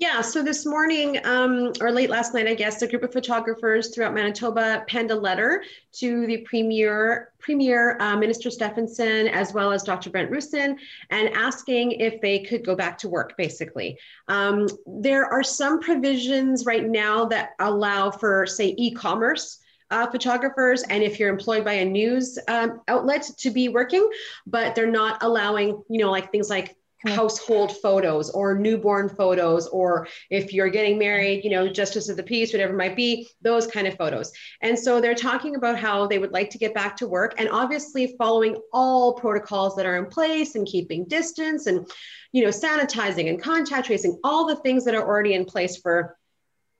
Yeah, 0.00 0.22
so 0.22 0.42
this 0.42 0.64
morning, 0.64 1.20
um, 1.26 1.74
or 1.78 1.92
late 1.92 2.08
last 2.08 2.32
night, 2.32 2.46
I 2.46 2.54
guess, 2.54 2.80
a 2.80 2.88
group 2.88 3.02
of 3.02 3.12
photographers 3.12 3.94
throughout 3.94 4.14
Manitoba 4.14 4.82
penned 4.88 5.10
a 5.10 5.14
letter 5.14 5.62
to 5.96 6.26
the 6.26 6.38
Premier, 6.38 7.32
Premier 7.38 7.98
uh, 8.00 8.16
Minister 8.16 8.48
Stefanson, 8.48 9.28
as 9.28 9.52
well 9.52 9.72
as 9.72 9.82
Dr. 9.82 10.08
Brent 10.08 10.30
Roussin, 10.30 10.78
and 11.10 11.28
asking 11.34 11.92
if 11.92 12.18
they 12.22 12.38
could 12.38 12.64
go 12.64 12.74
back 12.74 12.96
to 12.96 13.10
work, 13.10 13.36
basically. 13.36 13.98
Um, 14.26 14.68
there 14.86 15.26
are 15.26 15.42
some 15.42 15.80
provisions 15.80 16.64
right 16.64 16.88
now 16.88 17.26
that 17.26 17.50
allow 17.58 18.10
for, 18.10 18.46
say, 18.46 18.74
e-commerce 18.78 19.58
uh, 19.90 20.06
photographers 20.06 20.82
and 20.84 21.02
if 21.02 21.18
you're 21.18 21.28
employed 21.28 21.64
by 21.64 21.72
a 21.74 21.84
news 21.84 22.38
um, 22.48 22.80
outlet 22.88 23.28
to 23.36 23.50
be 23.50 23.68
working, 23.68 24.08
but 24.46 24.74
they're 24.74 24.90
not 24.90 25.22
allowing, 25.22 25.82
you 25.90 25.98
know, 25.98 26.10
like 26.10 26.32
things 26.32 26.48
like 26.48 26.76
household 27.06 27.72
photos 27.78 28.30
or 28.30 28.58
newborn 28.58 29.08
photos 29.08 29.66
or 29.68 30.06
if 30.28 30.52
you're 30.52 30.68
getting 30.68 30.98
married 30.98 31.42
you 31.42 31.50
know 31.50 31.66
justice 31.68 32.08
of 32.08 32.16
the 32.16 32.22
peace 32.22 32.52
whatever 32.52 32.74
might 32.74 32.96
be 32.96 33.28
those 33.42 33.66
kind 33.66 33.86
of 33.86 33.96
photos. 33.96 34.32
And 34.60 34.78
so 34.78 35.00
they're 35.00 35.14
talking 35.14 35.56
about 35.56 35.78
how 35.78 36.06
they 36.06 36.18
would 36.18 36.32
like 36.32 36.50
to 36.50 36.58
get 36.58 36.74
back 36.74 36.96
to 36.98 37.08
work 37.08 37.34
and 37.38 37.48
obviously 37.50 38.14
following 38.18 38.60
all 38.72 39.14
protocols 39.14 39.76
that 39.76 39.86
are 39.86 39.96
in 39.96 40.06
place 40.06 40.54
and 40.54 40.66
keeping 40.66 41.06
distance 41.06 41.66
and 41.66 41.88
you 42.32 42.42
know 42.42 42.50
sanitizing 42.50 43.28
and 43.28 43.42
contact 43.42 43.86
tracing 43.86 44.18
all 44.22 44.46
the 44.46 44.56
things 44.56 44.84
that 44.84 44.94
are 44.94 45.06
already 45.06 45.34
in 45.34 45.44
place 45.44 45.76
for 45.78 46.16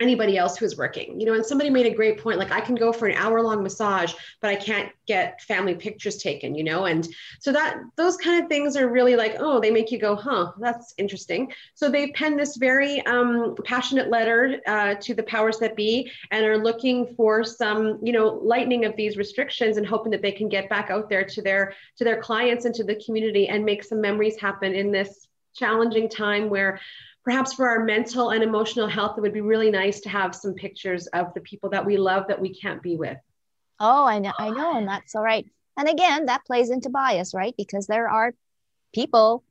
anybody 0.00 0.38
else 0.38 0.56
who's 0.56 0.76
working 0.76 1.20
you 1.20 1.26
know 1.26 1.34
and 1.34 1.44
somebody 1.44 1.70
made 1.70 1.86
a 1.86 1.94
great 1.94 2.18
point 2.18 2.38
like 2.38 2.52
i 2.52 2.60
can 2.60 2.74
go 2.74 2.92
for 2.92 3.06
an 3.06 3.16
hour 3.16 3.42
long 3.42 3.62
massage 3.62 4.12
but 4.40 4.48
i 4.50 4.56
can't 4.56 4.90
get 5.06 5.40
family 5.42 5.74
pictures 5.74 6.16
taken 6.16 6.54
you 6.54 6.64
know? 6.64 6.84
And 6.86 7.08
so 7.38 7.52
that 7.52 7.80
those 7.96 8.16
kind 8.16 8.42
of 8.42 8.48
things 8.48 8.76
are 8.76 8.88
really 8.88 9.16
like 9.16 9.36
oh 9.38 9.60
they 9.60 9.70
make 9.70 9.90
you 9.90 9.98
go 9.98 10.14
huh 10.14 10.52
that's 10.58 10.94
interesting. 10.98 11.52
So 11.74 11.90
they've 11.90 12.12
penned 12.14 12.38
this 12.38 12.56
very 12.56 13.04
um, 13.06 13.54
passionate 13.64 14.10
letter 14.10 14.60
uh, 14.66 14.94
to 15.00 15.14
the 15.14 15.22
powers 15.22 15.58
that 15.58 15.76
be 15.76 16.10
and 16.30 16.44
are 16.44 16.58
looking 16.58 17.14
for 17.16 17.44
some 17.44 17.98
you 18.02 18.12
know 18.12 18.40
lightening 18.42 18.84
of 18.84 18.96
these 18.96 19.16
restrictions 19.16 19.76
and 19.76 19.86
hoping 19.86 20.12
that 20.12 20.22
they 20.22 20.32
can 20.32 20.48
get 20.48 20.68
back 20.68 20.90
out 20.90 21.08
there 21.08 21.24
to 21.24 21.42
their 21.42 21.74
to 21.96 22.04
their 22.04 22.20
clients 22.20 22.64
and 22.64 22.74
to 22.74 22.84
the 22.84 22.96
community 22.96 23.48
and 23.48 23.64
make 23.64 23.82
some 23.82 24.00
memories 24.00 24.38
happen 24.38 24.74
in 24.74 24.92
this 24.92 25.28
challenging 25.54 26.08
time 26.08 26.48
where 26.48 26.80
perhaps 27.24 27.52
for 27.52 27.68
our 27.68 27.84
mental 27.84 28.30
and 28.30 28.42
emotional 28.42 28.88
health, 28.88 29.16
it 29.16 29.20
would 29.20 29.32
be 29.32 29.40
really 29.40 29.70
nice 29.70 30.00
to 30.00 30.08
have 30.08 30.34
some 30.34 30.54
pictures 30.54 31.06
of 31.08 31.32
the 31.34 31.40
people 31.40 31.70
that 31.70 31.84
we 31.84 31.96
love 31.96 32.24
that 32.28 32.40
we 32.40 32.54
can't 32.54 32.82
be 32.82 32.96
with. 32.96 33.18
Oh, 33.78 34.04
I 34.04 34.18
know, 34.18 34.32
I 34.38 34.50
know, 34.50 34.76
and 34.76 34.86
that's 34.86 35.14
all 35.14 35.22
right. 35.22 35.46
And 35.78 35.88
again, 35.88 36.26
that 36.26 36.44
plays 36.44 36.70
into 36.70 36.90
bias, 36.90 37.32
right? 37.32 37.54
Because 37.56 37.86
there 37.86 38.08
are 38.08 38.34
people 38.94 39.44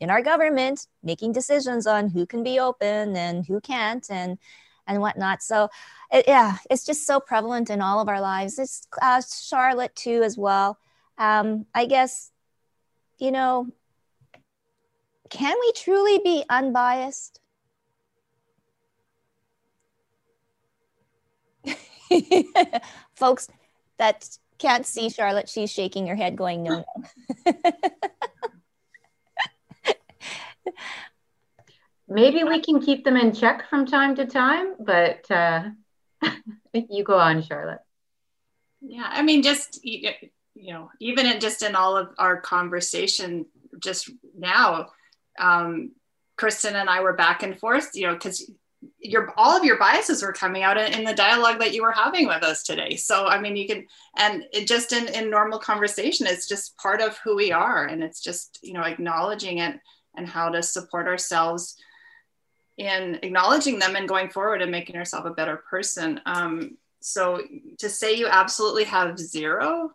in 0.00 0.10
our 0.10 0.22
government 0.22 0.86
making 1.02 1.32
decisions 1.32 1.86
on 1.86 2.08
who 2.08 2.26
can 2.26 2.42
be 2.42 2.58
open 2.58 3.16
and 3.16 3.46
who 3.46 3.60
can't, 3.60 4.06
and 4.10 4.38
and 4.86 5.00
whatnot. 5.00 5.42
So, 5.42 5.70
it, 6.12 6.26
yeah, 6.28 6.58
it's 6.68 6.84
just 6.84 7.06
so 7.06 7.20
prevalent 7.20 7.70
in 7.70 7.80
all 7.80 8.00
of 8.00 8.08
our 8.08 8.20
lives. 8.20 8.58
It's 8.58 8.86
uh, 9.00 9.22
Charlotte 9.22 9.94
too, 9.94 10.22
as 10.22 10.36
well. 10.36 10.78
Um, 11.16 11.64
I 11.74 11.86
guess, 11.86 12.30
you 13.18 13.30
know, 13.30 13.68
can 15.34 15.56
we 15.60 15.72
truly 15.72 16.20
be 16.22 16.44
unbiased? 16.48 17.40
Folks 23.16 23.48
that 23.98 24.28
can't 24.58 24.86
see 24.86 25.10
Charlotte, 25.10 25.48
she's 25.48 25.72
shaking 25.72 26.06
her 26.06 26.14
head, 26.14 26.36
going, 26.36 26.62
no, 26.62 26.84
no. 27.46 27.52
Maybe 32.06 32.44
we 32.44 32.60
can 32.60 32.80
keep 32.80 33.02
them 33.04 33.16
in 33.16 33.32
check 33.32 33.68
from 33.68 33.86
time 33.86 34.14
to 34.16 34.26
time, 34.26 34.74
but 34.78 35.28
uh, 35.32 35.70
you 36.72 37.02
go 37.02 37.18
on, 37.18 37.42
Charlotte. 37.42 37.80
Yeah, 38.80 39.08
I 39.08 39.22
mean, 39.22 39.42
just 39.42 39.84
you 39.84 40.12
know, 40.54 40.90
even 41.00 41.26
in 41.26 41.40
just 41.40 41.62
in 41.62 41.74
all 41.74 41.96
of 41.96 42.10
our 42.18 42.40
conversation 42.40 43.46
just 43.80 44.10
now, 44.38 44.90
um, 45.38 45.92
Kristen 46.36 46.76
and 46.76 46.88
I 46.88 47.00
were 47.00 47.12
back 47.14 47.42
and 47.42 47.58
forth, 47.58 47.90
you 47.94 48.06
know, 48.06 48.14
because 48.14 48.50
your 48.98 49.32
all 49.36 49.56
of 49.56 49.64
your 49.64 49.78
biases 49.78 50.22
were 50.22 50.32
coming 50.32 50.62
out 50.62 50.76
in 50.76 51.04
the 51.04 51.14
dialogue 51.14 51.58
that 51.58 51.74
you 51.74 51.82
were 51.82 51.92
having 51.92 52.26
with 52.26 52.42
us 52.42 52.62
today. 52.62 52.96
So 52.96 53.26
I 53.26 53.40
mean, 53.40 53.56
you 53.56 53.66
can 53.66 53.86
and 54.16 54.44
it 54.52 54.66
just 54.66 54.92
in 54.92 55.08
in 55.08 55.30
normal 55.30 55.58
conversation, 55.58 56.26
it's 56.26 56.48
just 56.48 56.76
part 56.76 57.00
of 57.00 57.18
who 57.18 57.36
we 57.36 57.52
are, 57.52 57.86
and 57.86 58.02
it's 58.02 58.20
just 58.20 58.58
you 58.62 58.72
know 58.72 58.82
acknowledging 58.82 59.58
it 59.58 59.78
and 60.16 60.28
how 60.28 60.48
to 60.48 60.62
support 60.62 61.06
ourselves 61.06 61.76
in 62.76 63.18
acknowledging 63.22 63.78
them 63.78 63.96
and 63.96 64.08
going 64.08 64.28
forward 64.28 64.62
and 64.62 64.70
making 64.70 64.96
yourself 64.96 65.24
a 65.24 65.30
better 65.30 65.56
person. 65.56 66.20
Um, 66.26 66.76
so 67.00 67.42
to 67.78 67.88
say 67.88 68.16
you 68.16 68.26
absolutely 68.26 68.84
have 68.84 69.18
zero, 69.18 69.92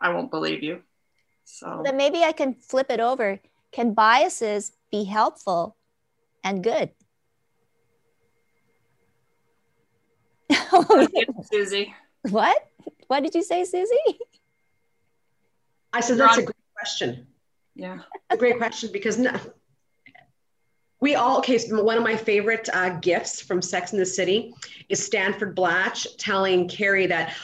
I 0.00 0.10
won't 0.12 0.30
believe 0.30 0.62
you. 0.62 0.82
So 1.44 1.82
then 1.84 1.96
maybe 1.96 2.22
I 2.22 2.32
can 2.32 2.54
flip 2.54 2.90
it 2.90 3.00
over. 3.00 3.40
Can 3.74 3.92
biases 3.92 4.70
be 4.92 5.02
helpful 5.02 5.76
and 6.44 6.62
good? 6.62 6.90
Susie. 11.50 11.92
What? 12.30 12.56
What 13.08 13.24
did 13.24 13.34
you 13.34 13.42
say, 13.42 13.64
Susie? 13.64 14.18
I 15.92 16.00
said 16.00 16.18
that's 16.18 16.38
a 16.38 16.42
great 16.42 16.56
question. 16.76 17.26
Yeah, 17.74 17.98
a 18.30 18.36
great 18.36 18.58
question 18.58 18.90
because 18.92 19.18
no, 19.18 19.36
we 21.00 21.16
all 21.16 21.38
okay 21.38 21.58
so 21.58 21.82
one 21.82 21.98
of 21.98 22.04
my 22.04 22.16
favorite 22.16 22.68
uh, 22.72 22.90
gifts 23.00 23.40
from 23.40 23.60
sex 23.60 23.92
in 23.92 23.98
the 23.98 24.06
city 24.06 24.54
is 24.88 25.04
stanford 25.04 25.54
blatch 25.54 26.16
telling 26.16 26.66
carrie 26.66 27.06
that 27.06 27.34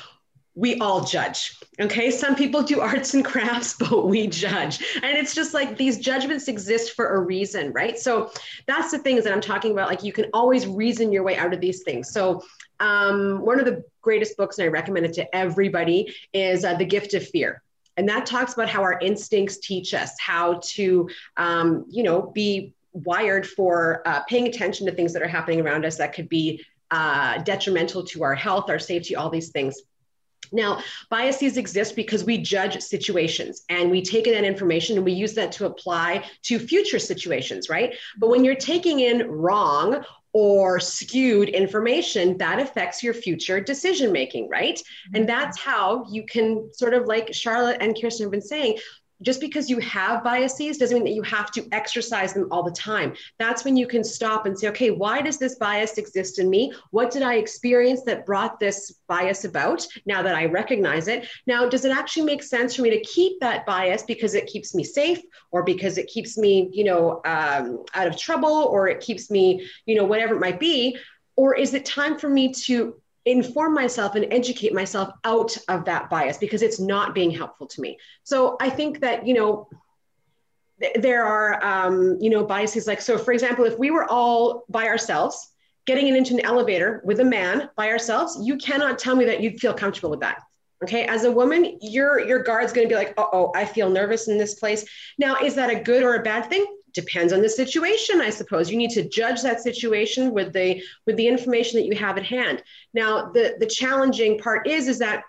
we 0.54 0.78
all 0.78 1.04
judge 1.04 1.56
okay? 1.80 2.10
Some 2.10 2.36
people 2.36 2.62
do 2.62 2.80
arts 2.90 3.14
and 3.14 3.24
crafts 3.24 3.74
but 3.74 4.06
we 4.06 4.26
judge. 4.26 4.84
And 5.02 5.16
it's 5.16 5.34
just 5.34 5.54
like 5.54 5.76
these 5.76 5.98
judgments 5.98 6.48
exist 6.48 6.94
for 6.94 7.14
a 7.14 7.20
reason 7.20 7.72
right? 7.72 7.98
So 7.98 8.30
that's 8.66 8.90
the 8.90 8.98
things 8.98 9.24
that 9.24 9.32
i'm 9.32 9.40
talking 9.40 9.72
about. 9.72 9.88
Like 9.88 10.02
you 10.02 10.12
can 10.12 10.26
always 10.32 10.66
reason 10.66 11.12
your 11.12 11.22
way 11.22 11.36
out 11.36 11.52
of 11.52 11.60
these 11.60 11.82
things. 11.82 12.10
So 12.10 12.42
um, 12.78 13.40
one 13.40 13.58
of 13.58 13.66
the 13.66 13.84
greatest 14.00 14.36
books 14.36 14.58
and 14.58 14.66
i 14.66 14.68
recommend 14.68 15.06
it 15.06 15.12
to 15.14 15.36
everybody 15.36 16.14
is 16.32 16.64
uh, 16.64 16.74
the 16.74 16.84
gift 16.84 17.14
of 17.14 17.26
fear. 17.26 17.62
And 17.96 18.08
that 18.08 18.24
talks 18.24 18.54
about 18.54 18.68
how 18.68 18.82
our 18.82 18.98
instincts 19.00 19.58
teach 19.58 19.92
us 19.92 20.12
how 20.18 20.60
to 20.74 21.08
um, 21.36 21.84
you 21.88 22.02
know 22.02 22.30
be 22.34 22.74
wired 22.92 23.46
for 23.46 24.02
uh, 24.06 24.22
paying 24.24 24.48
attention 24.48 24.86
to 24.86 24.92
things 24.92 25.12
that 25.12 25.22
are 25.22 25.28
happening 25.28 25.60
around 25.60 25.84
us 25.84 25.96
that 25.98 26.12
could 26.12 26.28
be 26.28 26.64
uh, 26.90 27.38
detrimental 27.42 28.02
to 28.04 28.24
our 28.24 28.34
health, 28.34 28.68
our 28.68 28.78
safety, 28.78 29.14
all 29.14 29.30
these 29.30 29.50
things. 29.50 29.80
Now, 30.52 30.82
biases 31.08 31.56
exist 31.56 31.94
because 31.94 32.24
we 32.24 32.38
judge 32.38 32.80
situations 32.80 33.62
and 33.68 33.90
we 33.90 34.02
take 34.02 34.26
in 34.26 34.34
that 34.34 34.44
information 34.44 34.96
and 34.96 35.04
we 35.04 35.12
use 35.12 35.34
that 35.34 35.52
to 35.52 35.66
apply 35.66 36.24
to 36.42 36.58
future 36.58 36.98
situations, 36.98 37.68
right? 37.68 37.94
But 38.18 38.30
when 38.30 38.44
you're 38.44 38.54
taking 38.56 39.00
in 39.00 39.30
wrong 39.30 40.04
or 40.32 40.78
skewed 40.78 41.48
information, 41.48 42.38
that 42.38 42.60
affects 42.60 43.02
your 43.02 43.14
future 43.14 43.60
decision 43.60 44.12
making, 44.12 44.48
right? 44.48 44.80
And 45.14 45.26
mm-hmm. 45.26 45.26
that's 45.26 45.58
how 45.58 46.06
you 46.10 46.24
can 46.24 46.70
sort 46.72 46.94
of 46.94 47.06
like 47.06 47.34
Charlotte 47.34 47.78
and 47.80 48.00
Kirsten 48.00 48.24
have 48.24 48.30
been 48.30 48.40
saying, 48.40 48.78
just 49.22 49.40
because 49.40 49.68
you 49.68 49.78
have 49.78 50.24
biases 50.24 50.78
doesn't 50.78 50.94
mean 50.94 51.04
that 51.04 51.14
you 51.14 51.22
have 51.22 51.50
to 51.52 51.66
exercise 51.72 52.32
them 52.32 52.48
all 52.50 52.62
the 52.62 52.70
time. 52.70 53.14
That's 53.38 53.64
when 53.64 53.76
you 53.76 53.86
can 53.86 54.02
stop 54.02 54.46
and 54.46 54.58
say, 54.58 54.68
okay, 54.68 54.90
why 54.90 55.20
does 55.22 55.38
this 55.38 55.56
bias 55.56 55.98
exist 55.98 56.38
in 56.38 56.48
me? 56.48 56.72
What 56.90 57.10
did 57.10 57.22
I 57.22 57.34
experience 57.34 58.02
that 58.04 58.26
brought 58.26 58.58
this 58.58 58.92
bias 59.08 59.44
about? 59.44 59.86
Now 60.06 60.22
that 60.22 60.34
I 60.34 60.46
recognize 60.46 61.08
it, 61.08 61.28
now 61.46 61.68
does 61.68 61.84
it 61.84 61.92
actually 61.92 62.26
make 62.26 62.42
sense 62.42 62.74
for 62.74 62.82
me 62.82 62.90
to 62.90 63.00
keep 63.00 63.40
that 63.40 63.66
bias 63.66 64.02
because 64.02 64.34
it 64.34 64.46
keeps 64.46 64.74
me 64.74 64.84
safe 64.84 65.20
or 65.50 65.62
because 65.62 65.98
it 65.98 66.08
keeps 66.08 66.38
me, 66.38 66.68
you 66.72 66.84
know, 66.84 67.20
um, 67.24 67.84
out 67.94 68.06
of 68.06 68.16
trouble 68.16 68.52
or 68.52 68.88
it 68.88 69.00
keeps 69.00 69.30
me, 69.30 69.66
you 69.86 69.96
know, 69.96 70.04
whatever 70.04 70.34
it 70.34 70.40
might 70.40 70.60
be? 70.60 70.96
Or 71.36 71.54
is 71.54 71.74
it 71.74 71.84
time 71.84 72.18
for 72.18 72.28
me 72.28 72.52
to 72.52 73.00
inform 73.30 73.74
myself 73.74 74.14
and 74.14 74.26
educate 74.32 74.74
myself 74.74 75.10
out 75.24 75.56
of 75.68 75.84
that 75.84 76.10
bias 76.10 76.38
because 76.38 76.62
it's 76.62 76.80
not 76.80 77.14
being 77.14 77.30
helpful 77.30 77.66
to 77.66 77.80
me. 77.80 77.98
So 78.24 78.56
I 78.60 78.70
think 78.70 79.00
that, 79.00 79.26
you 79.26 79.34
know, 79.34 79.68
th- 80.80 80.96
there 80.96 81.24
are, 81.24 81.64
um, 81.64 82.18
you 82.20 82.30
know, 82.30 82.44
biases 82.44 82.86
like, 82.86 83.00
so 83.00 83.16
for 83.18 83.32
example, 83.32 83.64
if 83.64 83.78
we 83.78 83.90
were 83.90 84.10
all 84.10 84.64
by 84.68 84.86
ourselves, 84.86 85.48
getting 85.86 86.14
into 86.14 86.34
an 86.34 86.40
elevator 86.44 87.00
with 87.04 87.20
a 87.20 87.24
man 87.24 87.70
by 87.76 87.88
ourselves, 87.88 88.38
you 88.42 88.56
cannot 88.56 88.98
tell 88.98 89.16
me 89.16 89.24
that 89.24 89.40
you'd 89.40 89.60
feel 89.60 89.74
comfortable 89.74 90.10
with 90.10 90.20
that. 90.20 90.38
Okay, 90.82 91.04
as 91.04 91.24
a 91.24 91.30
woman, 91.30 91.78
your 91.82 92.26
your 92.26 92.42
guard's 92.42 92.72
going 92.72 92.88
to 92.88 92.92
be 92.92 92.96
like, 92.96 93.12
"Oh, 93.18 93.52
I 93.54 93.66
feel 93.66 93.90
nervous 93.90 94.28
in 94.28 94.38
this 94.38 94.54
place." 94.54 94.88
Now, 95.18 95.36
is 95.36 95.54
that 95.56 95.68
a 95.68 95.78
good 95.78 96.02
or 96.02 96.14
a 96.14 96.22
bad 96.22 96.48
thing? 96.48 96.64
Depends 96.92 97.32
on 97.32 97.42
the 97.42 97.48
situation 97.48 98.20
i 98.20 98.30
suppose. 98.30 98.70
You 98.70 98.76
need 98.76 98.90
to 98.90 99.08
judge 99.08 99.42
that 99.42 99.60
situation 99.60 100.32
with 100.32 100.52
the 100.52 100.82
with 101.06 101.16
the 101.16 101.26
information 101.26 101.78
that 101.78 101.86
you 101.86 101.96
have 101.96 102.18
at 102.18 102.24
hand. 102.24 102.62
Now 102.94 103.30
the 103.30 103.56
the 103.58 103.66
challenging 103.66 104.38
part 104.38 104.66
is 104.66 104.88
is 104.88 104.98
that 104.98 105.24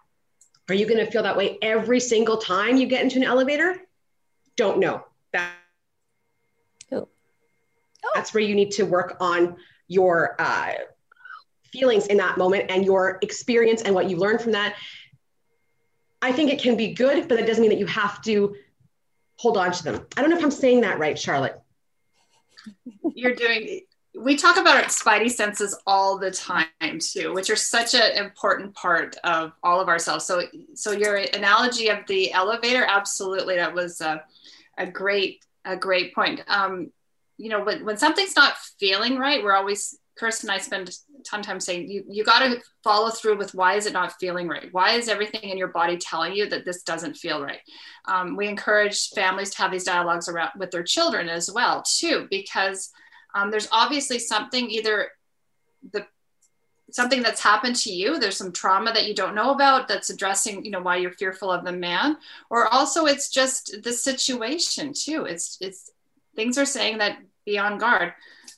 are 0.70 0.76
you 0.76 0.86
going 0.86 1.04
to 1.04 1.12
feel 1.12 1.24
that 1.24 1.36
way 1.36 1.58
every 1.62 2.00
single 2.00 2.38
time 2.38 2.78
you 2.78 2.88
get 2.88 3.02
into 3.02 3.18
an 3.18 3.24
elevator? 3.24 3.76
Don't 4.56 4.80
know. 4.80 5.04
That 5.34 5.54
oh. 6.92 7.08
Oh. 8.06 8.12
that's 8.16 8.34
where 8.34 8.44
you 8.44 8.56
need 8.56 8.72
to 8.72 8.84
work 8.84 9.18
on 9.20 9.58
your 9.88 10.36
uh, 10.40 10.74
feelings 11.66 12.08
in 12.08 12.18
that 12.18 12.38
moment 12.38 12.70
and 12.70 12.86
your 12.86 13.18
experience 13.22 13.82
and 13.82 13.94
what 13.94 14.10
you 14.10 14.18
learned 14.18 14.42
from 14.42 14.54
that. 14.54 14.76
I 16.22 16.32
think 16.32 16.52
it 16.52 16.62
can 16.62 16.78
be 16.78 16.94
good 16.94 17.28
but 17.28 17.38
that 17.38 17.48
doesn't 17.48 17.62
mean 17.62 17.72
that 17.72 17.80
you 17.80 17.88
have 17.88 18.22
to 18.24 18.56
hold 19.42 19.58
on 19.58 19.72
to 19.72 19.84
them. 19.84 20.06
I 20.16 20.22
don't 20.22 20.30
know 20.30 20.38
if 20.38 20.44
I'm 20.44 20.52
saying 20.52 20.82
that 20.82 21.00
right, 21.00 21.18
Charlotte. 21.18 21.60
You're 23.16 23.34
doing, 23.34 23.82
we 24.14 24.36
talk 24.36 24.58
about 24.58 24.78
our 24.78 24.84
spidey 24.84 25.32
senses 25.32 25.76
all 25.88 26.20
the 26.20 26.30
time 26.30 27.00
too, 27.00 27.34
which 27.34 27.50
are 27.50 27.56
such 27.56 27.96
an 27.96 28.24
important 28.24 28.76
part 28.76 29.16
of 29.24 29.54
all 29.64 29.80
of 29.80 29.88
ourselves. 29.88 30.26
So, 30.26 30.44
so 30.76 30.92
your 30.92 31.16
analogy 31.16 31.88
of 31.88 32.06
the 32.06 32.32
elevator, 32.32 32.86
absolutely, 32.88 33.56
that 33.56 33.74
was 33.74 34.00
a, 34.00 34.24
a 34.78 34.86
great, 34.86 35.44
a 35.66 35.76
great 35.76 36.14
point. 36.14 36.42
Um, 36.48 36.92
you 37.38 37.50
know, 37.50 37.64
when, 37.64 37.84
when 37.84 37.98
something's 37.98 38.36
not 38.36 38.58
feeling 38.80 39.18
right, 39.18 39.44
we're 39.44 39.56
always 39.56 39.98
Kirsten 40.18 40.50
and 40.50 40.56
I 40.56 40.62
spend 40.62 40.90
a 40.90 41.24
ton 41.24 41.40
of 41.40 41.46
time 41.46 41.60
saying 41.60 41.90
you 41.90 42.04
you 42.10 42.24
got 42.24 42.40
to 42.40 42.62
follow 42.84 43.10
through 43.10 43.38
with 43.38 43.54
why 43.54 43.76
is 43.76 43.86
it 43.86 43.94
not 43.94 44.14
feeling 44.20 44.48
right? 44.48 44.68
Why 44.72 44.92
is 44.92 45.08
everything 45.08 45.50
in 45.50 45.58
your 45.58 45.70
body 45.70 45.98
telling 45.98 46.34
you 46.34 46.50
that 46.50 46.66
this 46.66 46.84
doesn't 46.84 47.18
feel 47.18 47.42
right? 47.42 47.62
Um, 48.06 48.36
we 48.36 48.48
encourage 48.48 49.10
families 49.10 49.52
to 49.52 49.58
have 49.60 49.72
these 49.72 49.84
dialogues 49.84 50.28
around 50.28 50.52
with 50.58 50.72
their 50.72 50.84
children 50.84 51.30
as 51.30 51.52
well 51.52 51.84
too, 51.84 52.28
because 52.30 52.92
um, 53.34 53.52
there's 53.52 53.70
obviously 53.72 54.20
something 54.20 54.70
either 54.70 55.10
the 55.94 56.06
something 56.92 57.24
that's 57.24 57.42
happened 57.42 57.76
to 57.76 57.92
you 57.92 58.20
there's 58.20 58.36
some 58.36 58.52
trauma 58.52 58.92
that 58.92 59.08
you 59.08 59.16
don't 59.16 59.34
know 59.34 59.52
about 59.52 59.88
that's 59.88 60.10
addressing 60.10 60.64
you 60.66 60.72
know 60.72 60.82
why 60.82 60.98
you're 60.98 61.14
fearful 61.14 61.50
of 61.50 61.64
the 61.64 61.72
man 61.72 62.18
or 62.50 62.68
also 62.68 63.06
it's 63.06 63.30
just 63.30 63.78
the 63.84 63.94
situation 63.94 64.92
too 64.94 65.26
it's 65.26 65.58
it's 65.62 65.90
things 66.36 66.58
are 66.58 66.66
saying 66.66 66.98
that 66.98 67.18
be 67.46 67.58
on 67.58 67.78
guard 67.78 68.14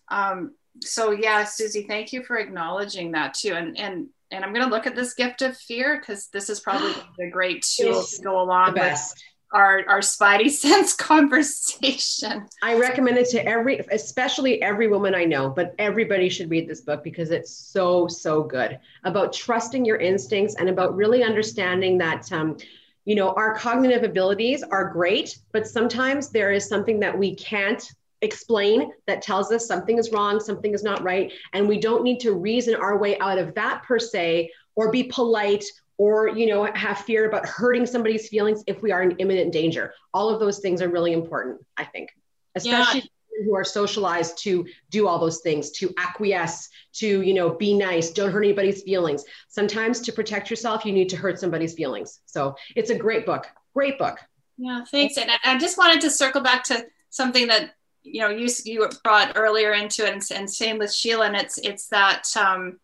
um, 0.10 0.54
so 0.82 1.12
yeah, 1.12 1.44
Susie, 1.44 1.86
thank 1.88 2.14
you 2.14 2.24
for 2.24 2.38
acknowledging 2.38 3.12
that 3.12 3.34
too. 3.34 3.54
And 3.54 3.78
and 3.78 4.08
and 4.32 4.44
I'm 4.44 4.52
going 4.52 4.66
to 4.66 4.72
look 4.72 4.88
at 4.88 4.96
this 4.96 5.14
gift 5.14 5.44
of 5.44 5.56
fear 5.56 6.00
because 6.00 6.28
this 6.28 6.50
is 6.50 6.60
probably 6.60 6.94
a 7.22 7.30
great 7.30 7.64
tool 7.64 8.04
to 8.04 8.22
go 8.22 8.42
along 8.42 8.74
with 8.74 9.14
our 9.52 9.84
our 9.88 10.00
spidey 10.00 10.50
sense 10.50 10.94
conversation. 10.94 12.48
I 12.62 12.78
recommend 12.78 13.18
it 13.18 13.30
to 13.30 13.46
every, 13.46 13.80
especially 13.92 14.62
every 14.62 14.88
woman 14.88 15.14
I 15.14 15.26
know, 15.26 15.50
but 15.50 15.76
everybody 15.78 16.30
should 16.30 16.50
read 16.50 16.68
this 16.68 16.82
book 16.82 17.04
because 17.04 17.32
it's 17.32 17.56
so 17.56 18.08
so 18.08 18.44
good 18.44 18.80
about 19.04 19.34
trusting 19.34 19.86
your 19.86 19.98
instincts 19.98 20.56
and 20.56 20.70
about 20.70 20.96
really 20.96 21.24
understanding 21.24 21.98
that. 22.00 22.32
Um, 22.32 22.58
you 23.06 23.16
know, 23.16 23.34
our 23.34 23.54
cognitive 23.54 24.04
abilities 24.04 24.64
are 24.64 24.90
great, 24.90 25.38
but 25.52 25.68
sometimes 25.68 26.30
there 26.30 26.54
is 26.54 26.70
something 26.70 27.02
that 27.02 27.18
we 27.18 27.36
can't 27.36 27.84
explain 28.24 28.92
that 29.06 29.22
tells 29.22 29.52
us 29.52 29.68
something 29.68 30.00
is 30.00 30.12
wrong, 30.12 30.40
something 30.40 30.74
is 30.74 30.84
not 30.84 31.04
right. 31.04 31.32
And 31.54 31.68
we 31.68 31.80
don't 31.80 32.04
need 32.04 32.20
to 32.22 32.34
reason 32.34 32.76
our 32.76 32.98
way 32.98 33.20
out 33.20 33.38
of 33.38 33.54
that 33.56 33.84
per 33.84 34.00
se, 34.00 34.50
or 34.76 34.92
be 34.92 35.04
polite 35.04 35.64
or 35.98 36.28
you 36.30 36.48
know 36.48 36.68
have 36.74 37.00
fear 37.00 37.28
about 37.28 37.46
hurting 37.46 37.86
somebody's 37.86 38.28
feelings 38.28 38.64
if 38.68 38.82
we 38.82 38.92
are 38.92 39.04
in 39.04 39.12
imminent 39.18 39.52
danger 39.52 39.94
all 40.14 40.30
of 40.30 40.40
those 40.40 40.60
things 40.60 40.82
are 40.82 40.90
really 40.90 41.14
important 41.14 41.64
i 41.78 41.84
think 41.84 42.10
especially 42.56 43.02
yeah. 43.02 43.46
who 43.46 43.56
are 43.56 43.64
socialized 43.64 44.38
to 44.38 44.66
do 44.90 45.08
all 45.08 45.20
those 45.20 45.42
things 45.42 45.72
to 45.72 45.94
acquiesce 45.98 46.70
to 46.94 47.22
you 47.22 47.34
know 47.34 47.52
be 47.52 47.74
nice 47.74 48.12
don't 48.12 48.32
hurt 48.32 48.44
anybody's 48.44 48.82
feelings 48.84 49.24
sometimes 49.50 50.02
to 50.02 50.12
protect 50.12 50.50
yourself 50.50 50.86
you 50.86 50.92
need 50.92 51.10
to 51.10 51.16
hurt 51.16 51.40
somebody's 51.40 51.74
feelings 51.74 52.22
so 52.26 52.56
it's 52.76 52.90
a 52.90 52.96
great 52.96 53.26
book 53.26 53.46
great 53.76 53.98
book 54.00 54.18
yeah 54.58 54.84
thanks 54.90 55.18
and 55.18 55.30
i 55.44 55.58
just 55.58 55.78
wanted 55.78 56.02
to 56.02 56.10
circle 56.10 56.42
back 56.42 56.64
to 56.64 56.86
something 57.10 57.48
that 57.48 57.76
you 58.04 58.22
know 58.22 58.30
you, 58.30 58.48
you 58.66 58.88
brought 59.04 59.34
earlier 59.36 59.74
into 59.74 60.06
it 60.06 60.14
and, 60.14 60.24
and 60.36 60.50
same 60.50 60.78
with 60.78 60.94
sheila 60.94 61.26
and 61.26 61.36
it's 61.36 61.58
it's 61.60 61.88
that 61.88 62.26
um, 62.38 62.80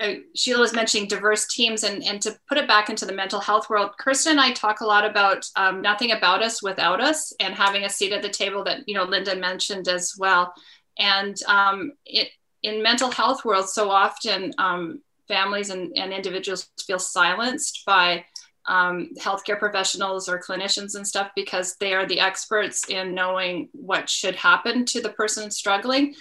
uh, 0.00 0.14
Sheila 0.34 0.60
was 0.60 0.74
mentioning 0.74 1.06
diverse 1.06 1.46
teams 1.46 1.84
and, 1.84 2.02
and 2.02 2.20
to 2.22 2.36
put 2.48 2.58
it 2.58 2.66
back 2.66 2.88
into 2.88 3.04
the 3.04 3.12
mental 3.12 3.40
health 3.40 3.68
world, 3.68 3.90
Kirsten 3.98 4.32
and 4.32 4.40
I 4.40 4.52
talk 4.52 4.80
a 4.80 4.86
lot 4.86 5.04
about 5.04 5.46
um, 5.54 5.82
nothing 5.82 6.12
about 6.12 6.42
us 6.42 6.62
without 6.62 7.00
us 7.00 7.32
and 7.40 7.54
having 7.54 7.84
a 7.84 7.90
seat 7.90 8.12
at 8.12 8.22
the 8.22 8.28
table 8.28 8.64
that, 8.64 8.88
you 8.88 8.94
know, 8.94 9.04
Linda 9.04 9.36
mentioned 9.36 9.88
as 9.88 10.14
well. 10.18 10.54
And 10.98 11.36
um, 11.44 11.92
it, 12.06 12.30
in 12.62 12.82
mental 12.82 13.10
health 13.10 13.44
world, 13.44 13.68
so 13.68 13.90
often 13.90 14.52
um, 14.58 15.02
families 15.28 15.70
and, 15.70 15.92
and 15.96 16.12
individuals 16.12 16.70
feel 16.86 16.98
silenced 16.98 17.82
by 17.86 18.24
um, 18.66 19.10
healthcare 19.18 19.58
professionals 19.58 20.28
or 20.28 20.40
clinicians 20.40 20.94
and 20.94 21.06
stuff 21.06 21.30
because 21.34 21.76
they 21.76 21.94
are 21.94 22.06
the 22.06 22.20
experts 22.20 22.88
in 22.88 23.14
knowing 23.14 23.68
what 23.72 24.08
should 24.08 24.36
happen 24.36 24.84
to 24.86 25.00
the 25.00 25.10
person 25.10 25.50
struggling. 25.50 26.14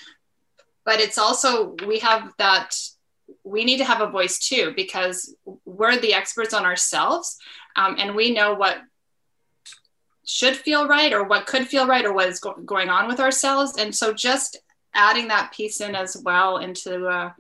But 0.85 0.99
it's 0.99 1.17
also, 1.17 1.75
we 1.85 1.99
have 1.99 2.33
that 2.37 2.75
we 3.43 3.63
need 3.63 3.77
to 3.77 3.85
have 3.85 4.01
a 4.01 4.09
voice 4.09 4.39
too 4.39 4.73
because 4.75 5.35
we're 5.65 5.97
the 5.97 6.13
experts 6.13 6.53
on 6.53 6.65
ourselves 6.65 7.37
um, 7.75 7.95
and 7.97 8.15
we 8.15 8.33
know 8.33 8.53
what 8.53 8.77
should 10.25 10.55
feel 10.55 10.87
right 10.87 11.13
or 11.13 11.23
what 11.23 11.47
could 11.47 11.67
feel 11.67 11.87
right 11.87 12.05
or 12.05 12.13
what 12.13 12.29
is 12.29 12.39
go- 12.39 12.53
going 12.65 12.89
on 12.89 13.07
with 13.07 13.19
ourselves. 13.19 13.77
And 13.77 13.93
so 13.95 14.13
just 14.13 14.57
adding 14.93 15.27
that 15.29 15.53
piece 15.53 15.81
in 15.81 15.95
as 15.95 16.17
well 16.23 16.57
into 16.57 17.07
uh, 17.07 17.31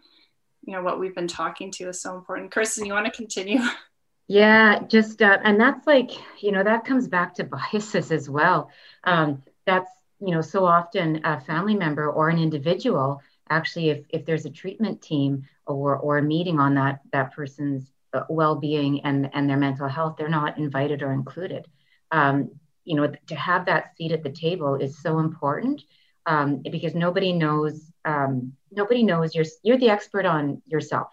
you 0.63 0.73
know 0.73 0.83
what 0.83 0.99
we've 0.99 1.15
been 1.15 1.27
talking 1.27 1.71
to 1.71 1.89
is 1.89 2.01
so 2.01 2.15
important. 2.15 2.51
Kirsten 2.51 2.85
you 2.85 2.93
want 2.93 3.05
to 3.05 3.11
continue 3.11 3.59
yeah 4.31 4.79
just 4.87 5.21
uh, 5.21 5.37
and 5.43 5.59
that's 5.59 5.85
like 5.87 6.11
you 6.41 6.51
know 6.51 6.63
that 6.63 6.85
comes 6.85 7.07
back 7.07 7.33
to 7.35 7.43
biases 7.55 8.11
as 8.11 8.29
well. 8.29 8.69
Um, 9.03 9.43
that's 9.65 9.91
you 10.19 10.33
know 10.33 10.41
so 10.41 10.65
often 10.65 11.21
a 11.25 11.39
family 11.41 11.75
member 11.75 12.09
or 12.09 12.29
an 12.29 12.39
individual 12.39 13.21
actually 13.49 13.89
if, 13.89 14.05
if 14.09 14.25
there's 14.25 14.45
a 14.45 14.49
treatment 14.49 15.01
team 15.01 15.43
or, 15.65 15.97
or 15.97 16.17
a 16.17 16.23
meeting 16.23 16.59
on 16.59 16.75
that 16.75 17.01
that 17.11 17.33
person's 17.33 17.91
uh, 18.13 18.23
well-being 18.29 19.01
and, 19.05 19.29
and 19.33 19.49
their 19.49 19.57
mental 19.57 19.87
health 19.87 20.15
they're 20.17 20.29
not 20.29 20.57
invited 20.57 21.01
or 21.01 21.11
included. 21.11 21.67
Um, 22.11 22.51
you 22.85 22.95
know 22.95 23.11
to 23.27 23.35
have 23.35 23.65
that 23.65 23.95
seat 23.95 24.11
at 24.11 24.23
the 24.23 24.31
table 24.31 24.75
is 24.75 25.01
so 25.01 25.19
important 25.19 25.81
um, 26.25 26.61
because 26.71 26.95
nobody 26.95 27.33
knows 27.33 27.91
um, 28.05 28.53
nobody 28.71 29.03
knows 29.03 29.35
you're 29.35 29.45
you're 29.63 29.77
the 29.77 29.89
expert 29.89 30.25
on 30.25 30.61
yourself 30.67 31.09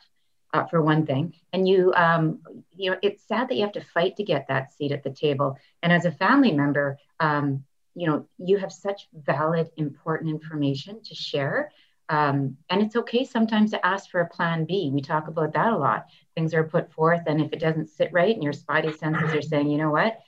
uh, 0.54 0.64
for 0.64 0.82
one 0.82 1.04
thing 1.06 1.34
and 1.52 1.68
you 1.68 1.92
um, 1.94 2.40
you 2.76 2.90
know 2.90 2.96
it's 3.02 3.26
sad 3.26 3.48
that 3.48 3.54
you 3.56 3.62
have 3.62 3.72
to 3.72 3.84
fight 3.84 4.16
to 4.16 4.24
get 4.24 4.46
that 4.48 4.72
seat 4.72 4.92
at 4.92 5.02
the 5.02 5.10
table 5.10 5.56
and 5.82 5.92
as 5.92 6.04
a 6.04 6.12
family 6.12 6.52
member 6.52 6.98
um, 7.20 7.62
you 7.94 8.06
know 8.06 8.26
you 8.38 8.56
have 8.56 8.72
such 8.72 9.08
valid 9.12 9.68
important 9.76 10.30
information 10.30 11.02
to 11.02 11.14
share 11.14 11.70
um, 12.08 12.56
and 12.70 12.80
it's 12.80 12.96
okay 12.96 13.24
sometimes 13.24 13.70
to 13.72 13.86
ask 13.86 14.10
for 14.10 14.20
a 14.20 14.28
plan 14.28 14.64
B. 14.64 14.90
We 14.92 15.02
talk 15.02 15.28
about 15.28 15.52
that 15.52 15.72
a 15.72 15.76
lot. 15.76 16.06
Things 16.34 16.54
are 16.54 16.64
put 16.64 16.92
forth, 16.92 17.22
and 17.26 17.40
if 17.40 17.52
it 17.52 17.60
doesn't 17.60 17.90
sit 17.90 18.10
right, 18.12 18.34
and 18.34 18.42
your 18.42 18.54
spidey 18.54 18.96
senses 18.96 19.34
are 19.34 19.42
saying, 19.42 19.70
you 19.70 19.78
know 19.78 19.90
what, 19.90 20.18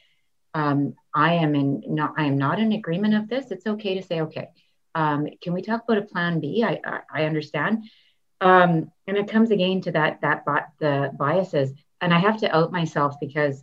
um, 0.55 0.95
I 1.15 1.35
am 1.35 1.55
in 1.55 1.83
not, 1.87 2.15
I 2.19 2.25
am 2.25 2.37
not 2.37 2.59
in 2.59 2.73
agreement 2.73 3.15
of 3.15 3.29
this. 3.29 3.51
It's 3.51 3.67
okay 3.67 3.95
to 3.95 4.03
say, 4.03 4.21
okay, 4.23 4.49
um, 4.95 5.27
can 5.41 5.55
we 5.55 5.63
talk 5.63 5.85
about 5.85 6.03
a 6.03 6.07
plan 6.07 6.41
B? 6.41 6.63
I, 6.63 6.81
I, 6.85 7.01
I 7.15 7.25
understand. 7.25 7.85
Um, 8.41 8.91
and 9.07 9.17
it 9.17 9.29
comes 9.29 9.51
again 9.51 9.81
to 9.83 9.93
that 9.93 10.21
that 10.23 10.45
the 10.79 11.11
biases, 11.19 11.73
and 12.01 12.15
I 12.15 12.19
have 12.19 12.39
to 12.39 12.57
out 12.57 12.73
myself 12.73 13.17
because 13.21 13.63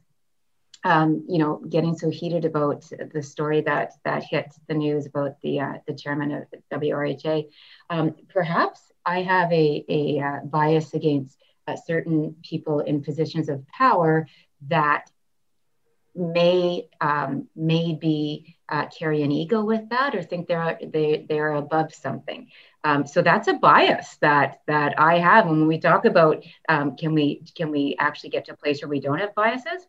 um, 0.83 1.25
you 1.27 1.39
know, 1.39 1.61
getting 1.67 1.97
so 1.97 2.09
heated 2.09 2.45
about 2.45 2.85
the 3.13 3.21
story 3.21 3.61
that 3.61 3.93
that 4.05 4.23
hit 4.23 4.53
the 4.67 4.73
news 4.73 5.05
about 5.05 5.39
the 5.41 5.59
uh, 5.59 5.73
the 5.87 5.93
chairman 5.93 6.31
of 6.31 6.43
the 6.51 6.77
WRHA. 6.77 7.49
Um, 7.89 8.15
perhaps 8.29 8.91
I 9.05 9.21
have 9.23 9.51
a, 9.51 9.85
a 9.89 10.19
uh, 10.19 10.39
bias 10.45 10.93
against 10.93 11.37
uh, 11.67 11.75
certain 11.75 12.35
people 12.43 12.79
in 12.81 13.03
positions 13.03 13.49
of 13.49 13.67
power 13.67 14.27
that 14.67 15.09
may 16.17 16.89
um, 16.99 17.47
maybe 17.55 18.57
uh, 18.69 18.87
carry 18.87 19.21
an 19.21 19.31
ego 19.31 19.63
with 19.63 19.89
that 19.89 20.15
or 20.15 20.23
think 20.23 20.47
they're 20.47 20.77
they 20.81 21.25
they're 21.27 21.53
above 21.53 21.93
something. 21.93 22.47
Um, 22.83 23.05
so 23.05 23.21
that's 23.21 23.47
a 23.47 23.53
bias 23.53 24.17
that 24.21 24.61
that 24.67 24.99
I 24.99 25.19
have. 25.19 25.45
And 25.45 25.59
when 25.59 25.67
we 25.67 25.79
talk 25.79 26.05
about 26.05 26.43
um, 26.67 26.95
can 26.95 27.13
we 27.13 27.43
can 27.55 27.71
we 27.71 27.95
actually 27.99 28.31
get 28.31 28.45
to 28.45 28.53
a 28.53 28.57
place 28.57 28.81
where 28.81 28.89
we 28.89 28.99
don't 28.99 29.19
have 29.19 29.35
biases? 29.35 29.85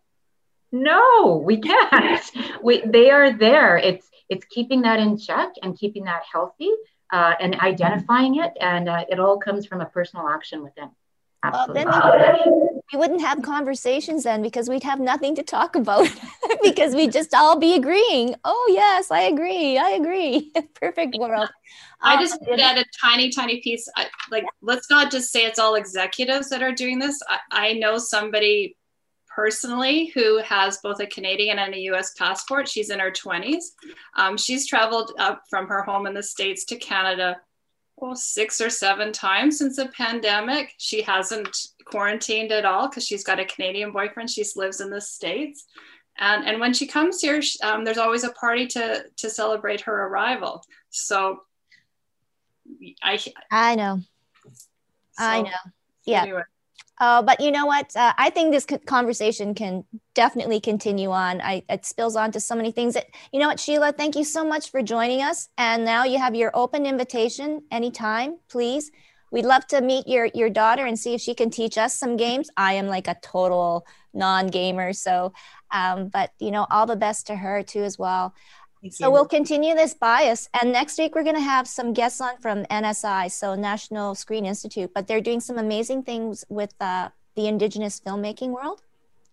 No, 0.71 1.43
we 1.45 1.61
can't. 1.61 2.23
we, 2.63 2.83
they 2.85 3.11
are 3.11 3.33
there. 3.33 3.79
It's 3.79 4.09
it's 4.29 4.45
keeping 4.47 4.83
that 4.83 5.01
in 5.01 5.17
check 5.19 5.51
and 5.63 5.79
keeping 5.79 6.05
that 6.05 6.23
healthy 6.31 6.71
uh, 7.13 7.35
and 7.41 7.57
identifying 7.57 8.37
it, 8.37 8.53
and 8.61 8.89
uh, 8.89 9.05
it 9.09 9.19
all 9.19 9.39
comes 9.39 9.67
from 9.67 9.81
a 9.81 9.87
personal 9.87 10.29
action 10.29 10.63
within. 10.63 10.91
Absolutely. 11.43 12.78
We, 12.93 12.99
wouldn't 12.99 13.21
have 13.21 13.43
conversations 13.43 14.25
then 14.25 14.43
because 14.43 14.69
we'd 14.69 14.83
have 14.83 15.01
nothing 15.01 15.35
to 15.37 15.43
talk 15.43 15.77
about 15.77 16.09
because 16.63 16.95
we'd 16.95 17.13
just 17.13 17.35
all 17.35 17.59
be 17.59 17.75
agreeing. 17.75 18.35
Oh 18.45 18.71
yes, 18.73 19.11
I 19.11 19.23
agree. 19.23 19.79
I 19.79 19.91
agree. 19.91 20.53
Perfect 20.75 21.17
world. 21.19 21.51
I 22.01 22.15
um, 22.15 22.21
just 22.21 22.41
um, 22.43 22.59
add 22.61 22.79
a 22.79 22.85
tiny, 23.01 23.31
tiny 23.31 23.61
piece. 23.61 23.89
I, 23.97 24.07
like, 24.31 24.45
let's 24.63 24.89
not 24.91 25.11
just 25.11 25.31
say 25.33 25.45
it's 25.45 25.59
all 25.59 25.75
executives 25.75 26.49
that 26.51 26.63
are 26.63 26.73
doing 26.73 26.99
this. 26.99 27.21
I, 27.29 27.39
I 27.51 27.73
know 27.75 27.99
somebody 27.99 28.77
personally 29.39 30.07
who 30.15 30.39
has 30.39 30.79
both 30.79 31.01
a 31.01 31.07
Canadian 31.07 31.59
and 31.59 31.75
a 31.75 31.79
US 31.93 32.13
passport. 32.15 32.69
She's 32.69 32.91
in 32.91 32.99
her 32.99 33.11
20s. 33.11 33.63
Um, 34.17 34.37
she's 34.37 34.67
traveled 34.67 35.13
up 35.19 35.43
from 35.49 35.69
her 35.69 35.83
home 35.83 36.07
in 36.07 36.15
the 36.15 36.23
States 36.23 36.65
to 36.67 36.77
Canada 36.77 37.37
well, 38.01 38.15
six 38.17 38.61
or 38.61 38.71
seven 38.71 39.13
times 39.13 39.59
since 39.59 39.77
the 39.77 39.89
pandemic. 39.89 40.75
She 40.79 41.03
hasn't 41.03 41.49
quarantined 41.85 42.53
at 42.53 42.65
all 42.65 42.89
because 42.89 43.07
she's 43.07 43.25
got 43.25 43.41
a 43.41 43.45
Canadian 43.45 43.93
boyfriend. 43.93 44.31
She 44.31 44.45
lives 44.57 44.81
in 44.81 44.91
the 44.91 45.01
States. 45.01 45.67
And, 46.19 46.47
and 46.47 46.61
when 46.61 46.75
she 46.75 46.87
comes 46.87 47.21
here, 47.21 47.41
um, 47.63 47.85
there's 47.85 47.99
always 47.99 48.25
a 48.25 48.33
party 48.33 48.67
to, 48.69 49.05
to 49.17 49.31
celebrate 49.31 49.83
her 49.83 50.07
arrival. 50.07 50.65
So 50.91 51.41
I, 53.03 53.19
I 53.51 53.75
know. 53.77 54.01
So, 55.13 55.25
I 55.25 55.43
know. 55.43 55.51
Yeah. 56.05 56.23
Anyway. 56.23 56.43
Uh, 57.01 57.23
but 57.23 57.41
you 57.41 57.51
know 57.51 57.67
what? 57.67 57.95
Uh, 57.97 58.13
I 58.19 58.31
think 58.31 58.53
this 58.53 58.67
conversation 58.87 59.55
can 59.55 59.85
definitely 60.15 60.61
continue 60.61 61.11
on. 61.11 61.41
I, 61.41 61.63
it 61.69 61.87
spills 61.87 62.17
on 62.17 62.33
to 62.33 62.41
so 62.41 62.55
many 62.55 62.73
things. 62.73 62.95
That, 62.95 63.07
you 63.33 63.41
know 63.41 63.49
what, 63.49 63.61
Sheila? 63.61 63.93
Thank 63.93 64.17
you 64.17 64.25
so 64.25 64.45
much 64.45 64.71
for 64.71 64.83
joining 64.83 65.23
us. 65.23 65.49
And 65.57 65.85
now 65.85 66.05
you 66.05 66.19
have 66.19 66.35
your 66.35 66.51
open 66.55 66.87
invitation 66.87 67.63
anytime, 67.71 68.39
please. 68.49 68.91
We'd 69.31 69.45
love 69.45 69.67
to 69.69 69.83
meet 69.83 70.09
your 70.09 70.27
your 70.35 70.49
daughter 70.49 70.87
and 70.87 70.99
see 70.99 71.13
if 71.15 71.21
she 71.21 71.35
can 71.35 71.51
teach 71.51 71.77
us 71.77 71.95
some 71.95 72.17
games. 72.17 72.49
I 72.57 72.75
am 72.75 72.87
like 72.87 73.09
a 73.09 73.17
total 73.23 73.87
non-gamer, 74.15 74.95
so 74.95 75.35
um, 75.71 76.09
but 76.09 76.31
you 76.39 76.51
know, 76.51 76.67
all 76.71 76.87
the 76.87 76.97
best 76.97 77.27
to 77.27 77.37
her 77.37 77.63
too 77.63 77.83
as 77.83 77.99
well. 77.99 78.35
So 78.91 79.11
we'll 79.11 79.27
continue 79.27 79.75
this 79.75 79.95
bias. 79.95 80.49
And 80.61 80.73
next 80.73 80.99
week, 80.99 81.15
we're 81.15 81.25
going 81.25 81.35
to 81.35 81.41
have 81.41 81.67
some 81.67 81.93
guests 81.93 82.21
on 82.21 82.39
from 82.39 82.65
NSI, 82.67 83.31
so 83.31 83.55
National 83.55 84.15
Screen 84.15 84.47
Institute, 84.47 84.93
but 84.95 85.07
they're 85.07 85.21
doing 85.21 85.41
some 85.41 85.59
amazing 85.59 86.05
things 86.05 86.45
with 86.49 86.75
uh, 86.81 87.09
the 87.35 87.49
Indigenous 87.49 88.01
filmmaking 88.01 88.51
world. 88.51 88.83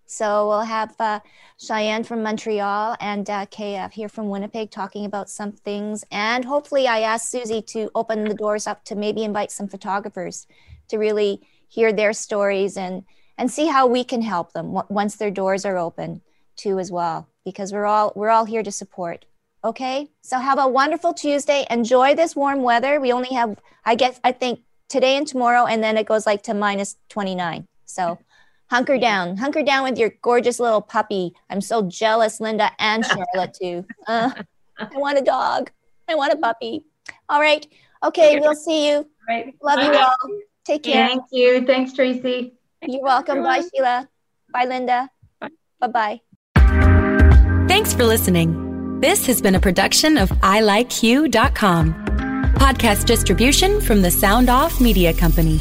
So 0.08 0.48
we'll 0.48 0.62
have 0.62 0.96
uh, 1.00 1.20
Cheyenne 1.58 2.04
from 2.04 2.22
Montreal 2.24 2.96
and 3.00 3.28
uh, 3.30 3.46
KF 3.48 3.92
here 3.92 4.10
from 4.10 4.30
Winnipeg 4.30 4.70
talking 4.72 5.06
about 5.06 5.30
some 5.30 5.52
things. 5.52 6.04
And 6.12 6.46
hopefully, 6.46 6.88
I 6.88 7.02
asked 7.02 7.30
Susie 7.32 7.62
to 7.64 7.90
open 7.96 8.24
the 8.24 8.36
doors 8.36 8.68
up 8.68 8.84
to 8.86 8.96
maybe 8.96 9.24
invite 9.24 9.52
some 9.52 9.68
photographers 9.68 10.48
to 10.90 10.98
really 10.98 11.42
hear 11.68 11.92
their 11.92 12.14
stories 12.14 12.78
and, 12.78 13.04
and 13.38 13.50
see 13.50 13.68
how 13.68 13.88
we 13.88 14.04
can 14.04 14.22
help 14.22 14.54
them 14.54 14.74
once 14.90 15.16
their 15.16 15.32
doors 15.32 15.66
are 15.66 15.78
open 15.78 16.22
too 16.56 16.80
as 16.80 16.92
well 16.92 17.28
because 17.44 17.74
we're 17.74 17.86
all 17.86 18.14
we're 18.16 18.30
all 18.30 18.46
here 18.46 18.64
to 18.64 18.72
support. 18.72 19.26
Okay? 19.66 20.08
So 20.22 20.38
have 20.38 20.60
a 20.60 20.68
wonderful 20.68 21.14
Tuesday. 21.14 21.66
Enjoy 21.72 22.14
this 22.14 22.36
warm 22.36 22.62
weather. 22.62 23.02
We 23.02 23.12
only 23.12 23.34
have 23.34 23.58
I 23.84 23.96
guess 23.96 24.20
I 24.24 24.32
think 24.32 24.62
today 24.88 25.18
and 25.18 25.28
tomorrow 25.28 25.66
and 25.66 25.84
then 25.84 25.98
it 25.98 26.06
goes 26.06 26.26
like 26.26 26.44
to 26.44 26.54
minus 26.54 26.96
29. 27.10 27.68
So 27.86 28.20
hunker 28.68 29.00
down. 29.00 29.38
Hunker 29.38 29.64
down 29.64 29.84
with 29.84 29.98
your 29.98 30.12
gorgeous 30.22 30.60
little 30.60 30.82
puppy. 30.82 31.34
I'm 31.50 31.62
so 31.62 31.82
jealous, 31.82 32.40
Linda 32.40 32.72
and 32.80 33.04
Charlotte 33.04 33.56
too. 33.60 33.86
Uh, 34.08 34.32
I 34.78 34.98
want 34.98 35.18
a 35.18 35.22
dog. 35.22 35.72
I 36.08 36.16
want 36.16 36.32
a 36.32 36.38
puppy. 36.38 36.84
All 37.28 37.42
right. 37.42 37.66
Okay, 38.04 38.40
we'll 38.40 38.56
see 38.56 38.90
you. 38.90 39.10
Right. 39.28 39.56
Love 39.64 39.80
you 39.80 39.98
all. 39.98 40.16
Take 40.64 40.84
care. 40.84 41.08
Thank 41.08 41.24
you. 41.32 41.66
Thanks, 41.66 41.94
Tracy. 41.94 42.54
You're 42.84 43.02
welcome. 43.02 43.42
Bye, 43.42 43.64
Sheila. 43.74 44.08
Bye, 44.52 44.66
Linda. 44.66 45.10
Bye 45.40 45.88
bye. 45.88 46.22
Thanks 47.68 47.94
for 47.94 48.04
listening. 48.04 48.65
This 49.00 49.26
has 49.28 49.42
been 49.42 49.56
a 49.56 49.60
production 49.60 50.18
of 50.18 50.30
ilikeyou.com. 50.30 51.94
Podcast 52.56 53.06
distribution 53.06 53.82
from 53.82 54.02
the 54.02 54.10
Sound 54.10 54.50
Off 54.50 54.80
Media 54.80 55.14
Company. 55.14 55.60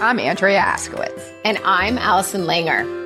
I'm 0.00 0.20
Andrea 0.20 0.60
Askowitz. 0.60 1.32
And 1.44 1.58
I'm 1.64 1.96
Allison 1.98 2.42
Langer. 2.42 3.05